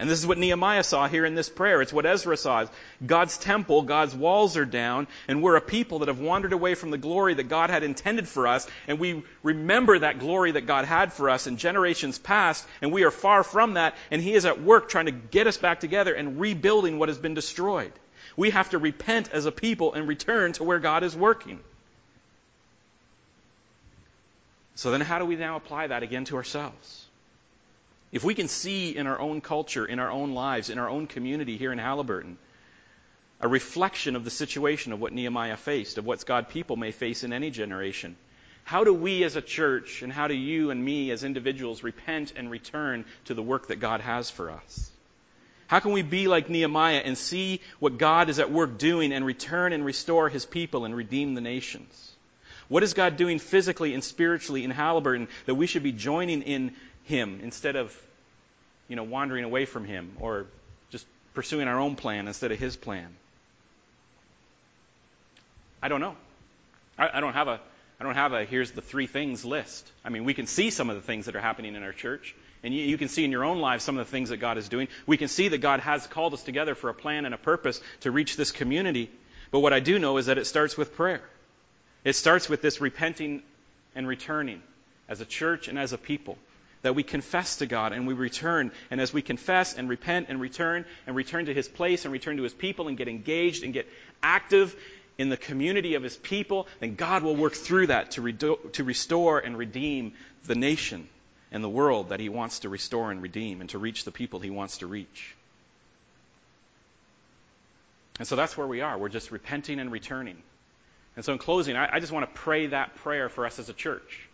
And 0.00 0.08
this 0.08 0.18
is 0.18 0.26
what 0.26 0.38
Nehemiah 0.38 0.82
saw 0.82 1.08
here 1.08 1.26
in 1.26 1.34
this 1.34 1.50
prayer. 1.50 1.82
It's 1.82 1.92
what 1.92 2.06
Ezra 2.06 2.34
saw. 2.38 2.64
God's 3.06 3.36
temple, 3.36 3.82
God's 3.82 4.14
walls 4.14 4.56
are 4.56 4.64
down, 4.64 5.06
and 5.28 5.42
we're 5.42 5.56
a 5.56 5.60
people 5.60 5.98
that 5.98 6.08
have 6.08 6.18
wandered 6.18 6.54
away 6.54 6.74
from 6.74 6.90
the 6.90 6.96
glory 6.96 7.34
that 7.34 7.50
God 7.50 7.68
had 7.68 7.82
intended 7.82 8.26
for 8.26 8.46
us, 8.46 8.66
and 8.88 8.98
we 8.98 9.22
remember 9.42 9.98
that 9.98 10.18
glory 10.18 10.52
that 10.52 10.62
God 10.62 10.86
had 10.86 11.12
for 11.12 11.28
us 11.28 11.46
in 11.46 11.58
generations 11.58 12.18
past, 12.18 12.66
and 12.80 12.92
we 12.92 13.04
are 13.04 13.10
far 13.10 13.44
from 13.44 13.74
that, 13.74 13.94
and 14.10 14.22
He 14.22 14.32
is 14.32 14.46
at 14.46 14.62
work 14.62 14.88
trying 14.88 15.04
to 15.04 15.12
get 15.12 15.46
us 15.46 15.58
back 15.58 15.80
together 15.80 16.14
and 16.14 16.40
rebuilding 16.40 16.98
what 16.98 17.10
has 17.10 17.18
been 17.18 17.34
destroyed. 17.34 17.92
We 18.38 18.50
have 18.50 18.70
to 18.70 18.78
repent 18.78 19.30
as 19.32 19.44
a 19.44 19.52
people 19.52 19.92
and 19.92 20.08
return 20.08 20.54
to 20.54 20.64
where 20.64 20.78
God 20.78 21.02
is 21.02 21.14
working. 21.14 21.60
So 24.76 24.92
then 24.92 25.02
how 25.02 25.18
do 25.18 25.26
we 25.26 25.36
now 25.36 25.56
apply 25.56 25.88
that 25.88 26.02
again 26.02 26.24
to 26.24 26.36
ourselves? 26.36 27.09
If 28.12 28.24
we 28.24 28.34
can 28.34 28.48
see 28.48 28.96
in 28.96 29.06
our 29.06 29.18
own 29.18 29.40
culture, 29.40 29.86
in 29.86 29.98
our 29.98 30.10
own 30.10 30.32
lives, 30.32 30.70
in 30.70 30.78
our 30.78 30.88
own 30.88 31.06
community 31.06 31.56
here 31.56 31.72
in 31.72 31.78
Haliburton, 31.78 32.36
a 33.40 33.48
reflection 33.48 34.16
of 34.16 34.24
the 34.24 34.30
situation 34.30 34.92
of 34.92 35.00
what 35.00 35.12
Nehemiah 35.12 35.56
faced, 35.56 35.96
of 35.96 36.04
what 36.04 36.24
God's 36.26 36.52
people 36.52 36.76
may 36.76 36.90
face 36.90 37.22
in 37.24 37.32
any 37.32 37.50
generation, 37.50 38.16
how 38.64 38.84
do 38.84 38.92
we 38.92 39.24
as 39.24 39.36
a 39.36 39.42
church 39.42 40.02
and 40.02 40.12
how 40.12 40.28
do 40.28 40.34
you 40.34 40.70
and 40.70 40.84
me 40.84 41.10
as 41.10 41.24
individuals 41.24 41.82
repent 41.82 42.32
and 42.36 42.50
return 42.50 43.04
to 43.24 43.34
the 43.34 43.42
work 43.42 43.68
that 43.68 43.80
God 43.80 44.00
has 44.00 44.30
for 44.30 44.50
us? 44.50 44.90
How 45.66 45.78
can 45.78 45.92
we 45.92 46.02
be 46.02 46.26
like 46.26 46.50
Nehemiah 46.50 47.02
and 47.04 47.16
see 47.16 47.60
what 47.78 47.96
God 47.96 48.28
is 48.28 48.40
at 48.40 48.50
work 48.50 48.76
doing 48.76 49.12
and 49.12 49.24
return 49.24 49.72
and 49.72 49.84
restore 49.84 50.28
his 50.28 50.44
people 50.44 50.84
and 50.84 50.96
redeem 50.96 51.34
the 51.34 51.40
nations? 51.40 52.10
What 52.68 52.82
is 52.82 52.94
God 52.94 53.16
doing 53.16 53.38
physically 53.38 53.94
and 53.94 54.02
spiritually 54.02 54.62
in 54.62 54.70
Haliburton 54.70 55.28
that 55.46 55.56
we 55.56 55.66
should 55.66 55.82
be 55.82 55.92
joining 55.92 56.42
in 56.42 56.74
him 57.04 57.40
instead 57.42 57.76
of, 57.76 57.96
you 58.88 58.96
know, 58.96 59.04
wandering 59.04 59.44
away 59.44 59.64
from 59.64 59.84
him 59.84 60.12
or 60.20 60.46
just 60.90 61.06
pursuing 61.34 61.68
our 61.68 61.78
own 61.78 61.96
plan 61.96 62.28
instead 62.28 62.52
of 62.52 62.58
his 62.58 62.76
plan? 62.76 63.08
I 65.82 65.88
don't 65.88 66.00
know. 66.00 66.16
I, 66.98 67.10
I 67.14 67.20
don't 67.20 67.32
have 67.32 67.48
a 67.48 67.60
I 68.00 68.04
don't 68.04 68.14
have 68.14 68.32
a 68.32 68.44
here's 68.44 68.70
the 68.70 68.80
three 68.80 69.06
things 69.06 69.44
list. 69.44 69.90
I 70.04 70.08
mean, 70.08 70.24
we 70.24 70.32
can 70.32 70.46
see 70.46 70.70
some 70.70 70.88
of 70.88 70.96
the 70.96 71.02
things 71.02 71.26
that 71.26 71.36
are 71.36 71.40
happening 71.40 71.74
in 71.74 71.82
our 71.82 71.92
church, 71.92 72.34
and 72.62 72.74
you, 72.74 72.82
you, 72.82 72.96
can 72.96 73.08
see 73.08 73.24
in 73.24 73.30
your 73.30 73.44
own 73.44 73.58
lives 73.58 73.84
some 73.84 73.98
of 73.98 74.06
the 74.06 74.10
things 74.10 74.30
that 74.30 74.38
God 74.38 74.56
is 74.56 74.70
doing. 74.70 74.88
We 75.06 75.18
can 75.18 75.28
see 75.28 75.48
that 75.48 75.58
God 75.58 75.80
has 75.80 76.06
called 76.06 76.32
us 76.32 76.42
together 76.42 76.74
for 76.74 76.88
a 76.88 76.94
plan 76.94 77.26
and 77.26 77.34
a 77.34 77.38
purpose 77.38 77.80
to 78.00 78.10
reach 78.10 78.36
this 78.36 78.52
community. 78.52 79.10
But 79.50 79.60
what 79.60 79.74
I 79.74 79.80
do 79.80 79.98
know 79.98 80.16
is 80.16 80.26
that 80.26 80.38
it 80.38 80.46
starts 80.46 80.78
with 80.78 80.94
prayer. 80.94 81.22
It 82.04 82.14
starts 82.14 82.48
with 82.48 82.62
this 82.62 82.80
repenting 82.80 83.42
and 83.94 84.08
returning 84.08 84.62
as 85.08 85.20
a 85.20 85.26
church 85.26 85.68
and 85.68 85.78
as 85.78 85.92
a 85.92 85.98
people 85.98 86.38
that 86.82 86.94
we 86.94 87.02
confess 87.02 87.56
to 87.56 87.66
God 87.66 87.92
and 87.92 88.06
we 88.06 88.14
return. 88.14 88.70
And 88.90 89.00
as 89.00 89.12
we 89.12 89.22
confess 89.22 89.74
and 89.74 89.88
repent 89.88 90.26
and 90.28 90.40
return 90.40 90.84
and 91.06 91.14
return 91.14 91.46
to 91.46 91.54
His 91.54 91.68
place 91.68 92.04
and 92.04 92.12
return 92.12 92.36
to 92.38 92.42
His 92.42 92.54
people 92.54 92.88
and 92.88 92.96
get 92.96 93.08
engaged 93.08 93.64
and 93.64 93.72
get 93.72 93.88
active 94.22 94.74
in 95.18 95.28
the 95.28 95.36
community 95.36 95.94
of 95.94 96.02
His 96.02 96.16
people, 96.16 96.66
then 96.80 96.94
God 96.94 97.22
will 97.22 97.36
work 97.36 97.52
through 97.52 97.88
that 97.88 98.12
to, 98.12 98.22
redo- 98.22 98.72
to 98.72 98.84
restore 98.84 99.38
and 99.38 99.56
redeem 99.58 100.14
the 100.44 100.54
nation 100.54 101.08
and 101.52 101.62
the 101.62 101.68
world 101.68 102.10
that 102.10 102.20
He 102.20 102.28
wants 102.28 102.60
to 102.60 102.68
restore 102.68 103.10
and 103.10 103.20
redeem 103.20 103.60
and 103.60 103.68
to 103.70 103.78
reach 103.78 104.04
the 104.04 104.12
people 104.12 104.40
He 104.40 104.50
wants 104.50 104.78
to 104.78 104.86
reach. 104.86 105.34
And 108.18 108.28
so 108.28 108.36
that's 108.36 108.56
where 108.56 108.66
we 108.66 108.80
are. 108.80 108.98
We're 108.98 109.08
just 109.08 109.30
repenting 109.30 109.80
and 109.80 109.90
returning. 109.90 110.36
And 111.16 111.24
so 111.24 111.32
in 111.32 111.38
closing, 111.38 111.76
I, 111.76 111.96
I 111.96 112.00
just 112.00 112.12
want 112.12 112.32
to 112.32 112.40
pray 112.40 112.68
that 112.68 112.94
prayer 112.96 113.28
for 113.28 113.44
us 113.44 113.58
as 113.58 113.68
a 113.68 113.72
church 113.72 114.29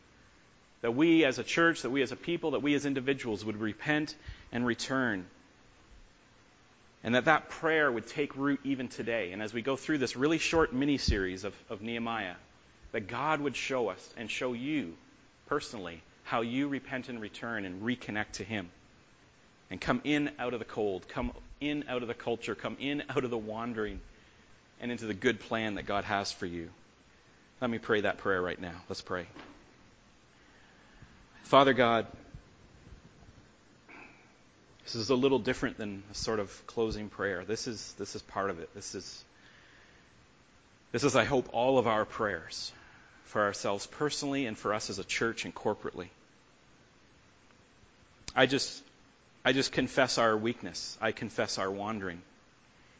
that 0.83 0.93
we 0.93 1.25
as 1.25 1.39
a 1.39 1.45
church, 1.45 1.83
that 1.83 1.91
we 1.91 2.03
as 2.03 2.12
a 2.12 2.17
people, 2.17 2.53
that 2.53 2.62
we 2.62 2.75
as 2.75 2.87
individuals 2.87 3.45
would 3.45 3.61
repent 3.61 4.15
and 4.53 4.67
return. 4.67 5.27
And 7.03 7.15
that 7.15 7.27
that 7.27 7.49
prayer 7.49 7.91
would 7.91 8.07
take 8.07 8.37
root 8.37 8.61
even 8.65 8.89
today. 8.89 9.33
And 9.33 9.43
as 9.43 9.55
we 9.55 9.62
go 9.62 9.77
through 9.77 9.99
this 9.99 10.17
really 10.17 10.39
short 10.39 10.73
mini 10.73 10.99
series 10.99 11.45
of, 11.45 11.55
of 11.71 11.83
Nehemiah, 11.83 12.35
that 12.93 13.09
God 13.09 13.41
would 13.41 13.57
show 13.57 13.89
us 13.89 14.15
and 14.17 14.31
show 14.31 14.53
you 14.53 14.95
personally 15.47 16.03
how 16.25 16.41
you 16.41 16.69
repent 16.69 17.09
and 17.09 17.21
return 17.21 17.65
and 17.65 17.83
reconnect 17.83 18.33
to 18.33 18.45
Him. 18.45 18.69
And 19.71 19.81
come 19.81 20.01
in 20.05 20.31
out 20.39 20.53
of 20.53 20.59
the 20.59 20.65
cold, 20.65 21.09
come 21.09 21.33
in 21.61 21.85
out 21.89 22.03
of 22.03 22.09
the 22.09 22.15
culture, 22.15 22.55
come 22.55 22.77
in 22.81 23.03
out 23.09 23.25
of 23.25 23.31
the 23.31 23.39
wandering, 23.39 24.01
and 24.81 24.91
into 24.91 25.07
the 25.07 25.15
good 25.15 25.41
plan 25.41 25.77
that 25.77 25.87
God 25.87 26.05
has 26.05 26.33
for 26.33 26.47
you. 26.47 26.69
Let 27.61 27.71
me 27.71 27.79
pray 27.79 28.03
that 28.03 28.19
prayer 28.19 28.43
right 28.43 28.61
now. 28.61 28.75
Let's 28.89 29.01
pray. 29.01 29.27
Father 31.47 31.75
God, 31.75 32.09
this 34.83 34.97
is 34.97 35.11
a 35.11 35.15
little 35.15 35.39
different 35.39 35.79
than 35.79 36.03
a 36.11 36.15
sort 36.15 36.41
of 36.41 36.67
closing 36.67 37.09
prayer. 37.09 37.45
This 37.45 37.69
is, 37.69 37.95
this 37.99 38.17
is 38.17 38.23
part 38.23 38.51
of 38.51 38.59
it. 38.59 38.69
This 38.75 38.97
is, 38.97 39.25
this 40.91 41.05
is, 41.05 41.15
I 41.15 41.23
hope, 41.23 41.49
all 41.53 41.79
of 41.79 41.87
our 41.87 42.05
prayers 42.05 42.73
for 43.27 43.43
ourselves 43.43 43.87
personally 43.87 44.47
and 44.47 44.59
for 44.59 44.75
us 44.75 44.91
as 44.91 44.99
a 44.99 45.05
church 45.05 45.45
and 45.45 45.55
corporately. 45.55 46.09
I 48.35 48.47
just, 48.47 48.83
I 49.45 49.53
just 49.53 49.71
confess 49.71 50.19
our 50.19 50.37
weakness. 50.37 50.99
I 51.01 51.13
confess 51.13 51.59
our 51.59 51.71
wandering. 51.71 52.23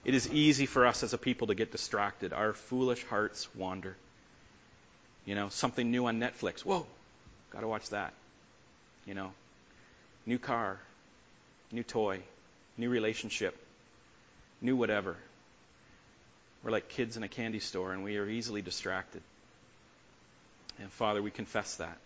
It 0.05 0.15
is 0.15 0.33
easy 0.33 0.67
for 0.67 0.87
us 0.87 1.03
as 1.03 1.13
a 1.13 1.19
people 1.19 1.49
to 1.49 1.57
get 1.57 1.73
distracted. 1.73 2.33
Our 2.33 2.53
foolish 2.53 3.03
hearts 3.07 3.53
wander. 3.57 3.97
You 5.25 5.35
know, 5.35 5.49
something 5.49 5.91
new 5.91 6.07
on 6.07 6.21
Netflix. 6.21 6.61
Whoa, 6.61 6.87
got 7.51 7.63
to 7.63 7.67
watch 7.67 7.91
that. 7.91 8.15
You 9.07 9.15
know, 9.15 9.33
new 10.27 10.39
car, 10.39 10.79
new 11.73 11.83
toy, 11.83 12.21
new 12.77 12.91
relationship, 12.91 13.57
new 14.61 14.77
whatever. 14.77 15.17
We're 16.63 16.73
like 16.73 16.89
kids 16.89 17.17
in 17.17 17.23
a 17.23 17.29
candy 17.29 17.61
store 17.61 17.93
and 17.93 18.03
we 18.03 18.17
are 18.17 18.29
easily 18.29 18.63
distracted. 18.63 19.23
And 20.81 20.91
Father, 20.91 21.23
we 21.23 21.31
confess 21.31 21.77
that. 21.77 21.97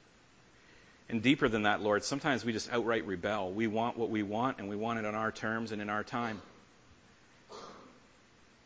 And 1.08 1.22
deeper 1.22 1.48
than 1.48 1.62
that, 1.62 1.82
Lord, 1.82 2.04
sometimes 2.04 2.44
we 2.44 2.52
just 2.52 2.70
outright 2.70 3.06
rebel. 3.06 3.50
We 3.50 3.66
want 3.66 3.96
what 3.96 4.10
we 4.10 4.22
want 4.22 4.58
and 4.58 4.68
we 4.68 4.76
want 4.76 5.00
it 5.00 5.04
on 5.04 5.14
our 5.14 5.32
terms 5.32 5.72
and 5.72 5.82
in 5.82 5.90
our 5.90 6.04
time. 6.04 6.40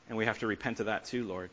And 0.08 0.18
we 0.18 0.26
have 0.26 0.40
to 0.40 0.46
repent 0.46 0.80
of 0.80 0.86
that 0.86 1.06
too, 1.06 1.24
Lord. 1.24 1.48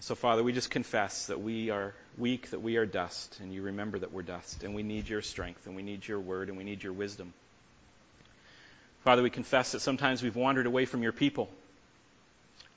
So, 0.00 0.14
Father, 0.14 0.42
we 0.42 0.52
just 0.52 0.70
confess 0.70 1.28
that 1.28 1.40
we 1.40 1.70
are 1.70 1.94
weak, 2.18 2.50
that 2.50 2.60
we 2.60 2.76
are 2.76 2.84
dust, 2.84 3.38
and 3.40 3.52
you 3.52 3.62
remember 3.62 3.98
that 3.98 4.12
we're 4.12 4.22
dust, 4.22 4.62
and 4.62 4.74
we 4.74 4.82
need 4.82 5.08
your 5.08 5.22
strength, 5.22 5.66
and 5.66 5.74
we 5.74 5.82
need 5.82 6.06
your 6.06 6.20
word, 6.20 6.48
and 6.48 6.58
we 6.58 6.64
need 6.64 6.82
your 6.82 6.92
wisdom. 6.92 7.32
Father, 9.04 9.22
we 9.22 9.30
confess 9.30 9.72
that 9.72 9.80
sometimes 9.80 10.22
we've 10.22 10.36
wandered 10.36 10.66
away 10.66 10.84
from 10.84 11.02
your 11.02 11.12
people. 11.12 11.48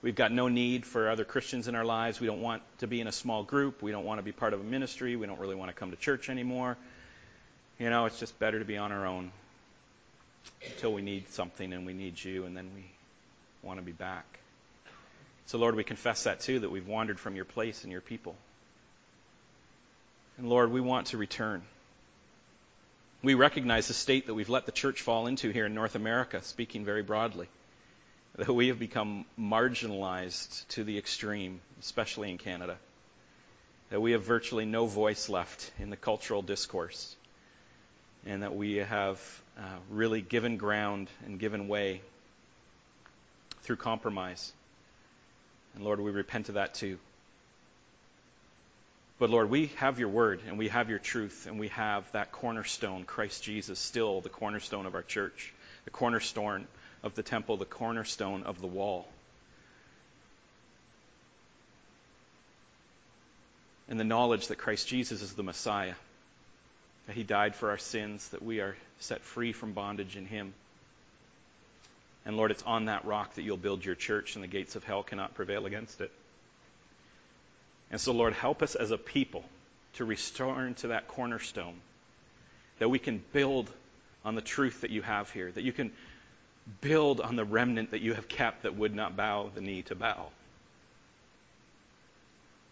We've 0.01 0.15
got 0.15 0.31
no 0.31 0.47
need 0.47 0.85
for 0.85 1.09
other 1.09 1.25
Christians 1.25 1.67
in 1.67 1.75
our 1.75 1.85
lives. 1.85 2.19
We 2.19 2.27
don't 2.27 2.41
want 2.41 2.61
to 2.79 2.87
be 2.87 3.01
in 3.01 3.07
a 3.07 3.11
small 3.11 3.43
group. 3.43 3.81
We 3.81 3.91
don't 3.91 4.05
want 4.05 4.19
to 4.19 4.23
be 4.23 4.31
part 4.31 4.53
of 4.53 4.61
a 4.61 4.63
ministry. 4.63 5.15
We 5.15 5.25
don't 5.25 5.39
really 5.39 5.55
want 5.55 5.69
to 5.69 5.75
come 5.75 5.91
to 5.91 5.97
church 5.97 6.29
anymore. 6.29 6.77
You 7.79 7.89
know, 7.89 8.05
it's 8.05 8.19
just 8.19 8.37
better 8.39 8.59
to 8.59 8.65
be 8.65 8.77
on 8.77 8.91
our 8.91 9.05
own 9.05 9.31
until 10.65 10.93
we 10.93 11.01
need 11.01 11.29
something 11.33 11.73
and 11.73 11.85
we 11.85 11.93
need 11.93 12.23
you, 12.23 12.45
and 12.45 12.55
then 12.55 12.69
we 12.75 12.85
want 13.63 13.79
to 13.79 13.85
be 13.85 13.91
back. 13.91 14.39
So, 15.47 15.57
Lord, 15.57 15.75
we 15.75 15.85
confess 15.85 16.25
that 16.25 16.41
too, 16.41 16.59
that 16.59 16.69
we've 16.69 16.87
wandered 16.87 17.19
from 17.19 17.37
your 17.37 17.45
place 17.45 17.83
and 17.83 17.91
your 17.91 18.01
people. 18.01 18.35
And 20.37 20.49
Lord, 20.49 20.71
we 20.71 20.81
want 20.81 21.07
to 21.07 21.17
return. 21.17 21.61
We 23.23 23.33
recognize 23.33 23.87
the 23.87 23.93
state 23.93 24.27
that 24.27 24.33
we've 24.33 24.49
let 24.49 24.65
the 24.65 24.73
church 24.73 25.01
fall 25.01 25.25
into 25.25 25.49
here 25.49 25.65
in 25.65 25.73
North 25.73 25.95
America, 25.95 26.43
speaking 26.43 26.83
very 26.83 27.01
broadly. 27.01 27.47
That 28.35 28.53
we 28.53 28.67
have 28.67 28.77
become 28.77 29.25
marginalized 29.39 30.67
to 30.69 30.83
the 30.83 30.97
extreme, 30.97 31.61
especially 31.79 32.29
in 32.29 32.37
Canada. 32.37 32.77
That 33.89 34.01
we 34.01 34.11
have 34.11 34.23
virtually 34.23 34.65
no 34.65 34.85
voice 34.85 35.29
left 35.29 35.71
in 35.79 35.89
the 35.89 35.95
cultural 35.95 36.41
discourse. 36.41 37.15
And 38.25 38.43
that 38.43 38.53
we 38.53 38.75
have 38.75 39.41
uh, 39.57 39.61
really 39.89 40.21
given 40.21 40.57
ground 40.57 41.09
and 41.25 41.39
given 41.39 41.69
way 41.69 42.01
through 43.63 43.77
compromise. 43.77 44.51
And 45.77 45.85
Lord, 45.85 45.99
we 45.99 46.09
repent 46.09 46.49
of 46.49 46.55
that 46.55 46.73
too. 46.73 46.97
But 49.19 49.29
Lord, 49.29 49.51
we 49.51 49.67
have 49.75 49.99
your 49.99 50.09
word 50.09 50.41
and 50.47 50.57
we 50.57 50.69
have 50.69 50.89
your 50.89 50.97
truth 50.97 51.45
and 51.45 51.59
we 51.59 51.67
have 51.67 52.11
that 52.13 52.31
cornerstone, 52.31 53.03
Christ 53.03 53.43
Jesus, 53.43 53.77
still 53.77 54.19
the 54.21 54.29
cornerstone 54.29 54.87
of 54.87 54.95
our 54.95 55.03
church, 55.03 55.53
the 55.85 55.91
cornerstone 55.91 56.65
of 57.03 57.13
the 57.13 57.21
temple, 57.21 57.57
the 57.57 57.65
cornerstone 57.65 58.41
of 58.41 58.59
the 58.59 58.65
wall. 58.65 59.07
And 63.87 63.99
the 63.99 64.03
knowledge 64.03 64.47
that 64.47 64.57
Christ 64.57 64.87
Jesus 64.87 65.21
is 65.21 65.33
the 65.33 65.43
Messiah, 65.43 65.93
that 67.05 67.15
he 67.15 67.21
died 67.21 67.55
for 67.55 67.69
our 67.69 67.77
sins, 67.77 68.27
that 68.29 68.41
we 68.41 68.61
are 68.61 68.75
set 68.99 69.21
free 69.21 69.51
from 69.51 69.73
bondage 69.73 70.15
in 70.15 70.25
him. 70.25 70.55
And 72.27 72.35
Lord, 72.35 72.51
it's 72.51 72.63
on 72.63 72.85
that 72.85 73.05
rock 73.05 73.35
that 73.35 73.43
you'll 73.43 73.55
build 73.55 73.85
your 73.85 73.95
church, 73.95 74.35
and 74.35 74.43
the 74.43 74.49
gates 74.49 74.75
of 74.75 74.83
hell 74.83 75.01
cannot 75.01 75.33
prevail 75.33 75.65
against 75.65 76.01
it. 76.01 76.11
And 77.89 78.01
so, 78.01 78.11
Lord, 78.11 78.33
help 78.33 78.61
us 78.61 78.75
as 78.75 78.91
a 78.91 78.97
people 78.97 79.45
to 79.93 80.03
return 80.03 80.73
to 80.75 80.89
that 80.89 81.07
cornerstone, 81.07 81.75
that 82.79 82.89
we 82.89 82.99
can 82.99 83.23
build 83.31 83.71
on 84.25 84.35
the 84.35 84.41
truth 84.41 84.81
that 84.81 84.91
you 84.91 85.01
have 85.01 85.31
here, 85.31 85.49
that 85.53 85.63
you 85.63 85.71
can 85.71 85.93
build 86.81 87.21
on 87.21 87.37
the 87.37 87.45
remnant 87.45 87.91
that 87.91 88.01
you 88.01 88.13
have 88.13 88.27
kept 88.27 88.63
that 88.63 88.75
would 88.75 88.93
not 88.93 89.15
bow 89.15 89.49
the 89.55 89.61
knee 89.61 89.83
to 89.83 89.95
Baal. 89.95 90.33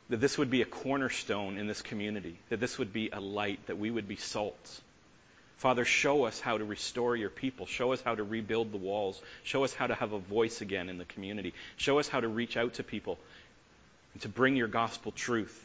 That 0.09 0.19
this 0.19 0.37
would 0.37 0.49
be 0.49 0.63
a 0.63 0.65
cornerstone 0.65 1.57
in 1.57 1.65
this 1.65 1.81
community, 1.81 2.37
that 2.49 2.59
this 2.59 2.77
would 2.77 2.91
be 2.91 3.09
a 3.09 3.21
light, 3.21 3.65
that 3.67 3.77
we 3.77 3.89
would 3.89 4.09
be 4.09 4.17
salt. 4.17 4.81
Father, 5.57 5.85
show 5.85 6.25
us 6.25 6.39
how 6.39 6.57
to 6.57 6.65
restore 6.65 7.15
your 7.15 7.29
people. 7.29 7.65
Show 7.65 7.93
us 7.93 8.01
how 8.01 8.15
to 8.15 8.23
rebuild 8.23 8.71
the 8.71 8.77
walls. 8.77 9.21
Show 9.43 9.63
us 9.63 9.73
how 9.73 9.87
to 9.87 9.95
have 9.95 10.11
a 10.11 10.19
voice 10.19 10.61
again 10.61 10.89
in 10.89 10.97
the 10.97 11.05
community. 11.05 11.53
Show 11.77 11.99
us 11.99 12.07
how 12.07 12.19
to 12.19 12.27
reach 12.27 12.57
out 12.57 12.75
to 12.75 12.83
people 12.83 13.17
and 14.13 14.21
to 14.23 14.29
bring 14.29 14.55
your 14.55 14.67
gospel 14.67 15.11
truth 15.11 15.63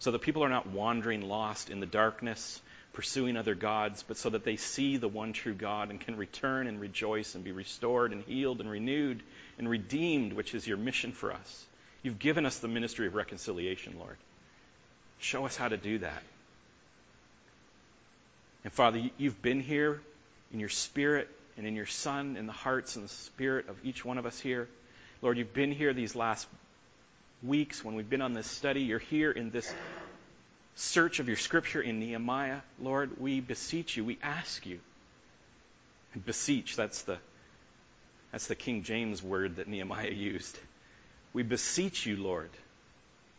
so 0.00 0.10
that 0.10 0.20
people 0.20 0.44
are 0.44 0.48
not 0.48 0.68
wandering 0.68 1.28
lost 1.28 1.70
in 1.70 1.80
the 1.80 1.86
darkness, 1.86 2.60
pursuing 2.92 3.36
other 3.36 3.54
gods, 3.54 4.04
but 4.06 4.16
so 4.16 4.30
that 4.30 4.44
they 4.44 4.56
see 4.56 4.96
the 4.96 5.08
one 5.08 5.32
true 5.32 5.54
God 5.54 5.90
and 5.90 6.00
can 6.00 6.16
return 6.16 6.66
and 6.66 6.80
rejoice 6.80 7.34
and 7.34 7.44
be 7.44 7.52
restored 7.52 8.12
and 8.12 8.22
healed 8.24 8.60
and 8.60 8.70
renewed 8.70 9.22
and 9.58 9.68
redeemed, 9.68 10.32
which 10.32 10.54
is 10.54 10.66
your 10.66 10.76
mission 10.76 11.12
for 11.12 11.32
us. 11.32 11.66
You've 12.02 12.18
given 12.18 12.46
us 12.46 12.58
the 12.58 12.68
ministry 12.68 13.06
of 13.06 13.14
reconciliation, 13.14 13.96
Lord. 13.98 14.16
Show 15.18 15.46
us 15.46 15.56
how 15.56 15.68
to 15.68 15.76
do 15.76 15.98
that. 15.98 16.22
And 18.64 18.72
Father, 18.72 19.02
you've 19.16 19.40
been 19.40 19.60
here 19.60 20.00
in 20.52 20.60
your 20.60 20.68
spirit 20.68 21.28
and 21.56 21.66
in 21.66 21.76
your 21.76 21.86
Son, 21.86 22.36
in 22.36 22.46
the 22.46 22.52
hearts 22.52 22.96
and 22.96 23.04
the 23.04 23.12
spirit 23.12 23.68
of 23.68 23.76
each 23.84 24.04
one 24.04 24.18
of 24.18 24.26
us 24.26 24.38
here. 24.38 24.68
Lord, 25.22 25.38
you've 25.38 25.54
been 25.54 25.72
here 25.72 25.92
these 25.92 26.14
last 26.14 26.46
weeks 27.42 27.84
when 27.84 27.94
we've 27.94 28.08
been 28.08 28.22
on 28.22 28.32
this 28.32 28.46
study. 28.46 28.82
You're 28.82 28.98
here 28.98 29.30
in 29.30 29.50
this 29.50 29.72
search 30.74 31.18
of 31.18 31.28
your 31.28 31.36
scripture 31.36 31.80
in 31.80 31.98
Nehemiah. 31.98 32.60
Lord, 32.80 33.20
we 33.20 33.40
beseech 33.40 33.96
you, 33.96 34.04
we 34.04 34.18
ask 34.22 34.64
you. 34.66 34.80
Beseech, 36.24 36.76
that's 36.76 37.02
the, 37.02 37.18
that's 38.32 38.46
the 38.46 38.54
King 38.54 38.82
James 38.82 39.22
word 39.22 39.56
that 39.56 39.68
Nehemiah 39.68 40.10
used. 40.10 40.58
We 41.32 41.42
beseech 41.42 42.06
you, 42.06 42.16
Lord, 42.16 42.50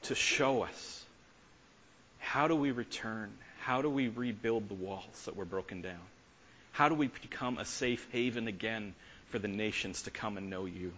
to 0.03 0.15
show 0.15 0.63
us 0.63 1.03
how 2.19 2.47
do 2.47 2.55
we 2.55 2.71
return? 2.71 3.31
How 3.69 3.83
do 3.83 3.89
we 3.91 4.07
rebuild 4.07 4.67
the 4.67 4.73
walls 4.73 5.25
that 5.25 5.35
were 5.35 5.45
broken 5.45 5.83
down? 5.83 6.01
How 6.71 6.89
do 6.89 6.95
we 6.95 7.05
become 7.05 7.59
a 7.59 7.65
safe 7.65 8.03
haven 8.11 8.47
again 8.47 8.95
for 9.29 9.37
the 9.37 9.47
nations 9.47 10.01
to 10.01 10.09
come 10.09 10.37
and 10.37 10.49
know 10.49 10.65
you? 10.65 10.91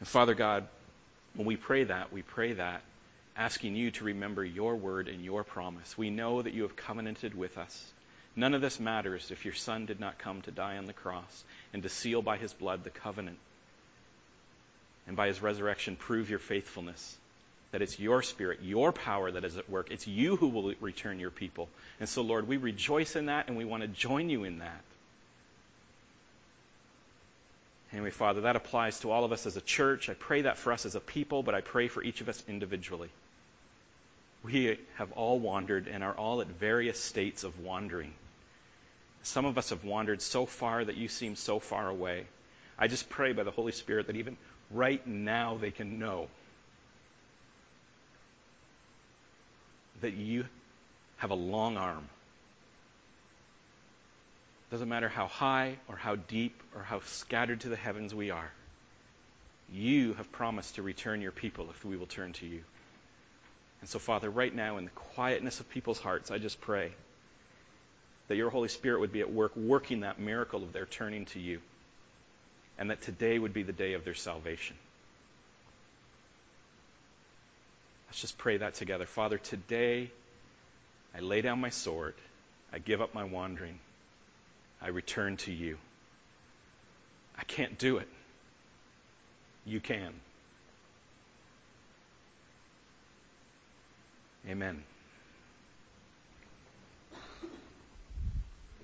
And 0.00 0.06
Father 0.06 0.34
God, 0.34 0.68
when 1.32 1.46
we 1.46 1.56
pray 1.56 1.84
that, 1.84 2.12
we 2.12 2.20
pray 2.20 2.52
that 2.52 2.82
asking 3.38 3.74
you 3.74 3.90
to 3.92 4.04
remember 4.04 4.44
your 4.44 4.76
word 4.76 5.08
and 5.08 5.24
your 5.24 5.44
promise. 5.44 5.96
We 5.96 6.10
know 6.10 6.42
that 6.42 6.52
you 6.52 6.64
have 6.64 6.76
covenanted 6.76 7.34
with 7.34 7.56
us. 7.56 7.92
None 8.36 8.52
of 8.52 8.60
this 8.60 8.78
matters 8.78 9.30
if 9.30 9.46
your 9.46 9.54
son 9.54 9.86
did 9.86 9.98
not 9.98 10.18
come 10.18 10.42
to 10.42 10.50
die 10.50 10.76
on 10.76 10.84
the 10.84 10.92
cross 10.92 11.44
and 11.72 11.82
to 11.84 11.88
seal 11.88 12.20
by 12.20 12.36
his 12.36 12.52
blood 12.52 12.84
the 12.84 12.90
covenant 12.90 13.38
and 15.06 15.16
by 15.16 15.28
his 15.28 15.40
resurrection 15.40 15.96
prove 15.96 16.28
your 16.28 16.38
faithfulness. 16.38 17.16
That 17.72 17.82
it's 17.82 18.00
your 18.00 18.22
spirit, 18.22 18.60
your 18.62 18.92
power 18.92 19.30
that 19.30 19.44
is 19.44 19.56
at 19.56 19.70
work. 19.70 19.90
It's 19.90 20.06
you 20.06 20.36
who 20.36 20.48
will 20.48 20.74
return 20.80 21.20
your 21.20 21.30
people. 21.30 21.68
And 22.00 22.08
so, 22.08 22.22
Lord, 22.22 22.48
we 22.48 22.56
rejoice 22.56 23.14
in 23.14 23.26
that 23.26 23.48
and 23.48 23.56
we 23.56 23.64
want 23.64 23.82
to 23.82 23.88
join 23.88 24.28
you 24.28 24.44
in 24.44 24.58
that. 24.58 24.82
Anyway, 27.92 28.10
Father, 28.10 28.42
that 28.42 28.56
applies 28.56 29.00
to 29.00 29.10
all 29.10 29.24
of 29.24 29.32
us 29.32 29.46
as 29.46 29.56
a 29.56 29.60
church. 29.60 30.08
I 30.08 30.14
pray 30.14 30.42
that 30.42 30.58
for 30.58 30.72
us 30.72 30.86
as 30.86 30.94
a 30.94 31.00
people, 31.00 31.42
but 31.42 31.54
I 31.54 31.60
pray 31.60 31.88
for 31.88 32.02
each 32.02 32.20
of 32.20 32.28
us 32.28 32.42
individually. 32.48 33.10
We 34.42 34.78
have 34.96 35.12
all 35.12 35.38
wandered 35.38 35.88
and 35.88 36.02
are 36.02 36.14
all 36.14 36.40
at 36.40 36.46
various 36.46 36.98
states 36.98 37.44
of 37.44 37.60
wandering. 37.60 38.12
Some 39.22 39.44
of 39.44 39.58
us 39.58 39.70
have 39.70 39.84
wandered 39.84 40.22
so 40.22 40.46
far 40.46 40.84
that 40.84 40.96
you 40.96 41.08
seem 41.08 41.36
so 41.36 41.58
far 41.58 41.88
away. 41.88 42.26
I 42.78 42.88
just 42.88 43.10
pray 43.10 43.32
by 43.32 43.42
the 43.42 43.50
Holy 43.50 43.72
Spirit 43.72 44.06
that 44.06 44.16
even 44.16 44.36
right 44.70 45.04
now 45.06 45.58
they 45.60 45.70
can 45.70 45.98
know 45.98 46.28
that 50.00 50.14
you 50.14 50.44
have 51.18 51.30
a 51.30 51.34
long 51.34 51.76
arm 51.76 52.08
doesn't 54.70 54.88
matter 54.88 55.08
how 55.08 55.26
high 55.26 55.76
or 55.88 55.96
how 55.96 56.14
deep 56.14 56.62
or 56.76 56.82
how 56.82 57.00
scattered 57.00 57.60
to 57.60 57.68
the 57.68 57.76
heavens 57.76 58.14
we 58.14 58.30
are. 58.30 58.50
You 59.72 60.14
have 60.14 60.30
promised 60.30 60.76
to 60.76 60.82
return 60.82 61.20
your 61.20 61.32
people 61.32 61.68
if 61.70 61.84
we 61.84 61.96
will 61.96 62.06
turn 62.06 62.32
to 62.34 62.46
you. 62.46 62.62
And 63.80 63.88
so, 63.88 63.98
Father, 63.98 64.30
right 64.30 64.54
now, 64.54 64.78
in 64.78 64.84
the 64.84 64.90
quietness 64.90 65.58
of 65.60 65.68
people's 65.70 65.98
hearts, 65.98 66.30
I 66.30 66.38
just 66.38 66.60
pray 66.60 66.92
that 68.28 68.36
your 68.36 68.50
Holy 68.50 68.68
Spirit 68.68 69.00
would 69.00 69.12
be 69.12 69.20
at 69.20 69.32
work 69.32 69.56
working 69.56 70.00
that 70.00 70.20
miracle 70.20 70.62
of 70.62 70.72
their 70.72 70.86
turning 70.86 71.24
to 71.26 71.40
you. 71.40 71.60
And 72.78 72.90
that 72.90 73.02
today 73.02 73.38
would 73.38 73.52
be 73.52 73.62
the 73.62 73.72
day 73.72 73.94
of 73.94 74.04
their 74.04 74.14
salvation. 74.14 74.76
Let's 78.10 78.22
just 78.22 78.38
pray 78.38 78.56
that 78.56 78.74
together. 78.74 79.06
Father, 79.06 79.38
today 79.38 80.10
I 81.16 81.20
lay 81.20 81.42
down 81.42 81.60
my 81.60 81.70
sword. 81.70 82.14
I 82.72 82.80
give 82.80 83.00
up 83.00 83.14
my 83.14 83.22
wandering. 83.22 83.78
I 84.82 84.88
return 84.88 85.36
to 85.38 85.52
you. 85.52 85.78
I 87.38 87.44
can't 87.44 87.78
do 87.78 87.98
it. 87.98 88.08
You 89.64 89.78
can. 89.78 90.12
Amen. 94.48 94.82